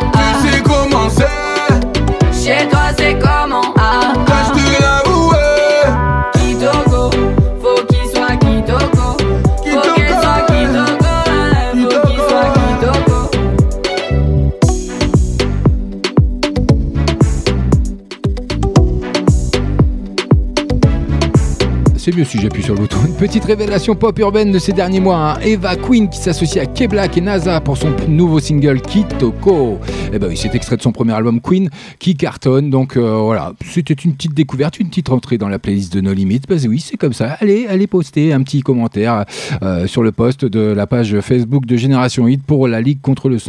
c'est 22.06 22.16
mieux 22.16 22.24
si 22.24 22.40
j'appuie 22.40 22.62
sur 22.62 22.76
le 22.76 22.82
bouton. 22.82 22.98
Une 23.08 23.16
petite 23.16 23.46
révélation 23.46 23.96
pop 23.96 24.20
urbaine 24.20 24.52
de 24.52 24.60
ces 24.60 24.74
derniers 24.74 25.00
mois. 25.00 25.32
Hein. 25.32 25.40
Eva 25.44 25.76
Queen 25.76 26.08
qui 26.08 26.20
s'associe 26.20 26.64
à 26.64 26.68
K-Black 26.68 27.18
et 27.18 27.22
NASA 27.22 27.60
pour 27.62 27.78
son 27.78 27.92
nouveau 28.08 28.40
single 28.40 28.80
Kitoko. 28.80 29.80
Eh 30.14 30.20
ben 30.20 30.28
oui, 30.28 30.38
c'est 30.38 30.54
extrait 30.54 30.78
de 30.78 30.84
son 30.84 30.92
premier 30.92 31.14
album 31.14 31.42
Queen 31.42 31.68
qui 31.98 32.14
cartonne. 32.14 32.70
Donc 32.70 32.96
euh, 32.96 33.18
voilà, 33.24 33.54
c'était 33.68 33.96
une 33.96 34.14
petite 34.14 34.36
découverte, 34.36 34.80
une 34.80 34.90
petite 34.90 35.10
entrée 35.10 35.40
dans 35.40 35.50
la 35.50 35.58
playlist 35.58 35.92
de 35.94 36.02
No 36.02 36.14
Limits. 36.14 36.42
Bah 36.48 36.58
oui, 36.70 36.80
c'est 36.80 36.96
comme 36.96 37.14
ça. 37.14 37.38
Allez, 37.40 37.66
allez 37.68 37.88
poster 37.88 38.34
un 38.34 38.44
petit 38.44 38.62
commentaire 38.62 39.26
euh, 39.64 39.88
sur 39.88 40.04
le 40.04 40.12
post 40.12 40.46
de 40.46 40.60
la 40.60 40.86
page 40.86 41.20
Facebook 41.22 41.66
de 41.66 41.76
Génération 41.76 42.28
Hit 42.28 42.44
pour 42.44 42.68
la 42.68 42.82
Ligue 42.82 43.02
contre 43.02 43.30
le, 43.30 43.40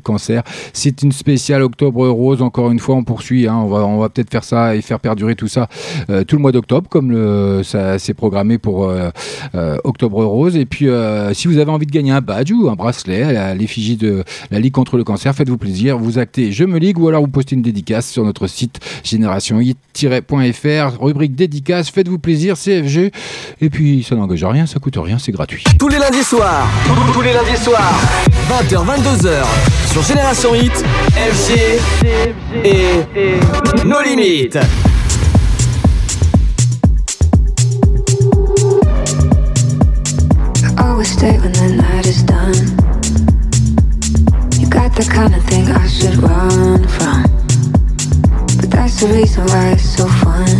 cancer. 0.00 0.42
C'est 0.72 1.04
une 1.04 1.12
spéciale 1.12 1.62
Octobre 1.62 2.08
Rose. 2.08 2.42
Encore 2.42 2.72
une 2.72 2.80
fois, 2.80 2.96
on 2.96 3.04
poursuit. 3.04 3.46
Hein. 3.46 3.54
On 3.54 3.68
va, 3.68 3.86
on 3.86 4.00
va 4.00 4.08
peut-être 4.08 4.32
faire 4.32 4.42
ça 4.42 4.74
et 4.74 4.82
faire 4.82 4.98
perdurer 4.98 5.36
tout 5.36 5.46
ça 5.46 5.68
euh, 6.10 6.24
tout 6.24 6.34
le 6.34 6.42
mois 6.42 6.50
d'octobre, 6.50 6.88
comme 6.88 7.12
le, 7.12 7.62
ça 7.68 7.98
s'est 7.98 8.14
programmé 8.14 8.58
pour 8.58 8.92
Octobre 9.84 10.24
Rose. 10.24 10.56
Et 10.56 10.64
puis, 10.64 10.88
si 11.32 11.48
vous 11.48 11.58
avez 11.58 11.70
envie 11.70 11.86
de 11.86 11.92
gagner 11.92 12.12
un 12.12 12.20
badge 12.20 12.52
ou 12.52 12.68
un 12.68 12.74
bracelet 12.74 13.36
à 13.36 13.54
l'effigie 13.54 13.96
de 13.96 14.24
la 14.50 14.58
Ligue 14.58 14.72
contre 14.72 14.96
le 14.96 15.04
cancer, 15.04 15.34
faites-vous 15.34 15.58
plaisir. 15.58 15.98
Vous 15.98 16.18
actez 16.18 16.50
Je 16.52 16.64
me 16.64 16.78
ligue 16.78 16.98
ou 16.98 17.08
alors 17.08 17.22
vous 17.22 17.28
postez 17.28 17.54
une 17.54 17.62
dédicace 17.62 18.08
sur 18.10 18.24
notre 18.24 18.46
site 18.46 18.80
générationhit-fr, 19.04 21.00
rubrique 21.00 21.34
dédicace. 21.34 21.90
Faites-vous 21.90 22.18
plaisir, 22.18 22.56
CFG. 22.56 23.12
Et 23.60 23.70
puis, 23.70 24.04
ça 24.08 24.14
n'engage 24.16 24.44
rien, 24.44 24.66
ça 24.66 24.78
coûte 24.78 24.96
rien, 24.96 25.18
c'est 25.18 25.32
gratuit. 25.32 25.64
Tous 25.78 25.88
les 25.88 25.98
lundis 25.98 26.24
soirs, 26.24 26.66
tous 27.12 27.22
les 27.22 27.32
lundis 27.32 27.62
soirs, 27.62 28.00
20h, 28.48 28.84
22h, 28.86 29.44
sur 29.92 30.02
Génération 30.02 30.54
Hit, 30.54 30.84
FG 31.14 31.58
et 32.64 33.04
nos 33.84 34.00
limites. 34.02 34.58
Always 40.98 41.12
stay 41.12 41.38
when 41.38 41.52
the 41.52 41.76
night 41.76 42.06
is 42.08 42.24
done. 42.24 42.58
You 44.58 44.66
got 44.68 44.96
the 44.96 45.08
kind 45.08 45.32
of 45.32 45.44
thing 45.44 45.70
I 45.70 45.86
should 45.86 46.16
run 46.16 46.82
from. 46.88 47.22
But 48.58 48.68
that's 48.68 48.98
the 48.98 49.06
reason 49.06 49.46
why 49.46 49.78
it's 49.78 49.88
so 49.96 50.08
fun. 50.08 50.50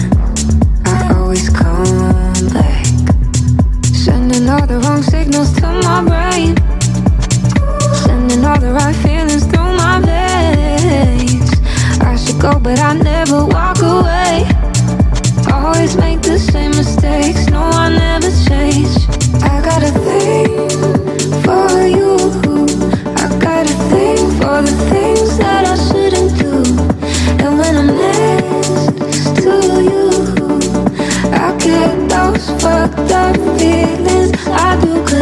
I 0.86 1.12
always 1.18 1.48
come 1.48 2.46
back. 2.54 2.86
Sending 3.82 4.48
all 4.48 4.64
the 4.64 4.78
wrong 4.84 5.02
signals 5.02 5.50
to 5.54 5.66
my 5.82 6.06
brain. 6.06 6.54
Sending 8.06 8.44
all 8.44 8.60
the 8.60 8.72
right 8.72 8.94
feelings 8.94 9.44
through 9.44 9.74
my 9.74 9.98
veins. 10.06 11.50
I 11.98 12.14
should 12.14 12.40
go, 12.40 12.60
but 12.60 12.78
I 12.78 12.92
never 12.94 13.44
walk 13.44 13.82
away. 13.82 14.46
Always 15.52 15.96
make 15.96 16.22
the 16.22 16.38
same 16.38 16.70
mistakes. 16.70 17.46
No, 17.48 17.58
I 17.58 17.88
never 17.90 18.30
change. 18.46 18.94
I 19.42 19.60
got 19.62 19.82
I 24.60 25.76
shouldn't 25.76 26.36
do, 26.36 26.64
and 27.44 27.58
when 27.58 27.76
I'm 27.76 27.86
next 27.86 29.36
to 29.42 29.54
you, 29.84 30.10
I 31.32 31.56
get 31.58 32.08
those 32.08 32.50
fucked 32.60 33.12
up 33.12 33.36
feelings. 33.56 34.34
I 34.48 34.80
do. 34.82 35.17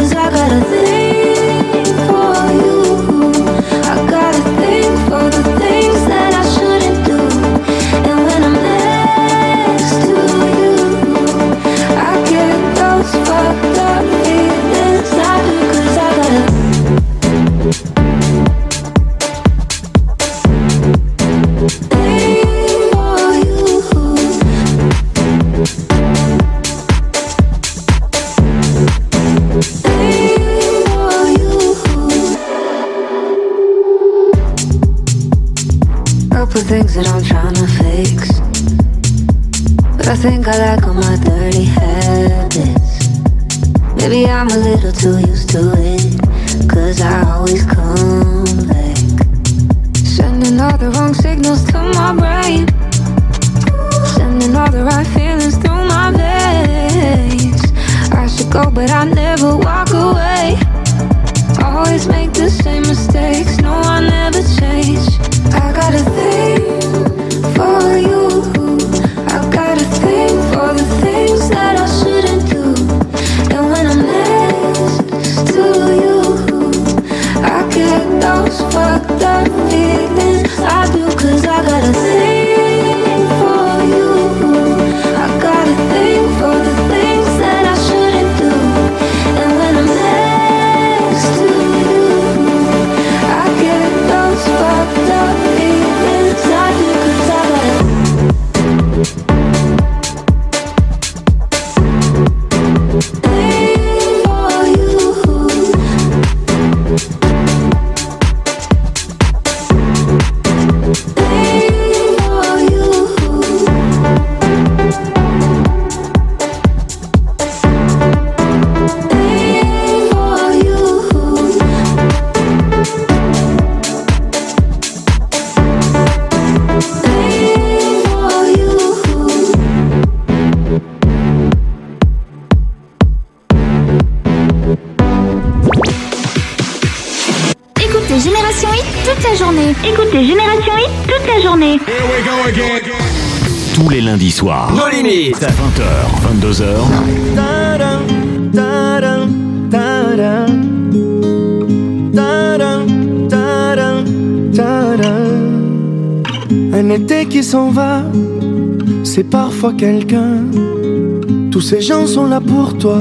Ces 161.69 161.81
gens 161.81 162.07
sont 162.07 162.27
là 162.27 162.39
pour 162.39 162.77
toi, 162.77 162.99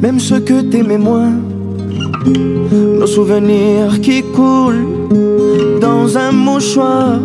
même 0.00 0.18
ceux 0.18 0.40
que 0.40 0.62
t'aimais 0.62 0.96
moins. 0.96 1.34
Nos 2.72 3.06
souvenirs 3.06 4.00
qui 4.00 4.22
coulent 4.22 4.86
dans 5.82 6.16
un 6.16 6.32
mouchoir. 6.32 7.20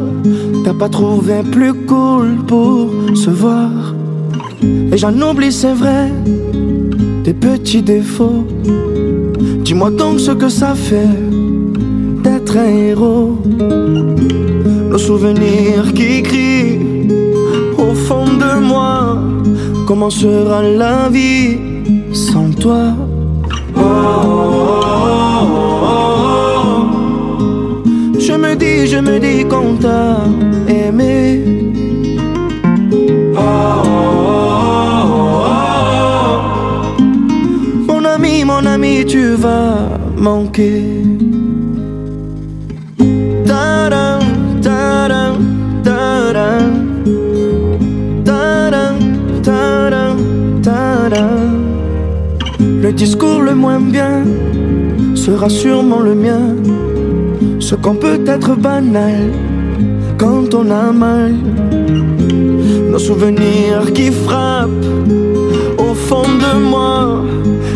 T'as 0.66 0.74
pas 0.74 0.90
trouvé 0.90 1.44
plus 1.50 1.74
cool 1.86 2.36
pour 2.46 2.92
se 3.16 3.30
voir. 3.30 3.72
Et 4.92 4.98
j'en 4.98 5.16
oublie, 5.22 5.54
c'est 5.54 5.74
vrai, 5.74 6.12
tes 7.24 7.34
petits 7.34 7.82
défauts. 7.82 8.46
Dis-moi 9.64 9.92
donc 9.92 10.20
ce 10.20 10.32
que 10.32 10.50
ça 10.50 10.76
fait 10.76 11.16
d'être 12.22 12.58
un 12.58 12.68
héros. 12.68 13.40
Nos 14.92 14.98
souvenirs 14.98 15.94
qui 15.94 16.22
crient 16.22 16.80
au 17.78 17.94
fond 17.94 18.26
de 18.26 18.60
moi 18.60 19.29
Comment 19.90 20.12
sera 20.12 20.62
la 20.62 21.10
vie 21.10 21.58
sans 22.14 22.52
toi 22.52 22.94
Je 28.20 28.34
me 28.34 28.54
dis, 28.56 28.86
je 28.86 28.98
me 28.98 29.18
dis 29.18 29.44
qu'on 29.50 29.78
t'a 29.78 30.18
aimé. 30.68 31.42
Mon 37.88 38.06
ami, 38.06 38.46
mon 38.46 38.64
ami, 38.68 39.06
tu 39.08 39.34
vas 39.34 39.90
manquer. 40.16 41.09
Moins 53.60 53.80
bien 53.80 54.24
sera 55.16 55.50
sûrement 55.50 56.00
le 56.00 56.16
mien. 56.16 56.56
Ce 57.60 57.76
qu'on 57.76 57.96
peut 57.96 58.20
être 58.26 58.56
banal 58.56 59.32
quand 60.18 60.54
on 60.54 60.72
a 60.72 60.92
mal. 60.92 61.34
Nos 62.92 63.00
souvenirs 63.00 63.92
qui 63.94 64.12
frappent 64.12 64.86
au 65.78 65.94
fond 65.94 66.30
de 66.46 66.54
moi. 66.74 67.24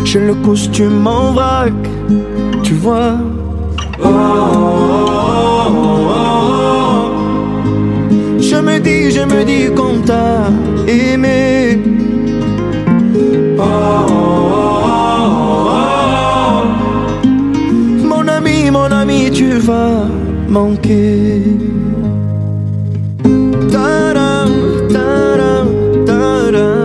J'ai 0.04 0.20
le 0.20 0.34
costume 0.34 1.06
en 1.06 1.32
vrac, 1.32 1.72
tu 2.62 2.74
vois. 2.74 3.16
Je 8.48 8.56
me 8.66 8.78
dis, 8.78 9.10
je 9.10 9.24
me 9.32 9.44
dis 9.44 9.66
qu'on 9.76 9.96
t'a 10.08 10.50
aimé. 10.86 11.78
Mon 13.56 14.23
tu 19.34 19.58
vas 19.58 20.06
manquer. 20.48 21.42
Ta-dam, 23.72 24.50
ta-dam, 24.94 25.66
ta-dam. 26.06 26.78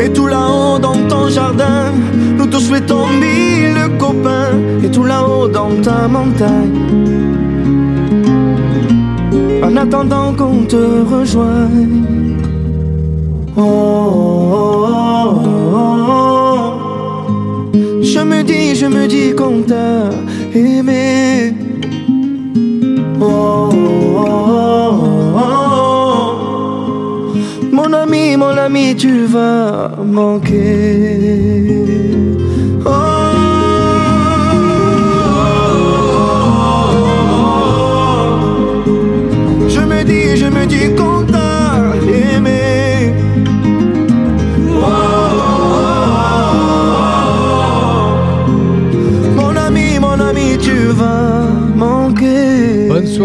Et 0.00 0.10
tout 0.10 0.26
là-haut 0.26 0.78
dans 0.78 1.00
ton 1.08 1.28
jardin, 1.28 1.92
nous 2.38 2.46
te 2.46 2.56
souhaitons 2.56 3.06
mille 3.20 3.80
copains. 3.98 4.56
Et 4.82 4.90
tout 4.90 5.04
là-haut 5.04 5.48
dans 5.48 5.74
ta 5.82 6.08
montagne, 6.08 6.80
en 9.62 9.76
attendant 9.76 10.32
qu'on 10.38 10.64
te 10.64 10.82
rejoigne. 11.14 12.04
Oh, 13.58 13.62
oh, 13.62 14.84
oh, 14.84 14.85
dis, 18.46 18.74
je 18.74 18.86
me 18.86 19.06
dis 19.06 19.34
qu'on 19.34 19.62
t'a 19.62 20.10
aimé. 20.54 21.54
Oh, 23.20 23.70
oh, 24.24 24.92
oh. 25.36 25.56
Mon 27.72 27.92
ami, 27.92 28.36
mon 28.36 28.56
ami, 28.56 28.94
tu 28.96 29.26
vas 29.26 29.90
manquer. 30.02 31.86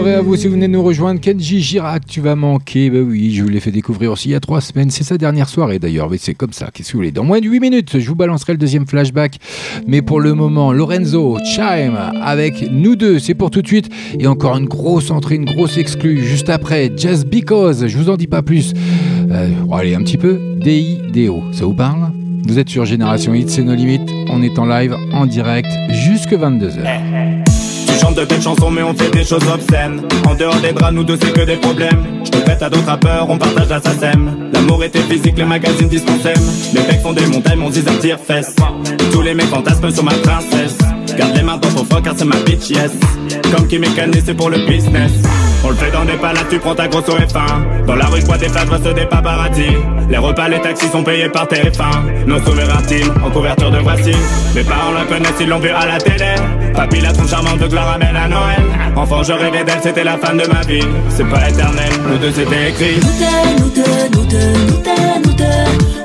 Soirée 0.02 0.16
à 0.16 0.22
vous 0.22 0.36
si 0.36 0.48
vous 0.48 0.54
venez 0.54 0.68
nous 0.68 0.82
rejoindre. 0.82 1.22
Kenji 1.22 1.62
Girac, 1.62 2.08
tu 2.08 2.22
vas 2.22 2.36
manquer. 2.36 2.90
Bah 2.90 2.98
oui, 3.06 3.32
je 3.36 3.44
vous 3.44 3.50
l'ai 3.50 3.60
fait 3.60 3.70
découvrir 3.70 4.12
aussi 4.12 4.30
il 4.30 4.32
y 4.32 4.36
a 4.36 4.40
trois 4.40 4.60
semaines. 4.60 4.90
C'est 4.90 5.04
sa 5.04 5.16
dernière 5.16 5.48
soirée 5.48 5.78
d'ailleurs. 5.78 6.10
Mais 6.10 6.18
c'est 6.18 6.34
comme 6.34 6.54
ça. 6.54 6.70
Qu'est-ce 6.74 6.88
que 6.88 6.94
vous 6.94 7.00
voulez? 7.00 7.12
Dans 7.12 7.24
moins 7.24 7.40
de 7.40 7.48
8 7.48 7.60
minutes, 7.60 8.00
je 8.00 8.08
vous 8.08 8.16
balancerai 8.16 8.54
le 8.54 8.58
deuxième 8.58 8.88
flashback. 8.88 9.38
Mais 9.86 10.02
pour 10.02 10.20
le 10.20 10.34
moment, 10.34 10.74
Lorenzo, 10.74 11.38
Chime, 11.46 12.00
avec 12.20 12.68
nous 12.72 12.96
deux, 12.96 13.20
c'est 13.20 13.36
pour 13.36 13.52
tout 13.52 13.62
de 13.62 13.68
suite. 13.68 13.90
Et 14.18 14.26
encore 14.26 14.58
une 14.58 14.66
grosse 14.66 15.12
entrée, 15.12 15.36
une 15.36 15.46
grosse 15.46 15.78
exclue. 15.78 16.24
Juste 16.24 16.50
après, 16.50 16.92
Just 16.98 17.28
Because. 17.28 17.86
Je 17.86 17.96
vous 17.96 18.10
en 18.10 18.18
dis 18.18 18.28
pas 18.28 18.42
plus. 18.42 18.74
Euh, 19.30 19.50
allez, 19.72 19.94
un 19.94 20.02
petit 20.02 20.18
peu. 20.18 20.40
D.I.D.O. 20.64 21.44
Ça 21.52 21.66
vous 21.66 21.76
parle? 21.76 22.12
Vous 22.48 22.58
êtes 22.58 22.70
sur 22.70 22.86
Génération 22.86 23.36
Hit, 23.36 23.52
c'est 23.52 23.62
nos 23.62 23.76
limites. 23.76 24.10
On 24.32 24.42
est 24.42 24.58
en 24.58 24.66
live, 24.66 24.96
en 25.14 25.28
direct, 25.28 25.70
jusque 25.92 26.34
22h. 26.34 27.51
De 28.16 28.26
belles 28.26 28.42
chansons 28.42 28.70
mais 28.70 28.84
on 28.84 28.94
fait 28.94 29.10
des 29.10 29.24
choses 29.24 29.44
obscènes. 29.54 30.02
En 30.28 30.36
dehors 30.36 30.60
des 30.62 30.74
draps 30.74 30.94
nous 30.94 31.04
deux 31.04 31.18
c'est 31.22 31.32
que 31.32 31.42
des 31.42 31.56
problèmes. 31.56 32.04
Je 32.26 32.30
te 32.30 32.38
prête 32.38 32.62
à 32.62 32.70
d'autres 32.70 32.86
rappeurs, 32.86 33.30
on 33.30 33.38
partage 33.38 33.70
la 33.70 33.82
SACEM. 33.82 34.50
L'amour 34.54 34.84
était 34.84 35.02
physique, 35.02 35.38
les 35.38 35.46
magazines 35.46 35.88
disent 35.88 36.04
qu'on 36.04 36.20
s'aime. 36.20 36.44
Les 36.74 36.82
mecs 36.82 37.02
font 37.02 37.14
des 37.14 37.26
montagnes, 37.28 37.60
mon 37.60 37.72
zizar 37.72 37.98
tire 38.00 38.20
fesse. 38.20 38.56
Tous 39.14 39.22
les 39.22 39.34
mecs 39.34 39.48
fantasment 39.48 39.92
sur 39.92 40.04
ma 40.04 40.14
princesse. 40.14 40.78
Garde 41.18 41.36
les 41.36 41.44
mains 41.44 41.58
dans 41.58 41.70
ton 41.70 41.86
froc 41.86 42.04
car 42.04 42.14
c'est 42.18 42.26
ma 42.26 42.36
bitch 42.38 42.70
yes. 42.70 42.92
Comme 43.56 43.68
qui 43.68 43.80
mécanise 43.80 44.24
c'est 44.26 44.34
pour 44.34 44.50
le 44.50 44.58
business 44.68 45.12
On 45.64 45.70
le 45.70 45.76
fait 45.76 45.92
dans 45.92 46.06
des 46.06 46.14
palades, 46.14 46.48
tu 46.50 46.58
prends 46.58 46.74
ta 46.74 46.88
grosse 46.88 47.08
au 47.08 47.18
F1 47.18 47.86
Dans 47.86 47.96
la 47.96 48.06
rue 48.06 48.22
je 48.22 48.26
bois 48.26 48.38
des 48.38 48.48
vois 48.48 48.94
des 48.94 49.06
paparazzi. 49.06 49.68
Les 50.10 50.18
repas, 50.18 50.48
les 50.50 50.60
taxis 50.60 50.88
sont 50.88 51.04
payés 51.04 51.30
par 51.30 51.46
TF1 51.46 52.26
Nos 52.26 52.40
souverains 52.40 52.82
en 53.24 53.30
couverture 53.30 53.70
de 53.70 53.78
voici 53.78 54.12
Mes 54.56 54.64
parents 54.64 54.92
la 54.92 55.06
connaissent, 55.06 55.40
ils 55.40 55.48
l'ont 55.48 55.60
vu 55.60 55.70
à 55.70 55.86
la 55.86 55.98
télé. 56.00 56.34
Papy 56.74 57.02
la 57.02 57.14
tronche 57.14 57.30
charmante 57.30 57.60
de 57.60 57.68
Gloire 57.68 57.92
ramène 57.92 58.16
à 58.16 58.28
Noël. 58.28 58.64
Enfant 58.96 59.22
je 59.24 59.34
rêvais 59.34 59.64
d'elle, 59.64 59.82
c'était 59.82 60.04
la 60.04 60.18
femme 60.18 60.38
de 60.38 60.48
ma 60.48 60.62
vie. 60.62 60.84
C'est 61.10 61.30
pas 61.30 61.48
éternel, 61.48 61.92
nous 62.08 62.18
deux 62.18 62.32
c'était 62.32 62.70
écrit. 62.70 62.96
Nous 62.96 63.20
deux, 63.20 63.64
nous 63.64 63.70
deux, 63.70 64.18
nous 64.18 64.26
deux, 64.26 64.38
nous 64.68 64.82
deux, 64.82 65.30
nous 65.30 65.34
deux. 65.34 65.46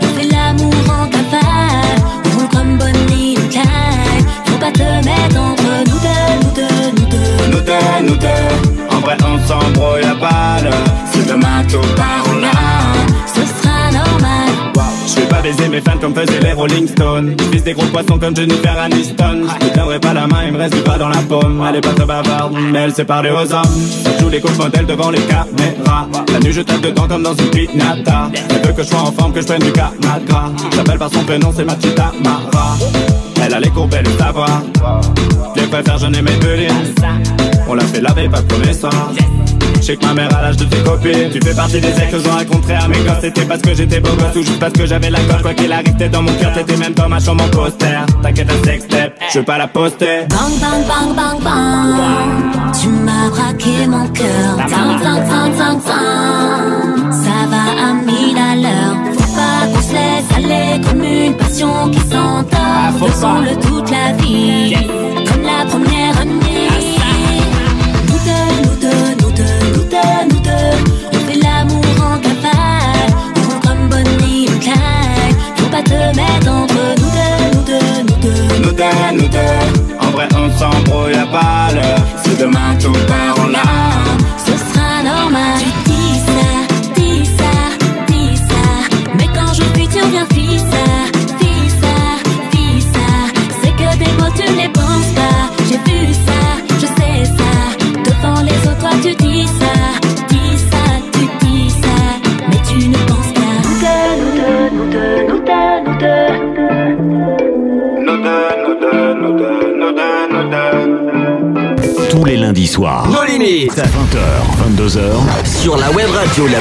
On 0.03 0.19
fait 0.19 0.29
l'amour 0.29 0.75
en 0.91 1.07
cavale 1.09 1.97
On 2.27 2.39
roule 2.39 2.49
comme 2.49 2.77
Bonnie 2.79 3.35
et 3.35 3.49
Clyde 3.49 4.27
Faut 4.45 4.59
pas 4.59 4.73
te 4.73 4.83
mettre 4.83 5.41
entre 5.41 5.63
nous 5.87 5.99
deux, 5.99 6.37
nous 6.43 6.55
deux, 6.55 7.01
nous 7.01 7.07
deux 7.09 7.57
Nous 7.57 7.61
deux, 7.65 8.11
nous 8.11 8.17
deux 8.17 8.76
vrai 9.07 9.17
on 9.23 9.39
s'embrouille 9.47 10.03
à 10.03 10.15
balle. 10.15 10.71
Si 11.13 11.21
demain 11.25 11.63
tout 11.69 11.81
larmes 11.97 13.07
Ce 13.27 13.41
sera 13.41 13.91
normal. 13.93 14.49
Je 15.07 15.21
vais 15.21 15.29
pas 15.29 15.41
baiser 15.41 15.69
mes 15.69 15.81
fans 15.81 15.99
comme 16.01 16.15
faisaient 16.15 16.41
les 16.41 16.53
Rolling 16.53 16.89
Stones. 16.89 17.37
Vise 17.53 17.63
des 17.63 17.73
gros 17.73 17.87
poissons 17.87 18.19
comme 18.19 18.35
Jennifer 18.35 18.77
Aniston. 18.79 19.47
Je 19.49 19.67
te 19.67 19.73
tiendrai 19.73 20.01
pas 20.01 20.13
la 20.13 20.27
main, 20.27 20.45
il 20.47 20.53
me 20.53 20.59
reste 20.59 20.75
du 20.75 20.81
pas 20.81 20.99
dans 20.99 21.09
la 21.09 21.19
paume. 21.19 21.65
Elle 21.69 21.77
est 21.77 21.81
pas 21.81 21.93
très 21.93 22.05
bavarde, 22.05 22.55
mais 22.73 22.81
elle 22.81 22.95
sait 22.95 23.05
parler 23.05 23.31
aux 23.31 23.53
hommes. 23.53 23.81
Elle 24.07 24.21
joue 24.21 24.29
les 24.29 24.41
coachs 24.41 24.59
modèles 24.59 24.87
devant 24.87 25.11
les 25.11 25.21
caméras. 25.21 26.09
La 26.33 26.41
nuit 26.41 26.53
je 26.53 26.63
tape 26.63 26.81
dedans 26.81 27.07
comme 27.09 27.23
dans 27.23 27.35
une 27.35 27.51
piñata 27.51 28.31
Elle 28.51 28.67
veut 28.67 28.73
que 28.73 28.83
je 28.83 28.89
sois 28.89 29.03
en 29.03 29.13
forme, 29.13 29.33
que 29.33 29.41
je 29.41 29.47
prenne 29.47 29.63
du 29.63 29.73
Canagra 29.73 30.51
J'appelle 30.75 30.99
par 30.99 31.13
son 31.13 31.23
prénom, 31.23 31.53
c'est 31.55 31.65
ma 31.65 31.75
petite 31.75 31.99
Amara. 31.99 32.77
Elle 33.45 33.55
a 33.55 33.61
les 33.61 33.71
courbes, 33.71 33.95
elle 33.97 34.05
le 34.05 34.19
savoir. 34.19 34.63
Je 35.55 35.61
les 35.61 35.69
préfère, 35.69 35.99
je 35.99 36.07
n'ai 36.07 36.23
mes 36.23 36.37
On 37.69 37.75
l'a 37.75 37.85
fait 37.85 38.01
laver, 38.01 38.29
pas 38.29 38.43
de 38.43 38.53
connaissance 38.53 39.17
je 39.87 39.93
sais 39.93 39.97
que 39.99 40.05
ma 40.05 40.15
mère 40.15 40.37
a 40.37 40.43
l'âge 40.43 40.57
de 40.57 40.65
tes 40.65 40.83
copines. 40.83 41.31
Tu 41.33 41.41
fais 41.41 41.55
partie 41.55 41.81
des 41.81 41.89
ex 41.89 42.11
que 42.11 42.19
j'en 42.19 42.35
raconterai 42.35 42.75
à 42.75 42.89
mes 42.89 42.99
gosses. 42.99 43.21
C'était 43.21 43.45
parce 43.45 43.63
que 43.63 43.73
j'étais 43.73 44.01
beau 44.01 44.11
gosse 44.17 44.35
ou 44.35 44.43
juste 44.43 44.59
parce 44.59 44.73
que 44.73 44.85
j'avais 44.85 45.11
la 45.11 45.21
coche. 45.21 45.43
Quoi 45.43 45.55
qu'il 45.55 45.71
arrive 45.73 45.95
t'es 45.97 46.09
dans 46.09 46.23
mon 46.23 46.33
cœur 46.33 46.53
T'étais 46.53 46.77
même 46.77 46.95
dans 46.95 47.09
ma 47.09 47.21
chambre 47.21 47.45
en 47.45 47.49
poster. 47.49 48.05
T'inquiète 48.21 48.51
un 48.51 48.65
sextape, 48.65 49.13
je 49.33 49.39
veux 49.39 49.45
pas 49.45 49.59
la 49.59 49.69
poster. 49.69 50.27
Bang 50.29 50.59
bang 50.61 50.83
bang 50.89 51.15
bang 51.15 51.41
bang. 51.41 52.73
Tu 52.81 52.89
m'as 52.89 53.29
braqué 53.31 53.87
mon 53.87 54.09
cœur. 54.09 54.57
Tang 54.57 55.01
tang 55.01 55.29
tang 55.29 55.57
tang 55.57 55.81
tang. 55.81 57.13
Ça 57.13 57.47
va 57.49 57.89
à 57.89 57.93
mille 58.05 58.39
à 58.39 58.57
l'heure. 58.57 58.97
Faut 59.13 59.35
pas 59.37 59.67
qu'on 59.73 59.83
se 59.83 59.93
laisse 59.93 60.37
aller 60.37 60.81
Comme 60.83 61.05
une 61.05 61.35
passion 61.35 61.91
qui 61.93 62.01
s'entend. 62.01 63.07
Faisons-le 63.07 63.55
toute 63.61 63.91
la 63.91 64.13
vie 64.15 65.16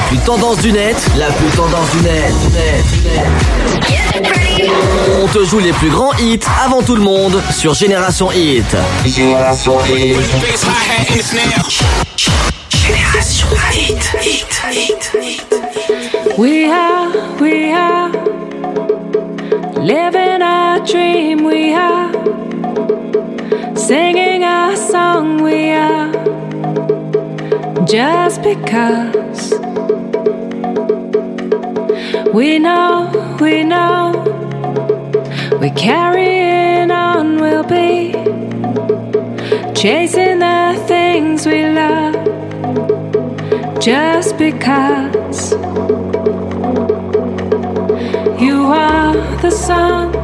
plus 0.08 0.18
tendance 0.18 0.58
du 0.58 0.72
net, 0.72 0.96
la 1.16 1.26
plus 1.26 1.48
tendance 1.56 1.90
du 1.90 2.02
net. 2.02 2.32
net, 2.52 2.84
net. 3.04 3.24
On 5.22 5.26
te 5.26 5.44
joue 5.44 5.58
les 5.58 5.72
plus 5.72 5.90
grands 5.90 6.12
hits 6.18 6.40
avant 6.64 6.82
tout 6.82 6.94
le 6.94 7.02
monde 7.02 7.40
sur 7.50 7.74
Génération 7.74 8.30
Hit. 8.32 8.64
Génération 9.04 9.78
Hit. 9.86 10.16
Génération 12.70 13.46
Hit. 13.72 14.12
Hit. 14.22 14.46
Hit. 14.70 15.12
Hit. 15.20 16.38
We 16.38 16.70
are, 16.70 17.10
we 17.40 17.72
are 17.72 18.10
living 19.82 20.42
a 20.42 20.80
dream. 20.86 21.44
We 21.44 21.74
are 21.74 22.12
singing 23.76 24.44
a 24.44 24.76
song. 24.76 25.42
We 25.42 25.70
are 25.70 26.12
just 27.86 28.42
because 28.42 29.25
we 32.36 32.58
know, 32.58 33.38
we 33.40 33.64
know 33.64 34.12
we're 35.58 35.72
carrying 35.72 36.90
on. 36.90 37.40
We'll 37.40 37.62
be 37.62 38.12
chasing 39.74 40.40
the 40.40 40.84
things 40.86 41.46
we 41.46 41.64
love 41.64 42.14
just 43.80 44.36
because 44.36 45.52
you 48.38 48.64
are 48.64 49.14
the 49.40 49.50
sun. 49.50 50.15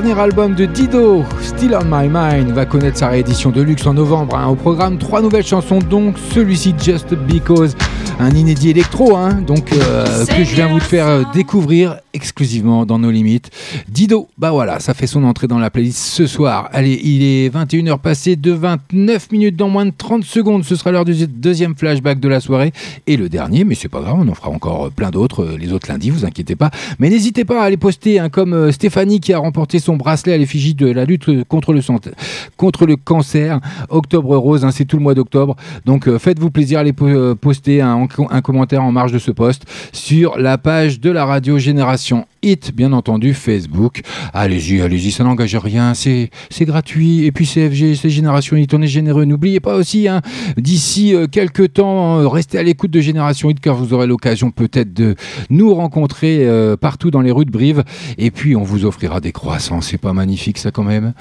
Dernier 0.00 0.20
album 0.20 0.54
de 0.54 0.64
Dido, 0.64 1.24
Still 1.42 1.74
on 1.74 1.84
My 1.86 2.08
Mind, 2.08 2.52
va 2.52 2.64
connaître 2.66 2.98
sa 2.98 3.08
réédition 3.08 3.50
de 3.50 3.62
luxe 3.62 3.84
en 3.84 3.94
novembre. 3.94 4.36
hein. 4.36 4.46
Au 4.46 4.54
programme, 4.54 4.96
trois 4.96 5.20
nouvelles 5.20 5.44
chansons, 5.44 5.80
donc 5.80 6.16
celui-ci 6.32 6.72
Just 6.80 7.14
Because, 7.26 7.74
un 8.20 8.30
inédit 8.34 8.70
électro, 8.70 9.14
hein, 9.16 9.34
donc 9.46 9.72
euh, 9.72 10.26
que 10.26 10.42
je 10.42 10.54
viens 10.56 10.66
vous 10.66 10.80
faire 10.80 11.06
euh, 11.06 11.22
découvrir 11.34 11.98
exclusivement 12.12 12.84
dans 12.84 12.98
nos 12.98 13.12
limites. 13.12 13.48
Dido, 13.88 14.26
bah 14.36 14.50
voilà, 14.50 14.80
ça 14.80 14.92
fait 14.92 15.06
son 15.06 15.22
entrée 15.22 15.46
dans 15.46 15.60
la 15.60 15.70
playlist 15.70 15.98
ce 16.00 16.26
soir. 16.26 16.68
Allez, 16.72 17.00
il 17.04 17.22
est 17.22 17.48
21h 17.54 17.98
passé 18.00 18.34
de 18.34 18.50
29 18.50 19.30
minutes 19.30 19.54
dans 19.54 19.68
moins 19.68 19.86
de 19.86 19.92
30 19.96 20.24
secondes. 20.24 20.64
Ce 20.64 20.74
sera 20.74 20.90
l'heure 20.90 21.04
du 21.04 21.14
deuxième 21.28 21.76
flashback 21.76 22.18
de 22.18 22.26
la 22.28 22.40
soirée 22.40 22.72
et 23.06 23.16
le 23.16 23.28
dernier, 23.28 23.62
mais 23.62 23.76
c'est 23.76 23.88
pas 23.88 24.00
grave, 24.00 24.16
on 24.18 24.26
en 24.26 24.34
fera 24.34 24.50
encore 24.50 24.90
plein 24.90 25.10
d'autres 25.10 25.44
euh, 25.44 25.56
les 25.56 25.72
autres 25.72 25.88
lundis, 25.88 26.10
vous 26.10 26.24
inquiétez 26.24 26.56
pas. 26.56 26.72
Mais 26.98 27.10
n'hésitez 27.10 27.44
pas 27.44 27.62
à 27.62 27.70
les 27.70 27.76
poster, 27.76 28.18
hein, 28.18 28.30
comme 28.30 28.52
euh, 28.52 28.72
Stéphanie 28.72 29.20
qui 29.20 29.32
a 29.32 29.38
remporté 29.38 29.78
son 29.78 29.96
bracelet 29.96 30.32
à 30.32 30.38
l'effigie 30.38 30.74
de 30.74 30.86
la 30.90 31.04
lutte 31.04 31.28
euh, 31.28 31.44
contre 31.44 31.72
le, 31.72 31.82
santé- 31.82 32.10
contre 32.56 32.84
le 32.84 32.96
cancer. 32.96 33.60
Octobre 33.90 34.36
rose, 34.36 34.64
hein, 34.64 34.72
c'est 34.72 34.86
tout 34.86 34.96
le 34.96 35.04
mois 35.04 35.14
d'octobre. 35.14 35.54
Donc 35.86 36.08
euh, 36.08 36.18
faites-vous 36.18 36.50
plaisir 36.50 36.80
à 36.80 36.82
les 36.82 36.92
po- 36.92 37.06
euh, 37.06 37.36
poster. 37.36 37.80
hein. 37.80 38.07
Un 38.30 38.40
commentaire 38.40 38.82
en 38.82 38.92
marge 38.92 39.12
de 39.12 39.18
ce 39.18 39.30
post 39.30 39.64
sur 39.92 40.38
la 40.38 40.58
page 40.58 41.00
de 41.00 41.10
la 41.10 41.24
radio 41.24 41.58
Génération 41.58 42.26
Hit, 42.42 42.72
bien 42.74 42.92
entendu, 42.92 43.34
Facebook. 43.34 44.02
Allez-y, 44.32 44.80
allez-y, 44.80 45.10
ça 45.10 45.24
n'engage 45.24 45.56
rien, 45.56 45.94
c'est 45.94 46.30
gratuit. 46.60 47.24
Et 47.24 47.32
puis 47.32 47.46
CFG, 47.46 47.96
c'est 47.96 48.10
Génération 48.10 48.56
Hit, 48.56 48.72
on 48.74 48.82
est 48.82 48.86
généreux. 48.86 49.24
N'oubliez 49.24 49.60
pas 49.60 49.74
aussi, 49.74 50.06
hein, 50.06 50.22
d'ici 50.56 51.14
euh, 51.14 51.26
quelques 51.26 51.72
temps, 51.74 52.20
euh, 52.20 52.28
restez 52.28 52.58
à 52.58 52.62
l'écoute 52.62 52.90
de 52.90 53.00
Génération 53.00 53.50
Hit 53.50 53.60
car 53.60 53.74
vous 53.74 53.92
aurez 53.92 54.06
l'occasion 54.06 54.50
peut-être 54.50 54.92
de 54.92 55.16
nous 55.50 55.74
rencontrer 55.74 56.46
euh, 56.46 56.76
partout 56.76 57.10
dans 57.10 57.20
les 57.20 57.32
rues 57.32 57.44
de 57.44 57.50
Brive. 57.50 57.82
Et 58.18 58.30
puis, 58.30 58.54
on 58.54 58.62
vous 58.62 58.84
offrira 58.84 59.20
des 59.20 59.32
croissants. 59.32 59.80
C'est 59.80 59.98
pas 59.98 60.12
magnifique, 60.12 60.58
ça, 60.58 60.70
quand 60.70 60.84
même? 60.84 61.14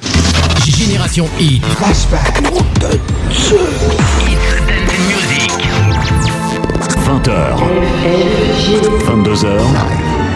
Génération 0.66 1.26
Hit. 1.40 1.64
Flashback. 1.64 2.44
20h. 7.08 7.56
22h. 9.06 10.27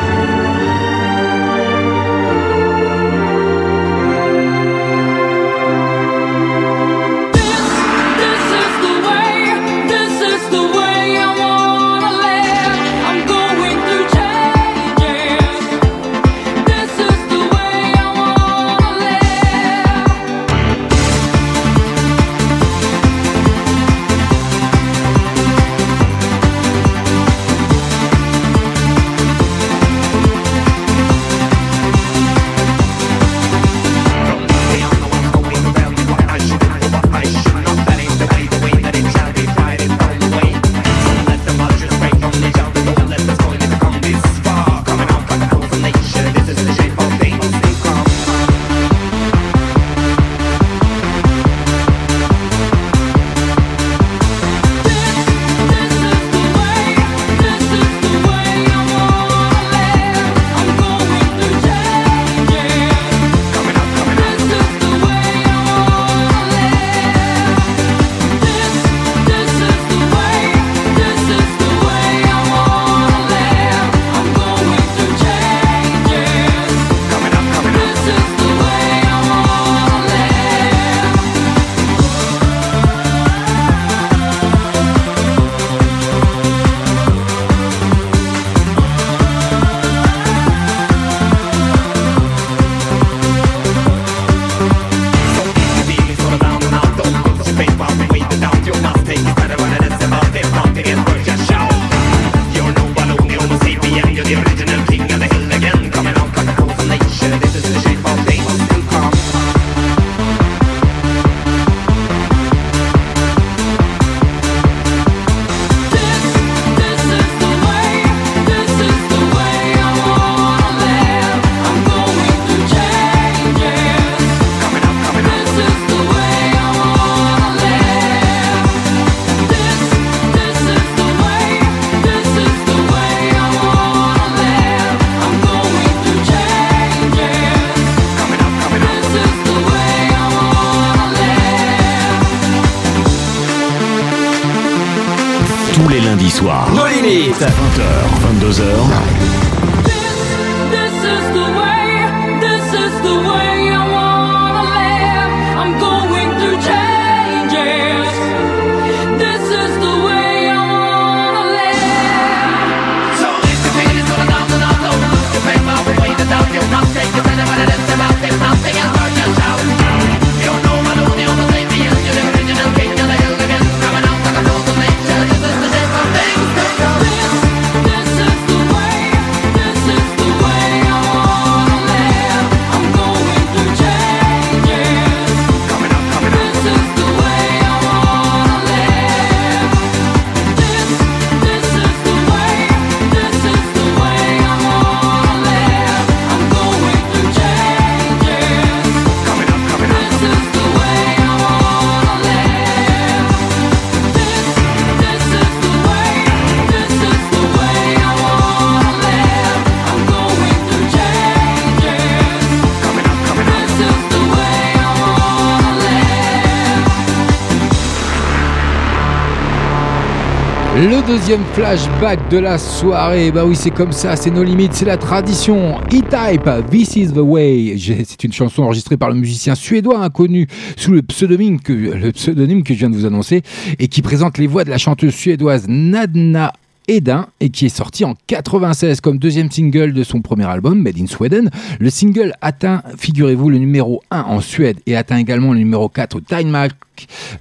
Deuxième 221.11 221.43
flashback 221.53 222.29
de 222.29 222.38
la 222.38 222.57
soirée. 222.57 223.31
Bah 223.31 223.43
oui, 223.45 223.53
c'est 223.57 223.69
comme 223.69 223.91
ça, 223.91 224.15
c'est 224.15 224.31
nos 224.31 224.43
limites, 224.43 224.71
c'est 224.71 224.85
la 224.85 224.95
tradition. 224.95 225.77
E-Type, 225.88 226.49
This 226.69 226.95
is 226.95 227.07
the 227.07 227.17
Way. 227.17 227.75
C'est 228.05 228.23
une 228.23 228.31
chanson 228.31 228.63
enregistrée 228.63 228.95
par 228.95 229.09
le 229.09 229.15
musicien 229.15 229.53
suédois 229.53 229.99
inconnu 229.99 230.47
sous 230.77 230.93
le 230.93 231.01
pseudonyme, 231.01 231.59
que, 231.59 231.73
le 231.73 232.13
pseudonyme 232.13 232.63
que 232.63 232.73
je 232.73 232.79
viens 232.79 232.89
de 232.89 232.95
vous 232.95 233.05
annoncer 233.05 233.41
et 233.77 233.89
qui 233.89 234.01
présente 234.01 234.38
les 234.38 234.47
voix 234.47 234.63
de 234.63 234.69
la 234.69 234.77
chanteuse 234.77 235.13
suédoise 235.13 235.65
Nadna 235.67 236.53
Edin 236.88 237.27
et 237.41 237.49
qui 237.49 237.65
est 237.65 237.75
sorti 237.75 238.05
en 238.05 238.15
96 238.27 239.01
comme 239.01 239.17
deuxième 239.17 239.51
single 239.51 239.91
de 239.91 240.03
son 240.03 240.21
premier 240.21 240.45
album 240.45 240.81
Made 240.81 240.97
in 240.97 241.07
Sweden. 241.07 241.49
Le 241.79 241.89
single 241.89 242.33
atteint, 242.39 242.83
figurez-vous, 242.97 243.49
le 243.49 243.57
numéro 243.57 244.01
1 244.11 244.21
en 244.21 244.39
Suède 244.39 244.79
et 244.85 244.95
atteint 244.95 245.17
également 245.17 245.51
le 245.51 245.59
numéro 245.59 245.89
4 245.89 246.15
au 246.15 246.21
Time 246.21 246.55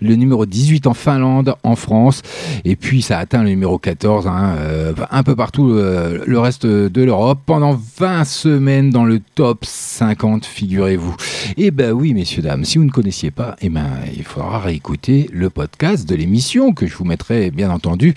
Le 0.01 0.15
numéro 0.15 0.47
18 0.47 0.87
en 0.87 0.95
Finlande, 0.95 1.55
en 1.63 1.77
France, 1.77 2.23
et 2.65 2.77
puis 2.77 3.03
ça 3.03 3.19
atteint 3.19 3.43
le 3.43 3.51
numéro 3.51 3.79
14 3.79 4.27
hein, 4.27 4.57
euh, 4.59 4.93
un 5.11 5.23
peu 5.23 5.37
partout 5.37 5.71
euh, 5.71 6.23
le 6.27 6.39
reste 6.39 6.67
de 6.67 7.03
l'Europe 7.03 7.41
pendant 7.47 7.79
20 7.99 8.25
semaines 8.25 8.91
dans 8.91 9.05
le 9.05 9.21
top 9.35 9.65
50, 9.65 10.45
figurez-vous. 10.45 11.15
Et 11.57 11.71
ben 11.71 11.93
oui, 11.93 12.15
messieurs, 12.15 12.43
dames, 12.43 12.65
si 12.65 12.79
vous 12.79 12.85
ne 12.85 12.91
connaissiez 12.91 13.31
pas, 13.31 13.57
eh 13.61 13.69
ben, 13.69 13.87
il 14.17 14.25
faudra 14.25 14.59
réécouter 14.59 15.29
le 15.33 15.51
podcast 15.51 16.09
de 16.09 16.15
l'émission 16.15 16.73
que 16.73 16.87
je 16.87 16.97
vous 16.97 17.05
mettrai 17.05 17.51
bien 17.51 17.71
entendu 17.71 18.15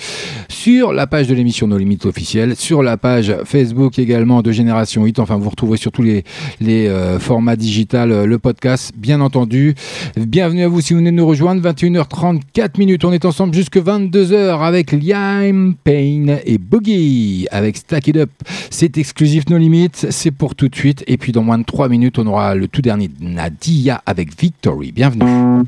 sur 0.50 0.94
la 0.94 1.08
page 1.08 1.28
de 1.28 1.34
l'émission 1.34 1.68
Nos 1.68 1.78
Limites 1.78 2.06
officielles, 2.06 2.56
sur 2.56 2.84
la 2.84 2.98
page 2.98 3.36
Facebook 3.46 4.00
également 4.00 4.42
de 4.42 4.52
Génération 4.52 5.04
8. 5.04 5.20
Enfin, 5.20 5.38
vous 5.38 5.50
retrouverez 5.50 5.78
sur 5.78 5.92
tous 5.92 6.04
les, 6.04 6.24
les 6.60 6.88
euh, 6.88 7.20
formats 7.20 7.56
digital 7.56 8.26
le 8.26 8.40
podcast, 8.40 8.94
bien 8.96 9.22
entendu. 9.22 9.76
Bienvenue 10.18 10.64
à 10.64 10.68
vous 10.68 10.82
si 10.82 10.94
vous 10.94 11.00
venez 11.00 11.12
de 11.12 11.16
nous 11.16 11.26
rejoindre. 11.34 11.68
21h34 11.68 12.78
minutes. 12.78 13.06
On 13.06 13.12
est 13.12 13.26
ensemble 13.26 13.54
jusque 13.56 13.78
22h 13.78 14.60
avec 14.60 14.92
Liam 14.92 15.74
Payne 15.84 16.40
et 16.46 16.60
Boogie 16.60 17.48
avec 17.52 17.78
Stack 17.78 18.08
It 18.08 18.18
Up. 18.18 18.30
C'est 18.70 18.98
exclusif 18.98 19.50
No 19.50 19.58
Limites. 19.58 20.08
C'est 20.12 20.32
pour 20.32 20.54
tout 20.56 20.70
de 20.70 20.76
suite. 20.76 21.04
Et 21.08 21.18
puis 21.18 21.32
dans 21.32 21.44
moins 21.44 21.58
de 21.58 21.64
3 21.64 21.90
minutes, 21.90 22.20
on 22.20 22.28
aura 22.28 22.54
le 22.54 22.68
tout 22.68 22.82
dernier 22.82 23.10
Nadia 23.20 24.02
avec 24.06 24.40
Victory. 24.40 24.92
Bienvenue. 24.92 25.64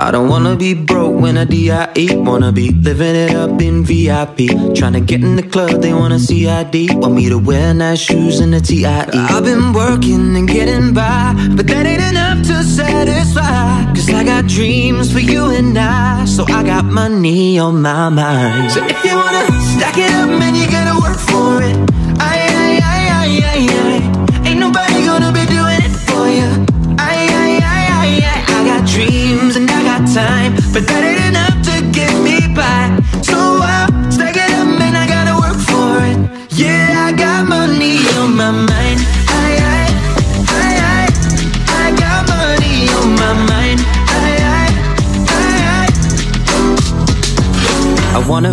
I 0.00 0.10
don't 0.10 0.30
wanna 0.30 0.56
be 0.56 0.72
broke 0.72 1.20
when 1.20 1.36
I 1.36 1.44
DIE. 1.44 2.16
Wanna 2.16 2.52
be 2.52 2.70
living 2.70 3.14
it 3.14 3.34
up 3.34 3.60
in 3.60 3.84
VIP. 3.84 4.48
Trying 4.74 4.94
to 4.94 5.00
get 5.00 5.20
in 5.20 5.36
the 5.36 5.42
club, 5.42 5.82
they 5.82 5.92
wanna 5.92 6.18
see 6.18 6.48
ID. 6.48 6.96
Want 6.96 7.14
me 7.14 7.28
to 7.28 7.36
wear 7.36 7.74
nice 7.74 8.00
shoes 8.00 8.40
and 8.40 8.54
a 8.54 8.62
TIE. 8.62 9.10
I've 9.12 9.44
been 9.44 9.74
working 9.74 10.36
and 10.36 10.48
getting 10.48 10.94
by, 10.94 11.34
but 11.54 11.66
that 11.66 11.84
ain't 11.84 12.02
enough 12.02 12.40
to 12.46 12.64
satisfy. 12.64 13.84
Cause 13.94 14.08
I 14.08 14.24
got 14.24 14.46
dreams 14.46 15.12
for 15.12 15.20
you 15.20 15.50
and 15.50 15.76
I, 15.78 16.24
so 16.24 16.44
I 16.44 16.62
got 16.62 16.86
money 16.86 17.58
on 17.58 17.82
my 17.82 18.08
mind. 18.08 18.72
So 18.72 18.82
if 18.82 19.04
you 19.04 19.14
wanna 19.14 19.44
stack 19.76 19.98
it 19.98 20.10
up, 20.14 20.30
man, 20.30 20.54
you 20.54 20.66
gotta 20.70 20.98
work 20.98 21.18
for 21.18 21.62
it. 21.62 21.99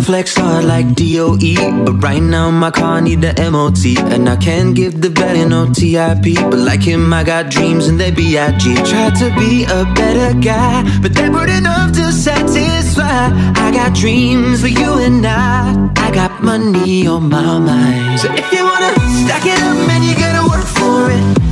Flex 0.08 0.34
hard 0.36 0.64
like 0.64 0.94
DOE, 0.94 1.84
but 1.84 2.02
right 2.02 2.22
now 2.22 2.50
my 2.50 2.70
car 2.70 2.98
need 2.98 3.20
the 3.20 3.34
MOT, 3.52 3.84
and 4.14 4.26
I 4.26 4.36
can't 4.36 4.74
give 4.74 5.02
the 5.02 5.10
value 5.10 5.46
no 5.46 5.66
TIP. 5.70 6.36
But 6.50 6.60
like 6.60 6.80
him, 6.80 7.12
I 7.12 7.22
got 7.24 7.50
dreams 7.50 7.88
and 7.88 8.00
they 8.00 8.10
B.I.G. 8.10 8.74
Try 8.90 9.10
to 9.20 9.28
be 9.38 9.64
a 9.64 9.84
better 10.00 10.32
guy, 10.40 10.76
but 11.02 11.12
they 11.12 11.28
weren't 11.28 11.50
enough 11.50 11.92
to 11.92 12.10
satisfy. 12.10 13.28
I 13.64 13.70
got 13.70 13.94
dreams 13.94 14.62
for 14.62 14.68
you 14.68 14.94
and 14.94 15.26
I. 15.26 15.92
I 15.98 16.10
got 16.10 16.42
money 16.42 17.06
on 17.06 17.28
my 17.28 17.58
mind. 17.58 18.18
So 18.18 18.32
if 18.32 18.50
you 18.50 18.64
wanna 18.64 18.94
stack 19.20 19.44
it 19.44 19.60
up, 19.60 19.76
man, 19.88 20.02
you 20.02 20.14
gotta 20.16 20.48
work 20.48 20.64
for 20.64 21.10
it. 21.10 21.47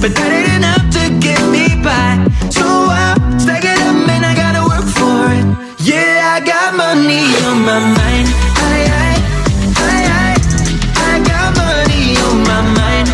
But 0.00 0.14
that 0.14 0.30
ain't 0.30 0.62
enough 0.62 0.86
to 0.94 1.10
get 1.18 1.42
me 1.50 1.74
by. 1.82 2.22
So 2.50 2.64
I'll 2.64 3.18
stack 3.38 3.64
it 3.64 3.78
up, 3.82 3.96
man, 4.06 4.22
I 4.24 4.34
gotta 4.34 4.62
work 4.62 4.86
for 4.86 5.26
it. 5.34 5.44
Yeah, 5.82 6.34
I 6.34 6.40
got 6.40 6.74
money 6.76 7.26
on 7.46 7.66
my 7.66 7.80
mind. 7.82 8.28
Aye, 8.62 8.86
aye. 8.94 9.18
I 11.02 11.18
got 11.26 11.50
money 11.58 12.14
on 12.14 12.38
my 12.46 12.62
mind. 12.78 13.08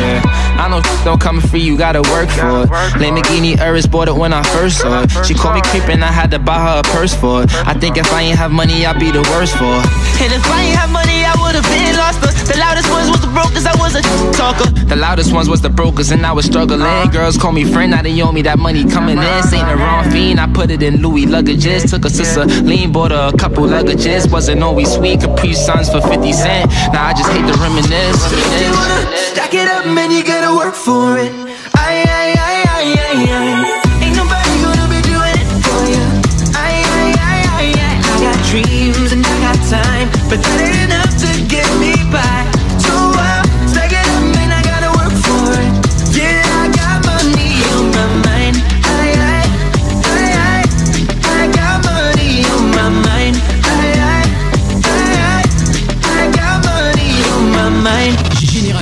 Yeah, 0.00 0.20
I 0.58 0.68
know 0.68 0.82
shit 0.82 1.04
don't 1.04 1.20
come 1.20 1.40
free, 1.40 1.60
you 1.60 1.76
gotta 1.78 2.02
work 2.02 2.28
for 2.30 2.64
it. 2.64 2.68
Lamborghini 2.98 3.56
Urus 3.64 3.86
bought 3.86 4.08
it 4.08 4.14
when 4.14 4.32
I 4.32 4.42
first 4.42 4.78
saw 4.80 5.04
it. 5.04 5.10
She 5.24 5.34
called 5.34 5.54
me 5.54 5.62
creepin', 5.70 6.02
I 6.02 6.10
had 6.10 6.30
to 6.32 6.38
buy 6.40 6.58
her 6.58 6.80
a 6.80 6.82
purse 6.82 7.14
for 7.14 7.44
it. 7.44 7.54
I 7.66 7.74
think 7.74 7.96
if 7.96 8.12
I 8.12 8.22
ain't 8.22 8.38
have 8.38 8.50
money, 8.50 8.84
I'd 8.86 8.98
be 8.98 9.12
the 9.12 9.22
worst 9.30 9.54
for 9.54 9.70
it. 9.70 9.86
And 10.18 10.32
if 10.32 10.44
I 10.50 10.62
ain't 10.62 10.76
have 10.76 10.90
money, 10.90 11.12
I 11.12 11.15
would've 11.46 11.62
been 11.70 11.96
lost. 11.96 12.20
The, 12.20 12.30
the 12.52 12.58
loudest 12.58 12.90
ones 12.90 13.08
was 13.10 13.20
the 13.20 13.30
brokers, 13.30 13.64
I 13.66 13.74
was 13.78 13.94
a 13.94 14.02
talker. 14.34 14.68
The 14.86 14.96
loudest 14.96 15.32
ones 15.32 15.48
was 15.48 15.62
the 15.62 15.70
brokers, 15.70 16.10
and 16.10 16.26
I 16.26 16.32
was 16.32 16.46
struggling. 16.46 16.82
Girls 17.10 17.38
call 17.38 17.52
me 17.52 17.64
friend, 17.64 17.92
now 17.92 18.02
they 18.02 18.20
owe 18.20 18.32
me 18.32 18.42
that 18.42 18.58
money 18.58 18.84
coming 18.84 19.18
in. 19.18 19.24
Ain't 19.54 19.68
the 19.70 19.76
wrong 19.78 20.10
fiend, 20.10 20.40
I 20.40 20.46
put 20.52 20.70
it 20.70 20.82
in 20.82 21.00
Louis 21.02 21.26
luggages. 21.26 21.88
Took 21.90 22.04
a 22.04 22.10
sister, 22.10 22.44
lean, 22.66 22.92
bought 22.92 23.12
her 23.12 23.30
a 23.32 23.36
couple 23.36 23.64
luggages. 23.64 24.30
Wasn't 24.30 24.62
always 24.62 24.92
sweet, 24.92 25.20
Capri 25.20 25.52
Suns 25.52 25.88
for 25.88 26.00
50 26.00 26.32
cent. 26.32 26.70
Now 26.92 27.06
I 27.06 27.12
just 27.14 27.30
hate 27.30 27.46
to 27.46 27.56
reminisce. 27.60 28.20
Stack 29.32 29.54
it 29.54 29.68
up, 29.68 29.86
man, 29.86 30.10
you 30.10 30.24
gotta 30.24 30.54
work 30.56 30.74
for 30.74 31.18
it. 31.18 31.32
You. 35.86 36.02
Aye, 36.56 36.82
aye, 36.98 37.44
aye, 37.54 37.74
aye. 37.78 38.02
I 38.08 38.20
got 38.20 38.36
dreams 38.48 39.12
and 39.12 39.24
I 39.24 39.34
got 39.44 39.58
time, 39.68 40.08
but 40.30 40.40
that 40.42 40.60
ain't 40.74 40.85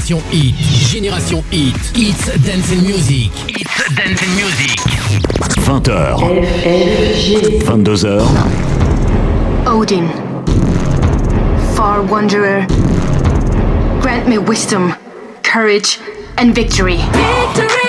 Génération 0.05 0.21
Hit, 0.31 0.55
Génération 0.91 1.43
Hit, 1.51 1.75
It's 1.97 2.27
Dance 2.45 2.71
and 2.73 2.83
Music, 2.83 3.31
It's 3.49 3.95
Dance 3.95 4.21
and 4.23 4.37
Music. 4.37 4.77
20h. 5.65 6.19
22h. 7.65 8.23
Odin, 9.67 10.09
far 11.75 12.03
wanderer, 12.03 12.67
grant 14.03 14.29
me 14.29 14.37
wisdom, 14.37 14.95
courage, 15.43 15.99
and 16.37 16.55
victory. 16.55 16.99
Victory! 16.99 17.84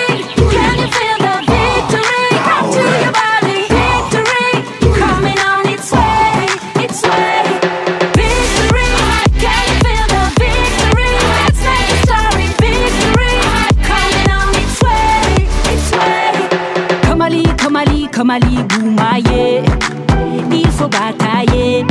Faut 20.76 20.88
batailler, 20.88 21.84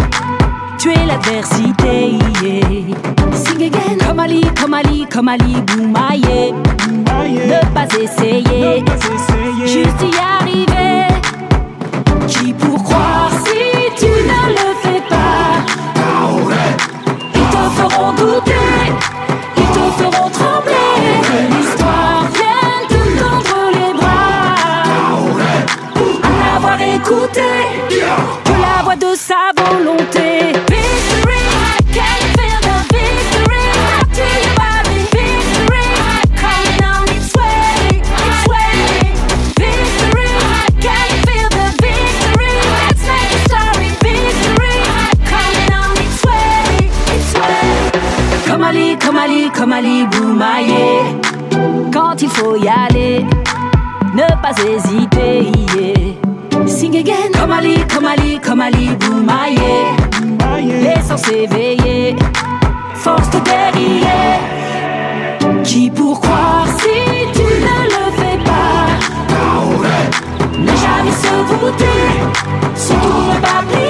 tuer 0.78 0.95
l'adversité. 1.07 2.18
yeah. 2.44 2.95
Sing 3.34 3.62
again. 3.64 3.98
Comme 4.07 4.20
Ali, 4.20 4.41
comme 4.60 4.74
Ali, 4.74 5.06
comme 5.12 5.28
Ali 5.30 5.56
Goumaye. 5.68 6.53
Ne 7.07 7.74
pas 7.74 7.88
essayer, 7.99 8.84
juste 9.66 10.02
y 10.02 10.18
arriver. 10.40 11.07
Qui 12.28 12.53
pour 12.53 12.84
croire 12.84 13.32
quand 51.92 52.22
il 52.22 52.30
faut 52.30 52.56
y 52.56 52.68
aller. 52.68 53.26
Ne 54.14 54.28
pas 54.42 54.54
hésiter, 54.64 55.52
yeah. 55.76 56.68
Sing 56.68 56.96
again. 56.98 57.32
Comme 57.34 57.52
Ali, 57.52 57.78
comme 57.94 58.06
Ali, 58.06 58.40
comme 58.40 58.62
Ali, 58.62 58.90
vous 59.02 59.22
maillez. 59.22 59.86
Laissant 60.84 61.18
s'éveiller, 61.18 62.16
force 62.94 63.30
de 63.30 63.40
guerrier. 63.40 64.40
Qui 65.64 65.90
pour 65.90 66.20
croire 66.22 66.66
si 66.80 67.28
tu 67.34 67.44
ne 67.44 67.78
le 67.94 68.12
fais 68.18 68.40
pas? 68.44 68.88
Ne 70.58 70.68
jamais 70.68 71.12
se 71.12 71.34
voûter, 71.54 72.04
surtout 72.76 73.24
ne 73.34 73.40
pas 73.42 73.62
plier. 73.70 73.85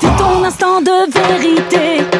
C'est 0.00 0.16
ton 0.16 0.44
instant 0.44 0.80
de 0.80 1.10
vérité. 1.10 2.19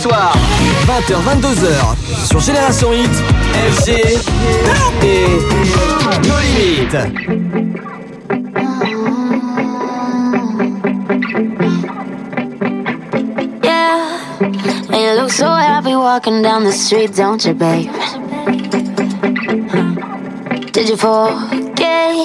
soir, 0.00 0.32
20h-22h, 0.86 2.26
sur 2.26 2.40
Génération 2.40 2.90
Hit, 2.92 3.10
FG 3.72 3.90
et 5.02 5.28
No 6.26 6.34
Limites. 6.40 6.96
You 14.90 15.20
look 15.20 15.30
so 15.30 15.46
happy 15.46 15.94
walking 15.94 16.42
down 16.42 16.64
the 16.64 16.72
street, 16.72 17.14
don't 17.14 17.44
you, 17.44 17.52
babe? 17.52 17.90
Did 20.72 20.88
you 20.88 20.96
forget? 20.96 22.16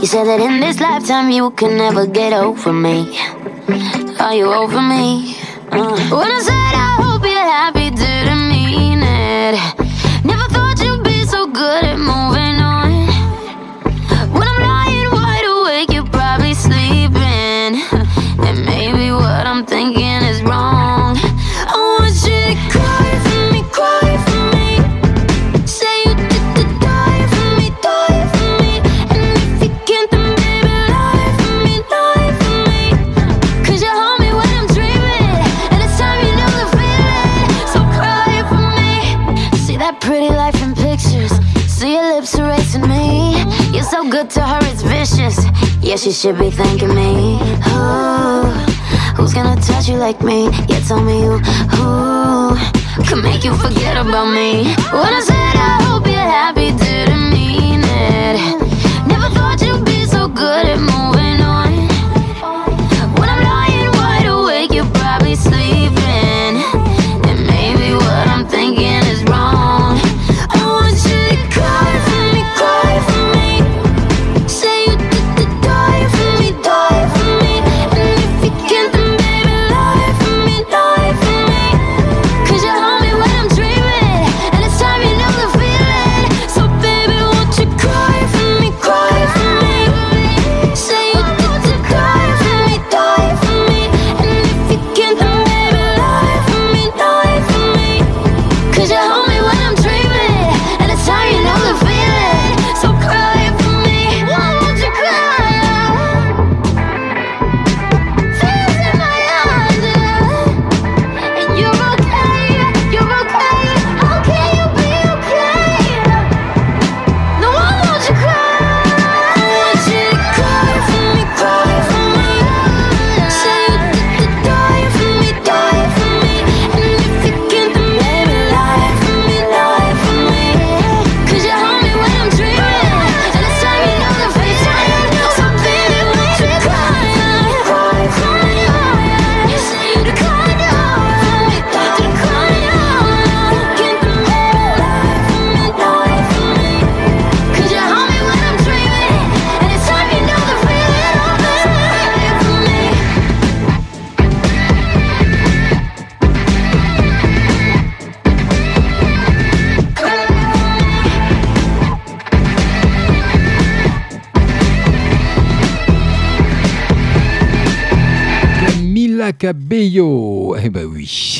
You 0.00 0.06
said 0.06 0.26
that 0.26 0.40
in 0.40 0.60
this 0.60 0.78
lifetime 0.78 1.30
you 1.30 1.50
can 1.52 1.78
never 1.78 2.06
get 2.06 2.34
over 2.34 2.72
me. 2.72 3.18
Are 4.20 4.34
you 4.34 4.52
over 4.52 4.82
me? 4.82 5.36
Uh. 5.70 5.96
When 6.10 6.30
I 6.30 6.40
say 6.40 6.57
She 45.98 46.12
should 46.12 46.38
be 46.38 46.48
thanking 46.48 46.94
me. 46.94 47.38
Who, 47.64 48.44
who's 49.16 49.34
gonna 49.34 49.60
touch 49.60 49.88
you 49.88 49.96
like 49.96 50.22
me? 50.22 50.44
Yeah, 50.68 50.78
tell 50.86 51.02
me 51.02 51.22
who, 51.22 51.38
who 51.38 53.04
could 53.04 53.20
make 53.20 53.42
you 53.42 53.52
forget 53.56 53.96
about 53.96 54.32
me? 54.32 54.74
When 54.92 55.12
I 55.12 55.20
said 55.20 55.56
I 55.56 55.82
hope 55.82 56.06
you're 56.06 56.14
happy, 56.14 56.70
didn't 56.70 57.30
mean 57.30 57.80
it. 57.82 58.67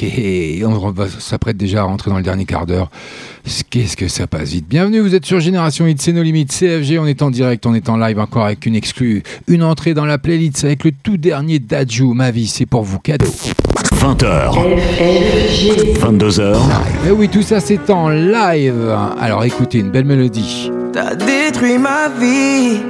Et 0.02 0.62
on 0.64 0.94
s'apprête 1.18 1.56
déjà 1.56 1.80
à 1.80 1.84
rentrer 1.84 2.10
dans 2.10 2.16
le 2.16 2.22
dernier 2.22 2.44
quart 2.44 2.66
d'heure. 2.66 2.90
Qu'est-ce 3.70 3.96
que 3.96 4.08
ça 4.08 4.26
passe 4.26 4.50
vite. 4.50 4.66
Bienvenue, 4.68 5.00
vous 5.00 5.14
êtes 5.14 5.24
sur 5.24 5.40
Génération 5.40 5.86
Hit, 5.86 6.00
c'est 6.00 6.12
nos 6.12 6.22
limites. 6.22 6.52
CFG, 6.52 6.98
on 6.98 7.06
est 7.06 7.22
en 7.22 7.30
direct, 7.30 7.64
on 7.66 7.74
est 7.74 7.88
en 7.88 7.96
live 7.96 8.18
encore 8.18 8.44
avec 8.44 8.66
une 8.66 8.74
exclue, 8.74 9.22
une 9.46 9.62
entrée 9.62 9.94
dans 9.94 10.04
la 10.04 10.18
playlist 10.18 10.64
avec 10.64 10.84
le 10.84 10.92
tout 10.92 11.16
dernier 11.16 11.58
Dajou. 11.58 12.12
Ma 12.14 12.30
vie, 12.30 12.46
c'est 12.46 12.66
pour 12.66 12.82
vous, 12.82 12.98
cadeau. 12.98 13.32
20h. 13.94 14.52
22h. 16.00 16.56
Eh 17.06 17.10
oui, 17.10 17.28
tout 17.28 17.42
ça 17.42 17.60
c'est 17.60 17.90
en 17.90 18.08
live. 18.08 18.96
Alors 19.18 19.44
écoutez, 19.44 19.78
une 19.78 19.90
belle 19.90 20.04
mélodie. 20.04 20.70
T'as 20.92 21.14
détruit 21.14 21.78
ma 21.78 22.08
vie. 22.08 22.80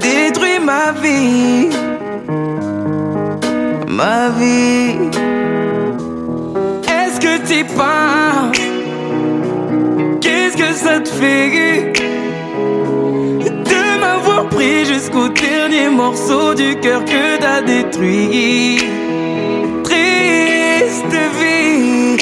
Détruit 0.00 0.58
ma 0.64 0.92
vie. 0.92 1.68
Ma 3.98 4.28
vie. 4.28 4.94
Est-ce 6.86 7.18
que 7.18 7.34
t'y 7.44 7.64
penses? 7.64 8.56
Qu'est-ce 10.20 10.56
que 10.56 10.72
ça 10.72 11.00
te 11.00 11.08
fait? 11.08 11.92
De 13.70 14.00
m'avoir 14.00 14.48
pris 14.50 14.84
jusqu'au 14.84 15.28
dernier 15.30 15.88
morceau 15.88 16.54
du 16.54 16.76
cœur 16.76 17.04
que 17.04 17.40
t'as 17.40 17.60
détruit. 17.60 18.78
Triste 19.82 21.16
vie. 21.40 22.18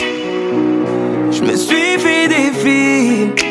Je 1.31 1.43
me 1.43 1.57
suis 1.57 1.99
fait 1.99 2.27
des 2.27 2.53
films. 2.63 3.46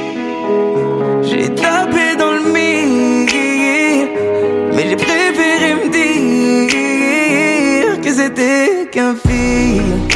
Qu'un 8.35 9.15
film. 9.15 10.07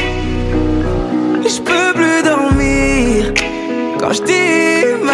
Je 1.42 1.60
peux 1.60 1.92
plus 1.94 2.22
dormir 2.22 3.32
quand 3.98 4.12
je 4.12 4.22
t'imagine 4.22 5.08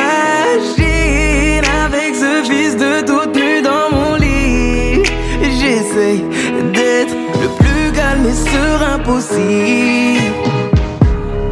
avec 1.84 2.14
ce 2.14 2.42
fils 2.50 2.76
de 2.76 3.00
toute 3.02 3.34
nue 3.36 3.62
dans 3.62 3.90
mon 3.96 4.16
lit. 4.16 5.02
J'essaye 5.42 6.24
d'être 6.72 7.14
le 7.42 7.48
plus 7.60 7.92
calme 7.92 8.26
et 8.26 8.34
serein 8.50 8.98
possible. 8.98 10.34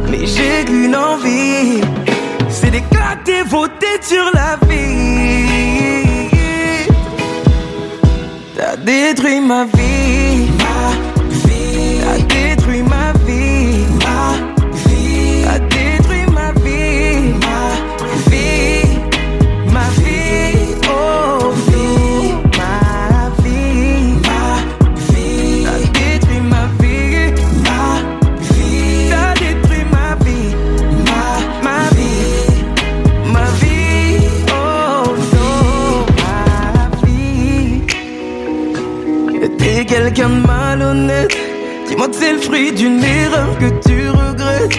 Mais 0.09 0.25
j'ai 0.25 0.65
qu'une 0.65 0.95
envie, 0.95 1.81
c'est 2.49 2.71
d'éclater 2.71 3.43
vos 3.47 3.67
têtes 3.67 4.03
sur 4.03 4.29
la 4.33 4.57
vie. 4.67 5.45
T'as 8.57 8.75
détruit 8.77 9.39
ma 9.39 9.65
vie, 9.65 10.34
Dis-moi 41.87 42.07
que 42.07 42.15
c'est 42.15 42.33
le 42.33 42.39
fruit 42.39 42.71
d'une 42.71 43.03
erreur 43.03 43.57
que 43.59 43.69
tu 43.87 44.09
regrettes. 44.09 44.77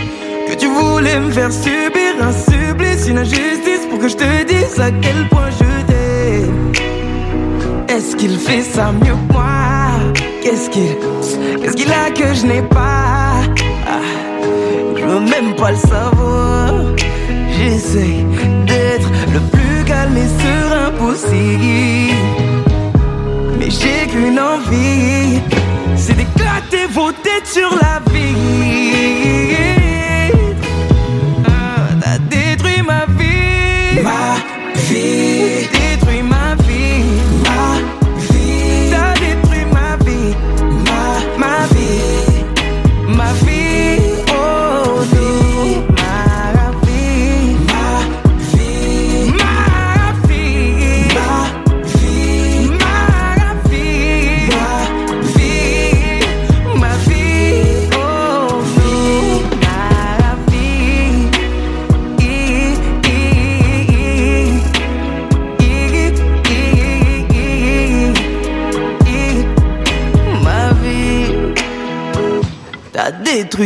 Que 0.48 0.55
tu 0.55 0.66
voulais 0.66 1.19
me 1.20 1.31
faire 1.31 1.53
subir 1.53 2.12
un 2.20 2.32
supplice, 2.32 3.09
une 3.09 3.19
injustice 3.19 3.86
pour 3.89 3.98
que 3.98 4.09
je 4.09 4.16
te 4.16 4.44
dise 4.44 4.78
à 4.81 4.90
quel 4.90 5.28
point 5.28 5.51
je 5.51 5.65
t'aime. 5.86 6.73
Est-ce 7.89 8.16
qu'il 8.16 8.39
fait 8.39 8.62
ça 8.62 8.93
mieux 8.93 9.12
que 9.28 9.32
moi? 9.32 9.44
Qu'est-ce 10.43 10.70
qu'il 10.70 10.97
qu'est-ce 11.61 11.77
qu'il 11.77 11.93
a 11.93 12.11
que 12.11 12.35
je 12.35 12.47
n'ai 12.47 12.62
pas? 12.62 13.43
Ah, 13.86 14.01
Je 14.97 15.05
veux 15.05 15.20
même 15.20 15.55
pas 15.57 15.70
le 15.73 15.77
savoir. 15.77 16.73
J'essaie 17.57 18.24
d'être 18.66 19.11
le 19.32 19.40
plus 19.53 19.85
calme 19.85 20.16
et 20.16 20.28
serein 20.43 20.90
possible. 20.93 22.15
Mais 23.59 23.70
j'ai 23.70 24.07
qu'une 24.11 24.39
envie, 24.39 25.40
c'est 26.07 26.15
d'éclater 26.15 26.87
vos 26.91 27.11
têtes 27.11 27.47
sur 27.47 27.74
la 27.74 28.01
vie. 28.12 29.76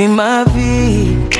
Détruit 0.00 0.08
ma 0.08 0.44
vie. 0.44 1.30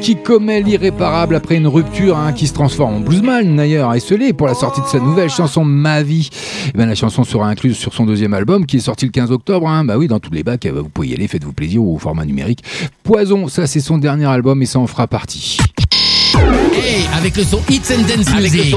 Qui 0.00 0.14
commet 0.16 0.60
l'irréparable 0.62 1.34
après 1.34 1.56
une 1.56 1.66
rupture 1.66 2.16
hein, 2.16 2.32
qui 2.32 2.46
se 2.46 2.52
transforme 2.52 2.96
en 2.96 3.00
bluesman 3.00 3.56
d'ailleurs 3.56 3.92
et 3.94 4.00
scellé 4.00 4.32
pour 4.32 4.46
la 4.46 4.54
sortie 4.54 4.80
de 4.80 4.86
sa 4.86 5.00
nouvelle 5.00 5.30
chanson 5.30 5.64
Ma 5.64 6.02
vie. 6.02 6.30
Eh 6.68 6.78
ben, 6.78 6.86
la 6.86 6.94
chanson 6.94 7.24
sera 7.24 7.48
incluse 7.48 7.76
sur 7.76 7.92
son 7.92 8.04
deuxième 8.04 8.34
album 8.34 8.66
qui 8.66 8.76
est 8.76 8.80
sorti 8.80 9.06
le 9.06 9.10
15 9.10 9.32
octobre. 9.32 9.68
hein. 9.68 9.84
Bah 9.84 9.96
oui, 9.98 10.06
dans 10.06 10.20
tous 10.20 10.32
les 10.32 10.44
bacs, 10.44 10.62
ben, 10.62 10.74
vous 10.74 10.88
pouvez 10.88 11.08
y 11.08 11.14
aller, 11.14 11.26
faites-vous 11.26 11.52
plaisir 11.52 11.82
au 11.82 11.98
format 11.98 12.24
numérique. 12.24 12.62
Poison, 13.02 13.48
ça 13.48 13.66
c'est 13.66 13.80
son 13.80 13.98
dernier 13.98 14.26
album 14.26 14.62
et 14.62 14.66
ça 14.66 14.78
en 14.78 14.86
fera 14.86 15.06
partie. 15.08 15.58
Hey, 16.72 17.06
avec 17.16 17.36
le 17.36 17.44
son 17.44 17.60
Hits 17.68 17.82
and 17.92 18.02
Dance 18.02 18.34
Music. 18.34 18.76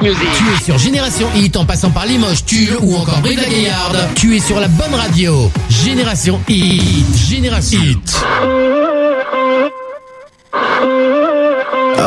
Tu 0.00 0.08
es 0.08 0.64
sur 0.64 0.78
Génération 0.78 1.26
Hit 1.36 1.56
en 1.56 1.64
passant 1.64 1.90
par 1.90 2.06
Limoges, 2.06 2.44
Tulle 2.44 2.76
ou 2.82 2.96
encore 2.96 3.20
Brive 3.20 3.40
la 3.40 3.48
Gaillarde. 3.48 3.98
Tu 4.14 4.36
es 4.36 4.40
sur 4.40 4.60
la 4.60 4.68
bonne 4.68 4.94
radio. 4.94 5.50
Génération 5.68 6.40
Hit. 6.48 7.06
Génération 7.28 7.80
Hit. 7.80 8.24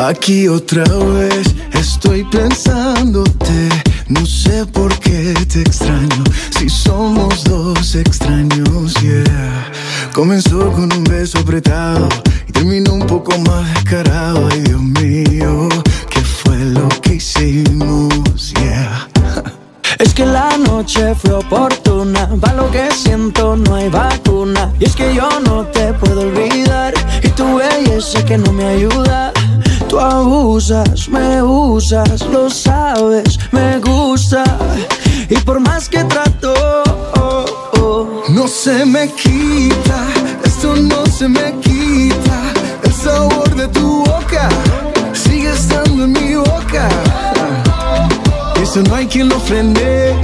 Aquí 0.06 0.48
otra 0.48 0.84
vez 0.84 1.42
estoy 1.78 2.24
pensándote. 2.24 3.68
No 4.08 4.24
sé 4.26 4.66
por 4.66 4.96
qué 4.98 5.34
te 5.52 5.60
extraño. 5.60 6.24
Si 6.58 6.68
somos 6.68 7.44
dos 7.44 7.94
extraños, 7.94 8.94
yeah. 9.00 9.70
Comenzó 10.12 10.72
con 10.72 10.92
un 10.92 11.04
beso 11.04 11.38
apretado 11.38 12.08
y 12.48 12.52
terminó 12.52 12.94
un 12.94 13.06
poco 13.06 13.38
más 13.38 13.72
descarado. 13.74 14.48
Ay, 14.50 14.60
Dios 14.62 14.80
mío, 14.80 15.68
¿qué 16.10 16.20
fue 16.20 16.56
lo 16.58 16.88
que 17.02 17.14
hicimos? 17.14 18.54
Yeah. 18.54 19.08
Es 19.98 20.14
que 20.14 20.24
la 20.24 20.56
noche 20.58 21.12
fue 21.16 21.32
oportuna, 21.32 22.28
va 22.44 22.52
lo 22.52 22.70
que 22.70 22.88
siento 22.92 23.56
no 23.56 23.74
hay 23.74 23.88
vacuna. 23.88 24.72
Y 24.78 24.84
es 24.84 24.94
que 24.94 25.12
yo 25.12 25.28
no 25.40 25.64
te 25.66 25.92
puedo 25.94 26.20
olvidar, 26.20 26.94
y 27.20 27.28
tu 27.30 27.56
belleza 27.56 28.24
que 28.24 28.38
no 28.38 28.52
me 28.52 28.64
ayuda. 28.64 29.32
Tú 29.88 29.98
abusas, 29.98 31.08
me 31.08 31.42
usas, 31.42 32.20
lo 32.26 32.50
sabes, 32.50 33.38
me 33.52 33.78
gusta. 33.78 34.44
Y 35.30 35.36
por 35.38 35.60
más 35.60 35.88
que 35.88 36.04
trato, 36.04 36.52
oh, 37.16 37.44
oh, 37.80 38.22
No 38.28 38.46
se 38.46 38.84
me 38.84 39.10
quita, 39.12 40.06
esto 40.44 40.76
no 40.76 41.06
se 41.06 41.28
me 41.28 41.58
quita. 41.60 42.52
El 42.82 42.92
sabor 42.92 43.54
de 43.54 43.68
tu 43.68 44.04
boca 44.04 44.48
sigue 45.12 45.50
estando 45.50 46.04
en 46.04 46.12
mi 46.12 46.34
boca. 46.34 46.88
Eso 48.62 48.82
no 48.82 48.94
hay 48.94 49.06
quien 49.06 49.28
lo 49.28 49.40
frene, 49.40 50.14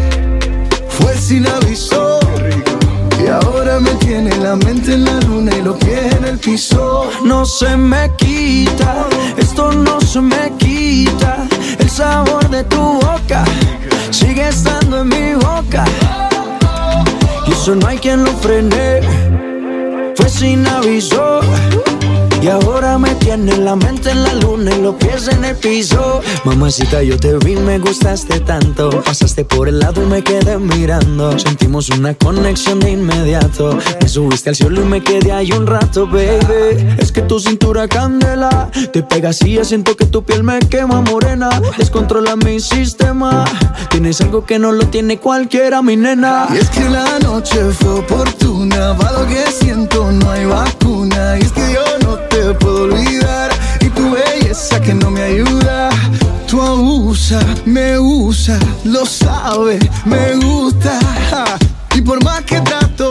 fue 0.88 1.16
sin 1.16 1.46
aviso. 1.46 2.23
Y 3.24 3.28
ahora 3.28 3.80
me 3.80 3.90
tiene 3.94 4.36
la 4.36 4.54
mente 4.54 4.92
en 4.92 5.04
la 5.04 5.18
luna 5.20 5.50
y 5.56 5.62
los 5.62 5.76
pies 5.78 6.14
en 6.14 6.24
el 6.24 6.38
piso. 6.38 7.10
No 7.24 7.46
se 7.46 7.74
me 7.74 8.10
quita, 8.16 9.06
esto 9.38 9.72
no 9.72 9.98
se 10.00 10.20
me 10.20 10.52
quita. 10.58 11.46
El 11.78 11.88
sabor 11.88 12.50
de 12.50 12.64
tu 12.64 12.82
boca 13.00 13.44
sigue 14.10 14.48
estando 14.48 15.00
en 15.00 15.08
mi 15.08 15.34
boca. 15.34 15.84
Y 17.46 17.52
eso 17.52 17.74
no 17.74 17.86
hay 17.86 17.96
quien 17.96 18.24
lo 18.24 18.32
frene, 18.32 19.00
fue 20.16 20.28
sin 20.28 20.66
aviso. 20.66 21.40
Y 22.44 22.48
ahora 22.48 22.98
me 22.98 23.14
tiene 23.14 23.56
la 23.56 23.74
mente 23.74 24.10
en 24.10 24.22
la 24.22 24.34
luna 24.34 24.70
y 24.70 24.82
los 24.82 24.96
pies 24.96 25.28
en 25.28 25.46
el 25.46 25.56
piso. 25.56 26.20
Mamacita, 26.44 27.02
yo 27.02 27.16
te 27.16 27.38
vi, 27.38 27.56
me 27.56 27.78
gustaste 27.78 28.38
tanto. 28.40 28.90
Pasaste 29.02 29.46
por 29.46 29.66
el 29.66 29.78
lado 29.78 30.02
y 30.02 30.06
me 30.06 30.22
quedé 30.22 30.58
mirando. 30.58 31.38
Sentimos 31.38 31.88
una 31.88 32.12
conexión 32.12 32.80
de 32.80 32.90
inmediato. 32.90 33.78
Me 33.98 34.06
subiste 34.10 34.50
al 34.50 34.56
cielo 34.56 34.82
y 34.82 34.84
me 34.84 35.02
quedé 35.02 35.32
ahí 35.32 35.52
un 35.52 35.66
rato, 35.66 36.06
baby. 36.06 36.96
Es 36.98 37.12
que 37.12 37.22
tu 37.22 37.40
cintura 37.40 37.88
candela. 37.88 38.70
Te 38.92 39.02
pegas 39.02 39.40
y 39.40 39.54
ya 39.54 39.64
siento 39.64 39.96
que 39.96 40.04
tu 40.04 40.22
piel 40.22 40.44
me 40.44 40.58
quema 40.58 41.00
morena. 41.00 41.48
Descontrola 41.78 42.36
mi 42.36 42.60
sistema. 42.60 43.46
Tienes 43.88 44.20
algo 44.20 44.44
que 44.44 44.58
no 44.58 44.70
lo 44.70 44.86
tiene 44.88 45.18
cualquiera, 45.18 45.80
mi 45.80 45.96
nena. 45.96 46.48
Y 46.52 46.58
es 46.58 46.68
que 46.68 46.90
la 46.90 47.20
noche 47.20 47.70
fue 47.70 48.00
oportuna. 48.00 48.92
Va 48.92 49.12
lo 49.12 49.26
que 49.26 49.46
siento, 49.50 50.12
no 50.12 50.30
hay 50.30 50.44
vacuna. 50.44 51.38
Y 51.38 51.42
es 51.42 51.52
que 51.52 51.72
yo 51.72 52.06
no 52.06 52.33
te 52.34 52.54
puedo 52.54 52.84
olvidar. 52.84 53.50
Y 53.80 53.88
tu 53.90 54.10
belleza 54.10 54.80
que 54.80 54.94
no 54.94 55.10
me 55.10 55.22
ayuda. 55.22 55.90
Tú 56.48 56.60
abusa, 56.60 57.40
me 57.64 57.98
usa, 57.98 58.58
lo 58.84 59.04
sabe, 59.06 59.78
me 60.04 60.34
gusta. 60.36 60.98
Y 61.94 62.00
por 62.00 62.22
más 62.24 62.42
que 62.42 62.60
trato, 62.60 63.08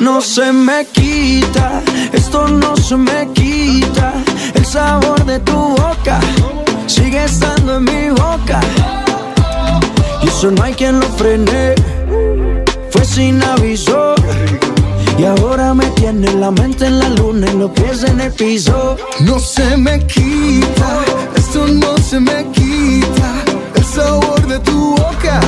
no 0.00 0.20
se 0.20 0.52
me 0.52 0.86
quita, 0.86 1.82
esto 2.12 2.48
no 2.48 2.76
se 2.76 2.96
me 2.96 3.28
quita. 3.32 4.14
El 4.54 4.64
sabor 4.64 5.24
de 5.24 5.38
tu 5.40 5.56
boca 5.56 6.20
sigue 6.86 7.24
estando 7.24 7.76
en 7.76 7.84
mi 7.84 8.10
boca. 8.10 8.60
Y 10.22 10.28
eso 10.28 10.50
no 10.50 10.62
hay 10.62 10.74
quien 10.74 10.98
lo 11.00 11.08
frene, 11.10 11.74
fue 12.90 13.04
sin 13.04 13.42
aviso. 13.42 14.14
Y 15.20 15.24
ahora 15.26 15.74
me 15.74 15.84
tiene 15.90 16.32
la 16.32 16.50
mente 16.50 16.86
en 16.86 16.98
la 16.98 17.10
luna 17.10 17.46
y 17.52 17.58
los 17.58 17.70
pies 17.72 18.04
en 18.04 18.22
el 18.22 18.32
piso. 18.32 18.96
No 19.20 19.38
se 19.38 19.76
me 19.76 19.98
quita, 20.06 21.02
esto 21.36 21.68
no 21.68 21.98
se 21.98 22.18
me 22.20 22.50
quita. 22.52 23.30
El 23.74 23.84
sabor 23.84 24.46
de 24.46 24.58
tu 24.60 24.92
boca 24.92 25.38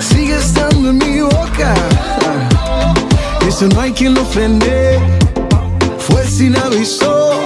sigue 0.00 0.36
estando 0.36 0.90
en 0.90 0.98
mi 0.98 1.20
boca. 1.20 1.74
Eso 3.46 3.68
no 3.68 3.82
hay 3.82 3.92
quien 3.92 4.14
lo 4.14 4.24
frene, 4.24 4.98
fue 5.96 6.26
sin 6.26 6.56
aviso. 6.56 7.40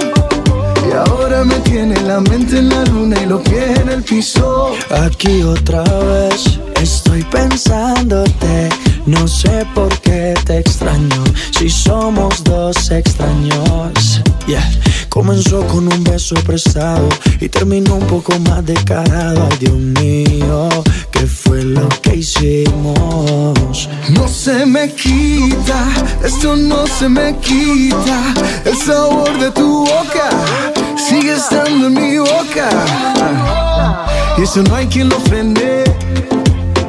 Y 0.89 1.07
ahora 1.07 1.43
me 1.43 1.59
tiene 1.59 2.01
la 2.01 2.19
mente 2.19 2.57
en 2.57 2.69
la 2.69 2.83
luna 2.85 3.15
y 3.21 3.27
los 3.27 3.41
pies 3.41 3.77
en 3.77 3.89
el 3.89 4.01
piso. 4.01 4.71
Aquí 4.89 5.43
otra 5.43 5.83
vez 5.83 6.59
estoy 6.81 7.21
pensándote. 7.25 8.69
No 9.09 9.27
sé 9.27 9.65
por 9.73 9.89
qué 10.01 10.35
te 10.45 10.59
extraño. 10.59 11.23
Si 11.57 11.67
somos 11.67 12.43
dos 12.43 12.91
extraños. 12.91 14.21
Yeah. 14.45 14.63
Comenzó 15.09 15.65
con 15.65 15.91
un 15.91 16.03
beso 16.03 16.35
prestado 16.45 17.09
y 17.39 17.49
terminó 17.49 17.95
un 17.95 18.05
poco 18.05 18.37
más 18.41 18.63
descarado. 18.63 19.47
Ay, 19.49 19.57
Dios 19.61 19.77
mío, 19.77 20.69
¿qué 21.11 21.25
fue 21.25 21.63
lo 21.63 21.89
que 22.03 22.17
hicimos? 22.17 23.89
No 24.11 24.27
se 24.27 24.67
me 24.67 24.93
quita, 24.93 25.87
esto 26.23 26.55
no 26.55 26.85
se 26.85 27.09
me 27.09 27.35
quita. 27.37 28.33
El 28.63 28.77
sabor 28.77 29.39
de 29.39 29.49
tu 29.49 29.85
boca 29.85 30.29
sigue 30.95 31.33
estando 31.33 31.87
en 31.87 31.93
mi 31.93 32.17
boca. 32.19 32.69
Y 34.37 34.43
eso 34.43 34.61
no 34.61 34.75
hay 34.75 34.85
quien 34.85 35.09
lo 35.09 35.19
frene, 35.21 35.83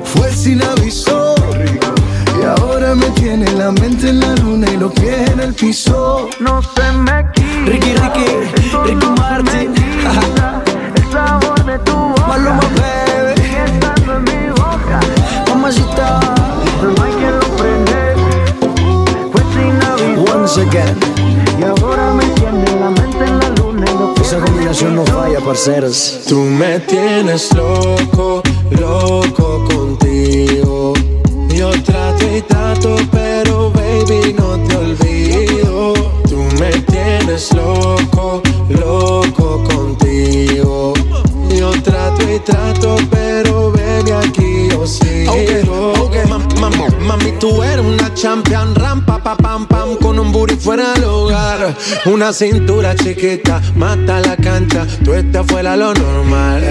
fue 0.04 0.30
sin 0.34 0.62
aviso. 0.62 1.19
Me 2.96 3.08
tiene 3.10 3.48
la 3.52 3.70
mente 3.70 4.08
en 4.08 4.18
la 4.18 4.34
luna 4.34 4.68
y 4.68 4.76
los 4.76 4.92
pies 4.92 5.30
en 5.30 5.38
el 5.38 5.54
piso. 5.54 6.28
No 6.40 6.60
se 6.60 6.92
me 6.92 7.24
quita. 7.32 7.64
Ricky, 7.66 7.94
Ricky, 7.94 8.26
Ricky 8.84 9.06
Martin. 9.16 9.74
El 10.96 11.12
sabor 11.12 11.64
de 11.64 11.78
tu 11.78 11.92
boca. 11.92 12.26
Maluma, 12.26 12.60
baby. 12.60 13.40
Sigue 13.40 13.64
estando 13.64 14.16
en 14.16 14.24
mi 14.24 14.50
boca. 14.50 15.00
Mamacita. 15.48 16.20
No 16.82 17.04
hay 17.04 17.12
quien 17.12 17.38
lo 17.38 17.46
prende. 17.58 18.00
Fue 19.30 19.42
sin 19.52 19.82
aviso. 19.84 20.36
Once 20.36 20.60
again. 20.60 20.98
Y 21.60 21.62
ahora 21.62 22.12
me 22.14 22.24
tiene 22.30 22.80
la 22.80 22.90
mente 22.90 23.24
en 23.24 23.38
la 23.38 23.48
luna 23.50 23.86
y 23.88 23.98
los 23.98 24.10
pies 24.14 24.26
Esa 24.32 24.40
combinación 24.40 24.96
no 24.96 25.06
falla, 25.06 25.38
parceros. 25.38 26.22
Tú 26.28 26.40
me 26.40 26.80
tienes 26.80 27.54
loco, 27.54 28.42
loco 28.72 29.68
contigo. 29.72 30.92
Yo 31.54 31.70
trato 31.82 32.24
y 32.24 32.40
trato, 32.74 32.96
pero 33.10 33.70
baby 33.70 34.34
no 34.38 34.58
te 34.66 34.76
olvido. 34.76 35.92
Tú 36.28 36.36
me 36.58 36.70
tienes 36.82 37.52
loco, 37.54 38.42
loco 38.68 39.64
contigo. 39.64 40.94
Yo 41.50 41.70
trato 41.82 42.22
y 42.30 42.38
trato, 42.40 42.96
pero 43.10 43.72
baby 43.72 44.12
aquí 44.12 44.68
yo 44.70 44.86
sigo. 44.86 45.32
Mam- 46.28 46.48
mam- 46.60 46.98
Mami, 47.00 47.32
tú 47.40 47.60
eres 47.62 47.84
una 47.84 48.14
champion, 48.14 48.74
rampa, 48.74 49.18
pa, 49.18 49.36
pam, 49.36 49.66
pam, 49.66 49.96
con 49.96 50.18
un 50.18 50.30
booty 50.30 50.54
fuera 50.56 50.92
del 50.92 51.04
hogar. 51.04 51.74
Una 52.06 52.32
cintura 52.32 52.94
chiquita, 52.94 53.60
mata 53.74 54.20
la 54.20 54.36
cancha, 54.36 54.86
tú 55.04 55.12
estás 55.14 55.44
fuera 55.46 55.76
lo 55.76 55.92
normal. 55.92 56.70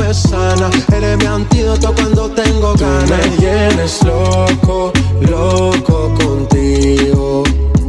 me 0.00 0.14
sana. 0.14 0.70
Eres 0.92 1.18
mi 1.18 1.26
antídoto 1.26 1.92
cuando 1.94 2.30
tengo 2.30 2.72
Tú 2.74 2.84
ganas. 2.84 3.10
me 3.10 3.36
tienes 3.36 4.02
loco, 4.04 4.92
loco 5.20 6.14
contigo. 6.22 7.44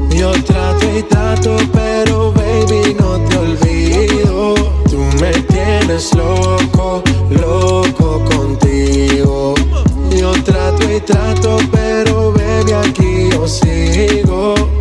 Yo 0.10 0.32
trato 0.44 0.86
y 0.98 1.04
trato, 1.04 1.58
pero 1.74 2.32
baby 2.34 2.96
no 3.00 3.20
te 3.28 3.38
olvido. 3.38 4.54
Tú 4.90 5.00
me 5.20 5.32
tienes 5.52 6.14
loco, 6.14 7.02
loco 7.30 8.24
contigo. 8.26 9.56
Yo 10.16 10.32
trato 10.44 10.84
y 10.92 11.00
trato, 11.00 11.58
pero 11.72 12.34
baby 12.34 12.74
aquí 12.74 13.30
yo 13.32 13.48
sigo. 13.48 14.81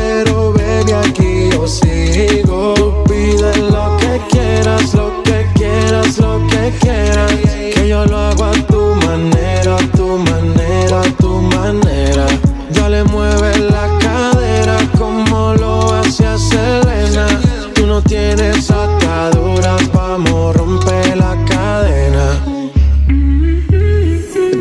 Sigo 1.67 3.03
Pide 3.05 3.55
lo 3.69 3.97
que 3.97 4.19
quieras, 4.31 4.93
lo 4.95 5.21
que 5.21 5.45
quieras, 5.53 6.17
lo 6.17 6.41
que 6.47 6.73
quieras. 6.79 7.31
Que 7.75 7.87
yo 7.87 8.03
lo 8.05 8.17
hago 8.17 8.45
a 8.45 8.53
tu 8.53 8.95
manera, 9.05 9.75
a 9.75 9.97
tu 9.97 10.17
manera, 10.17 11.01
a 11.01 11.11
tu 11.19 11.29
manera. 11.41 12.25
Dale, 12.73 13.03
mueve 13.03 13.59
la 13.59 13.87
cadera 13.99 14.77
como 14.97 15.53
lo 15.53 15.93
hacía 15.93 16.35
Selena. 16.37 17.27
Tú 17.75 17.85
no 17.85 18.01
tienes 18.01 18.71
ataduras, 18.71 19.91
vamos, 19.93 20.55
rompe 20.55 21.15
la 21.15 21.37
cadena. 21.47 22.43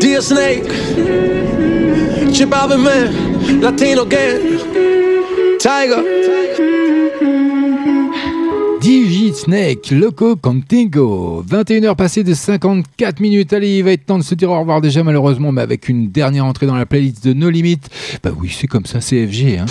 Dear 0.01 0.23
Snake, 0.23 0.69
Chip 2.33 2.51
Man, 2.51 3.61
Latino 3.61 4.05
Gang, 4.05 4.59
Tiger. 5.59 6.20
Snake, 9.37 9.91
Loco 9.91 10.37
Contigo. 10.37 11.45
21h 11.49 11.95
passées 11.97 12.25
de 12.25 12.35
54 12.35 13.21
minutes. 13.21 13.53
Allez, 13.53 13.79
il 13.79 13.85
va 13.85 13.93
être 13.93 14.07
temps 14.07 14.19
de 14.19 14.25
se 14.25 14.35
dire 14.35 14.51
au 14.51 14.59
revoir 14.59 14.81
déjà, 14.81 15.03
malheureusement, 15.03 15.53
mais 15.53 15.63
avec 15.63 15.89
une 15.89 16.11
dernière 16.11 16.45
entrée 16.45 16.67
dans 16.67 16.77
la 16.77 16.87
playlist 16.87 17.25
de 17.27 17.33
No 17.33 17.51
Limit. 17.51 17.81
Bah 18.23 18.31
oui, 18.39 18.55
c'est 18.57 18.67
comme 18.67 18.87
ça, 18.87 19.01
c'est 19.01 19.27
FG. 19.27 19.59
Hein. 19.59 19.67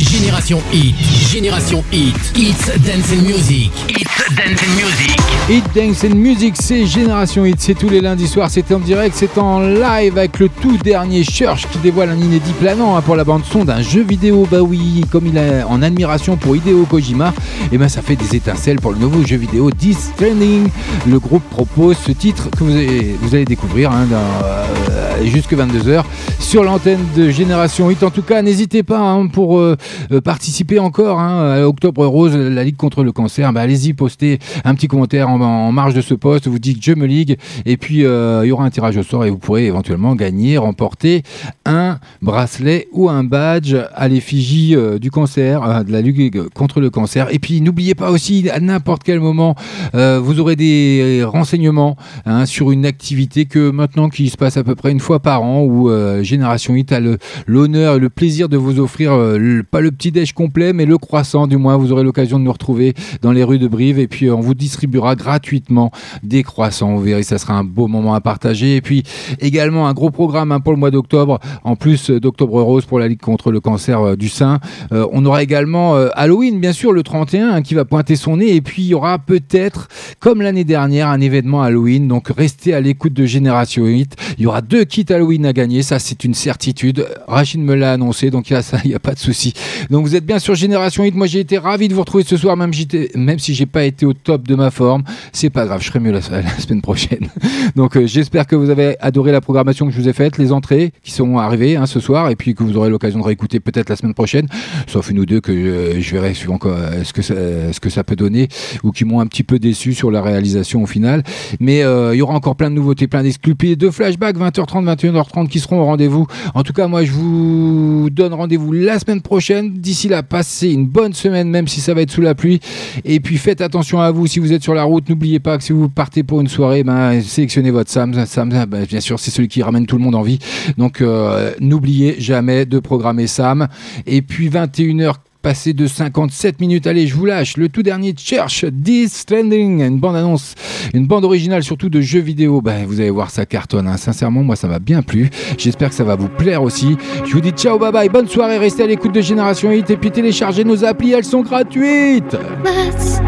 Génération 0.00 0.62
Hit, 0.72 0.94
Génération 1.28 1.82
Hit, 1.92 2.14
It's 2.36 2.66
Dance 2.86 3.12
and 3.12 3.22
Music, 3.22 3.72
It's 3.88 4.34
Dance 4.36 4.62
and 4.62 4.74
Music. 4.76 5.16
Hit 5.48 5.64
Dance 5.74 6.04
and 6.04 6.14
Music, 6.14 6.54
c'est 6.56 6.86
Génération 6.86 7.44
Hit, 7.44 7.56
c'est 7.58 7.74
tous 7.74 7.88
les 7.88 8.00
lundis 8.00 8.28
soirs, 8.28 8.48
c'est 8.48 8.70
en 8.70 8.78
direct, 8.78 9.16
c'est 9.18 9.38
en 9.38 9.60
live 9.60 10.16
avec 10.16 10.38
le 10.38 10.48
tout 10.48 10.76
dernier 10.78 11.24
Church 11.24 11.66
qui 11.72 11.78
dévoile 11.78 12.10
un 12.10 12.16
inédit 12.16 12.52
planant 12.60 12.96
hein, 12.96 13.02
pour 13.02 13.16
la 13.16 13.24
bande 13.24 13.42
son 13.44 13.64
d'un 13.64 13.82
jeu 13.82 14.02
vidéo. 14.02 14.46
Bah 14.48 14.60
oui, 14.60 15.04
comme 15.10 15.26
il 15.26 15.36
est 15.36 15.64
en 15.64 15.82
admiration 15.82 16.36
pour 16.36 16.54
Hideo 16.54 16.84
Kojima, 16.84 17.34
et 17.72 17.78
ben 17.78 17.88
ça 17.88 18.00
fait 18.00 18.16
des 18.16 18.36
étincelles 18.36 18.80
pour 18.80 18.87
le 18.92 18.98
nouveau 18.98 19.24
jeu 19.24 19.36
vidéo 19.36 19.70
Death 19.70 19.98
Stranding. 19.98 20.68
Le 21.06 21.18
groupe 21.18 21.42
propose 21.50 21.96
ce 21.96 22.12
titre 22.12 22.48
que 22.50 22.64
vous 22.64 23.34
allez, 23.34 23.44
découvrir 23.44 23.90
hein, 23.92 24.06
euh, 24.12 25.24
jusque 25.24 25.52
22h 25.52 26.04
sur 26.38 26.64
l'antenne 26.64 27.00
de 27.16 27.30
Génération 27.30 27.90
Hit. 27.90 28.02
En 28.02 28.10
tout 28.10 28.22
cas, 28.22 28.40
n'hésitez 28.42 28.82
pas 28.82 29.00
hein, 29.00 29.26
pour 29.26 29.58
euh, 29.58 29.76
euh, 30.12 30.20
participer 30.20 30.78
encore 30.78 31.18
hein, 31.18 31.56
à 31.56 31.66
Octobre 31.66 32.06
Rose, 32.06 32.36
la 32.36 32.64
Ligue 32.64 32.76
contre 32.76 33.02
le 33.02 33.12
cancer. 33.12 33.52
Bah, 33.52 33.62
allez-y, 33.62 33.92
postez 33.92 34.38
un 34.64 34.74
petit 34.74 34.88
commentaire 34.88 35.28
en, 35.28 35.72
marge 35.72 35.94
de 35.94 36.00
ce 36.00 36.14
poste. 36.14 36.46
Vous 36.48 36.58
dites 36.58 36.78
je 36.82 36.92
me 36.92 37.06
ligue 37.06 37.38
et 37.66 37.76
puis 37.76 37.98
il 37.98 38.46
y 38.46 38.52
aura 38.52 38.64
un 38.64 38.70
tirage 38.70 38.96
au 38.96 39.02
sort 39.02 39.24
et 39.24 39.30
vous 39.30 39.38
pourrez 39.38 39.66
éventuellement 39.66 40.14
gagner, 40.14 40.56
remporter 40.58 41.22
un 41.66 41.98
bracelet 42.22 42.88
ou 42.92 43.08
un 43.08 43.24
badge 43.24 43.74
à 43.94 44.08
l'effigie 44.08 44.76
du 45.00 45.10
cancer, 45.10 45.84
de 45.84 45.92
la 45.92 46.00
Ligue 46.00 46.48
contre 46.54 46.80
le 46.80 46.90
cancer. 46.90 47.28
Et 47.32 47.38
puis 47.38 47.60
n'oubliez 47.60 47.94
pas 47.94 48.10
aussi 48.10 48.48
à 48.50 48.60
n'importe 48.78 49.02
quel 49.02 49.18
moment, 49.18 49.56
euh, 49.96 50.20
vous 50.22 50.38
aurez 50.38 50.54
des 50.54 51.24
renseignements 51.24 51.96
hein, 52.26 52.46
sur 52.46 52.70
une 52.70 52.86
activité 52.86 53.44
que 53.44 53.70
maintenant 53.70 54.08
qui 54.08 54.28
se 54.28 54.36
passe 54.36 54.56
à 54.56 54.62
peu 54.62 54.76
près 54.76 54.92
une 54.92 55.00
fois 55.00 55.18
par 55.18 55.42
an 55.42 55.62
où 55.62 55.90
euh, 55.90 56.22
Génération 56.22 56.76
Hit 56.76 56.92
a 56.92 57.00
l'honneur 57.48 57.96
et 57.96 57.98
le 57.98 58.08
plaisir 58.08 58.48
de 58.48 58.56
vous 58.56 58.78
offrir 58.78 59.12
euh, 59.12 59.62
pas 59.68 59.80
le 59.80 59.90
petit 59.90 60.12
déj 60.12 60.32
complet 60.32 60.72
mais 60.72 60.86
le 60.86 60.96
croissant 60.96 61.48
du 61.48 61.56
moins 61.56 61.76
vous 61.76 61.90
aurez 61.90 62.04
l'occasion 62.04 62.38
de 62.38 62.44
nous 62.44 62.52
retrouver 62.52 62.94
dans 63.20 63.32
les 63.32 63.42
rues 63.42 63.58
de 63.58 63.66
Brive 63.66 63.98
et 63.98 64.06
puis 64.06 64.30
on 64.30 64.38
vous 64.38 64.54
distribuera 64.54 65.16
gratuitement 65.16 65.90
des 66.22 66.44
croissants. 66.44 66.94
Vous 66.94 67.02
verrez 67.02 67.24
ça 67.24 67.38
sera 67.38 67.54
un 67.54 67.64
beau 67.64 67.88
moment 67.88 68.14
à 68.14 68.20
partager. 68.20 68.76
Et 68.76 68.80
puis 68.80 69.02
également 69.40 69.88
un 69.88 69.92
gros 69.92 70.12
programme 70.12 70.52
hein, 70.52 70.60
pour 70.60 70.72
le 70.72 70.78
mois 70.78 70.92
d'octobre. 70.92 71.40
En 71.64 71.74
plus 71.74 72.10
d'octobre 72.10 72.62
rose 72.62 72.86
pour 72.86 73.00
la 73.00 73.08
Ligue 73.08 73.20
contre 73.20 73.50
le 73.50 73.58
cancer 73.58 74.16
du 74.16 74.28
sein. 74.28 74.60
On 74.92 75.24
aura 75.26 75.42
également 75.42 75.96
Halloween 76.14 76.60
bien 76.60 76.72
sûr 76.72 76.92
le 76.92 77.02
31 77.02 77.50
hein, 77.50 77.62
qui 77.62 77.74
va 77.74 77.84
pointer 77.84 78.14
son 78.14 78.36
nez 78.36 78.54
puis 78.68 78.82
il 78.82 78.88
y 78.88 78.94
aura 78.94 79.18
peut-être 79.18 79.88
comme 80.20 80.42
l'année 80.42 80.64
dernière 80.64 81.08
un 81.08 81.22
événement 81.22 81.62
Halloween. 81.62 82.06
Donc 82.06 82.28
restez 82.28 82.74
à 82.74 82.82
l'écoute 82.82 83.14
de 83.14 83.24
Génération 83.24 83.86
8 83.86 84.14
il 84.36 84.44
y 84.44 84.46
aura 84.46 84.60
deux 84.60 84.84
kits 84.84 85.06
Halloween 85.08 85.46
à 85.46 85.54
gagner. 85.54 85.82
Ça 85.82 85.98
c'est 85.98 86.22
une 86.22 86.34
certitude. 86.34 87.06
Rachid 87.26 87.60
me 87.60 87.74
l'a 87.74 87.92
annoncé. 87.92 88.30
Donc 88.30 88.50
il 88.50 88.60
n'y 88.84 88.94
a 88.94 88.98
pas 88.98 89.14
de 89.14 89.18
souci. 89.18 89.54
Donc 89.88 90.04
vous 90.04 90.14
êtes 90.14 90.26
bien 90.26 90.38
sur 90.38 90.54
Génération 90.54 91.02
8 91.02 91.14
moi 91.14 91.26
j'ai 91.26 91.40
été 91.40 91.56
ravi 91.56 91.88
de 91.88 91.94
vous 91.94 92.00
retrouver 92.00 92.24
ce 92.24 92.36
soir 92.36 92.58
même, 92.58 92.72
même 93.14 93.38
si 93.38 93.54
j'ai 93.54 93.64
pas 93.64 93.84
été 93.84 94.04
au 94.04 94.12
top 94.12 94.46
de 94.46 94.54
ma 94.54 94.70
forme. 94.70 95.02
C'est 95.32 95.48
pas 95.48 95.64
grave. 95.64 95.80
Je 95.80 95.86
serai 95.86 96.00
mieux 96.00 96.12
la, 96.12 96.20
semaine 96.20 96.82
prochaine. 96.82 97.30
Donc 97.74 97.96
euh, 97.96 98.06
j'espère 98.06 98.46
que 98.46 98.54
vous 98.54 98.68
avez 98.68 99.00
adoré 99.00 99.32
la 99.32 99.40
programmation 99.40 99.86
que 99.86 99.92
je 99.92 99.98
vous 99.98 100.10
ai 100.10 100.12
faite 100.12 100.36
les 100.36 100.52
entrées 100.52 100.92
qui 101.02 101.12
sont 101.12 101.38
arrivées 101.38 101.76
hein, 101.76 101.86
ce 101.86 102.00
soir 102.00 102.28
et 102.28 102.36
puis 102.36 102.54
que 102.54 102.62
vous 102.62 102.76
aurez 102.76 102.90
l'occasion 102.90 103.18
de 103.18 103.24
réécouter 103.24 103.60
peut-être 103.60 103.88
la 103.88 103.96
semaine 103.96 104.14
prochaine. 104.14 104.46
Sauf 104.86 105.08
une 105.08 105.20
ou 105.20 105.24
deux 105.24 105.40
que 105.40 105.52
euh, 105.52 106.00
je 106.02 106.12
verrai 106.12 106.34
suivant 106.34 106.58
euh, 106.66 107.02
ce 107.04 107.80
que 107.80 107.90
ça 107.90 108.04
peut 108.04 108.16
donner 108.16 108.47
ou 108.82 108.92
qui 108.92 109.04
m'ont 109.04 109.20
un 109.20 109.26
petit 109.26 109.42
peu 109.42 109.58
déçu 109.58 109.94
sur 109.94 110.10
la 110.10 110.22
réalisation 110.22 110.82
au 110.82 110.86
final. 110.86 111.22
Mais 111.60 111.82
euh, 111.82 112.14
il 112.14 112.18
y 112.18 112.22
aura 112.22 112.34
encore 112.34 112.56
plein 112.56 112.70
de 112.70 112.74
nouveautés 112.74 113.06
plein 113.06 113.22
d'exclus 113.22 113.54
puis 113.54 113.76
de 113.76 113.90
flashbacks 113.90 114.36
20h30 114.36 114.96
21h30 114.96 115.48
qui 115.48 115.60
seront 115.60 115.80
au 115.80 115.84
rendez-vous. 115.84 116.26
En 116.54 116.62
tout 116.62 116.72
cas 116.72 116.88
moi 116.88 117.04
je 117.04 117.12
vous 117.12 118.08
donne 118.10 118.34
rendez-vous 118.34 118.72
la 118.72 118.98
semaine 118.98 119.20
prochaine. 119.20 119.72
D'ici 119.72 120.08
là 120.08 120.22
passez 120.22 120.70
une 120.70 120.86
bonne 120.86 121.14
semaine 121.14 121.50
même 121.50 121.68
si 121.68 121.80
ça 121.80 121.94
va 121.94 122.02
être 122.02 122.10
sous 122.10 122.22
la 122.22 122.34
pluie. 122.34 122.60
Et 123.04 123.20
puis 123.20 123.36
faites 123.36 123.60
attention 123.60 124.00
à 124.00 124.10
vous. 124.10 124.26
Si 124.26 124.38
vous 124.38 124.52
êtes 124.52 124.62
sur 124.62 124.74
la 124.74 124.84
route 124.84 125.08
n'oubliez 125.08 125.40
pas 125.40 125.58
que 125.58 125.64
si 125.64 125.72
vous 125.72 125.88
partez 125.88 126.22
pour 126.22 126.40
une 126.40 126.48
soirée 126.48 126.84
ben, 126.84 127.20
sélectionnez 127.20 127.70
votre 127.70 127.90
Sam 127.90 128.14
Sam 128.26 128.48
ben, 128.48 128.84
bien 128.84 129.00
sûr 129.00 129.18
c'est 129.18 129.30
celui 129.30 129.48
qui 129.48 129.62
ramène 129.62 129.86
tout 129.86 129.96
le 129.96 130.02
monde 130.02 130.14
en 130.14 130.22
vie. 130.22 130.38
Donc 130.76 131.00
euh, 131.00 131.52
n'oubliez 131.60 132.16
jamais 132.18 132.66
de 132.66 132.78
programmer 132.78 133.26
Sam 133.26 133.68
et 134.06 134.22
puis 134.22 134.48
21h 134.48 135.14
passé 135.42 135.72
de 135.72 135.86
57 135.86 136.60
minutes. 136.60 136.86
Allez, 136.86 137.06
je 137.06 137.14
vous 137.14 137.24
lâche. 137.26 137.56
Le 137.56 137.68
tout 137.68 137.82
dernier 137.82 138.14
Church, 138.16 138.64
This 138.84 139.12
Stranding, 139.12 139.82
une 139.82 139.98
bande 139.98 140.16
annonce, 140.16 140.54
une 140.94 141.06
bande 141.06 141.24
originale 141.24 141.62
surtout 141.62 141.88
de 141.88 142.00
jeux 142.00 142.20
vidéo. 142.20 142.60
Ben, 142.60 142.84
vous 142.86 143.00
allez 143.00 143.10
voir, 143.10 143.30
ça 143.30 143.46
cartonne. 143.46 143.86
hein. 143.88 143.96
Sincèrement, 143.96 144.42
moi, 144.42 144.56
ça 144.56 144.68
m'a 144.68 144.78
bien 144.78 145.02
plu. 145.02 145.30
J'espère 145.56 145.90
que 145.90 145.94
ça 145.94 146.04
va 146.04 146.16
vous 146.16 146.28
plaire 146.28 146.62
aussi. 146.62 146.96
Je 147.24 147.32
vous 147.32 147.40
dis 147.40 147.50
ciao, 147.50 147.78
bye 147.78 147.92
bye, 147.92 148.08
bonne 148.08 148.28
soirée. 148.28 148.58
Restez 148.58 148.82
à 148.82 148.86
l'écoute 148.86 149.12
de 149.14 149.20
Génération 149.20 149.70
Hit 149.70 149.90
et 149.90 149.96
puis 149.96 150.10
téléchargez 150.10 150.64
nos 150.64 150.84
applis, 150.84 151.12
elles 151.12 151.24
sont 151.24 151.42
gratuites. 151.42 152.36
Let's 152.64 153.20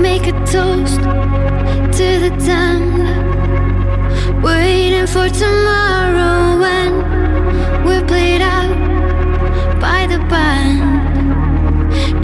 make 0.00 0.26
a 0.28 0.32
toast 0.50 1.00
to 1.92 2.20
the 2.20 2.40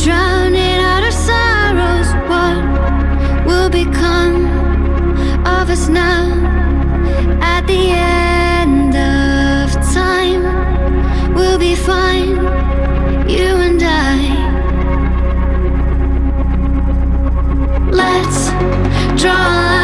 drowning 0.06 0.78
out 0.88 1.02
our 1.02 1.10
sorrows. 1.10 2.08
What 2.30 3.44
will 3.44 3.68
become 3.68 4.46
of 5.44 5.68
us 5.68 5.88
now 5.88 6.22
at 7.42 7.66
the 7.66 7.90
end 7.90 8.94
of 8.94 9.72
time? 9.92 10.44
We'll 11.34 11.58
be 11.58 11.74
fine, 11.74 12.36
you 13.28 13.48
and 13.68 13.82
I. 13.82 14.18
Let's 17.90 18.50
draw 19.20 19.75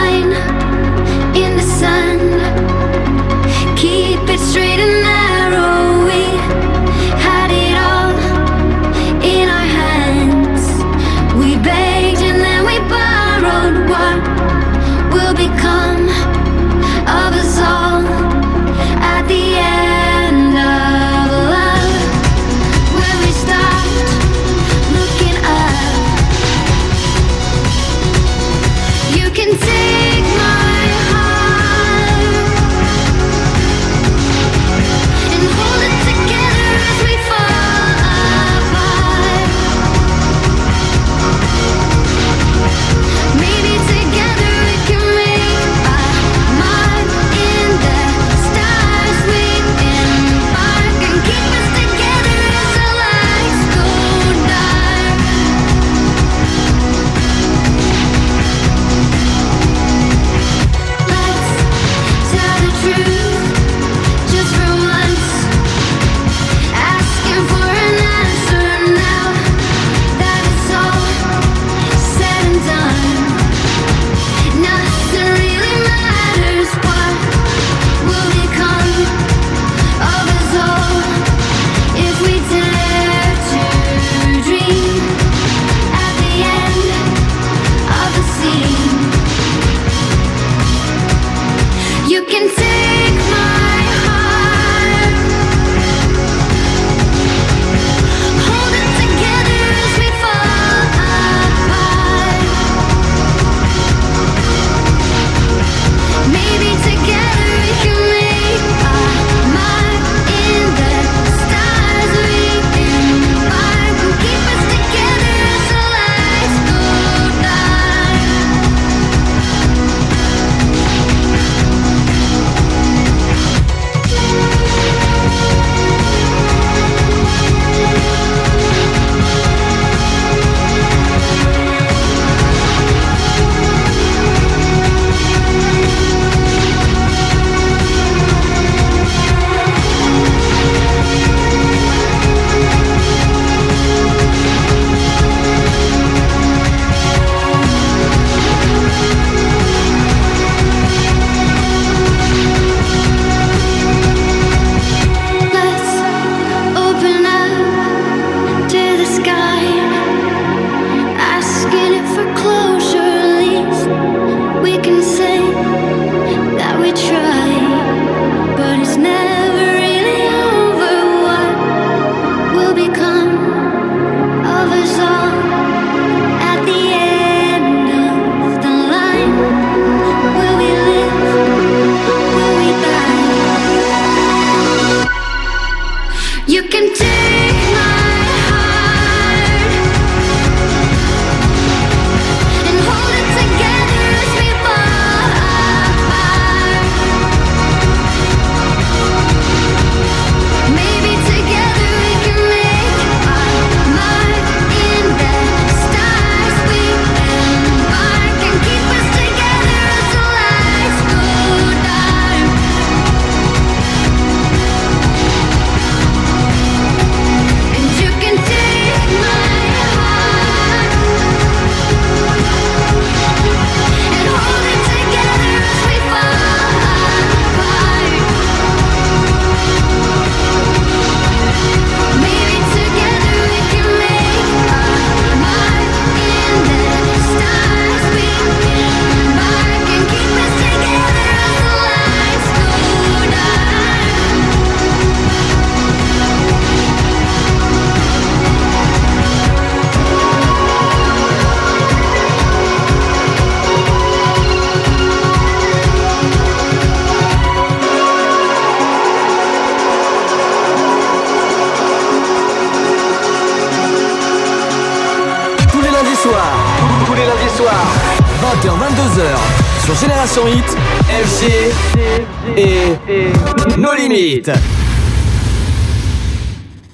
108 270.35 270.62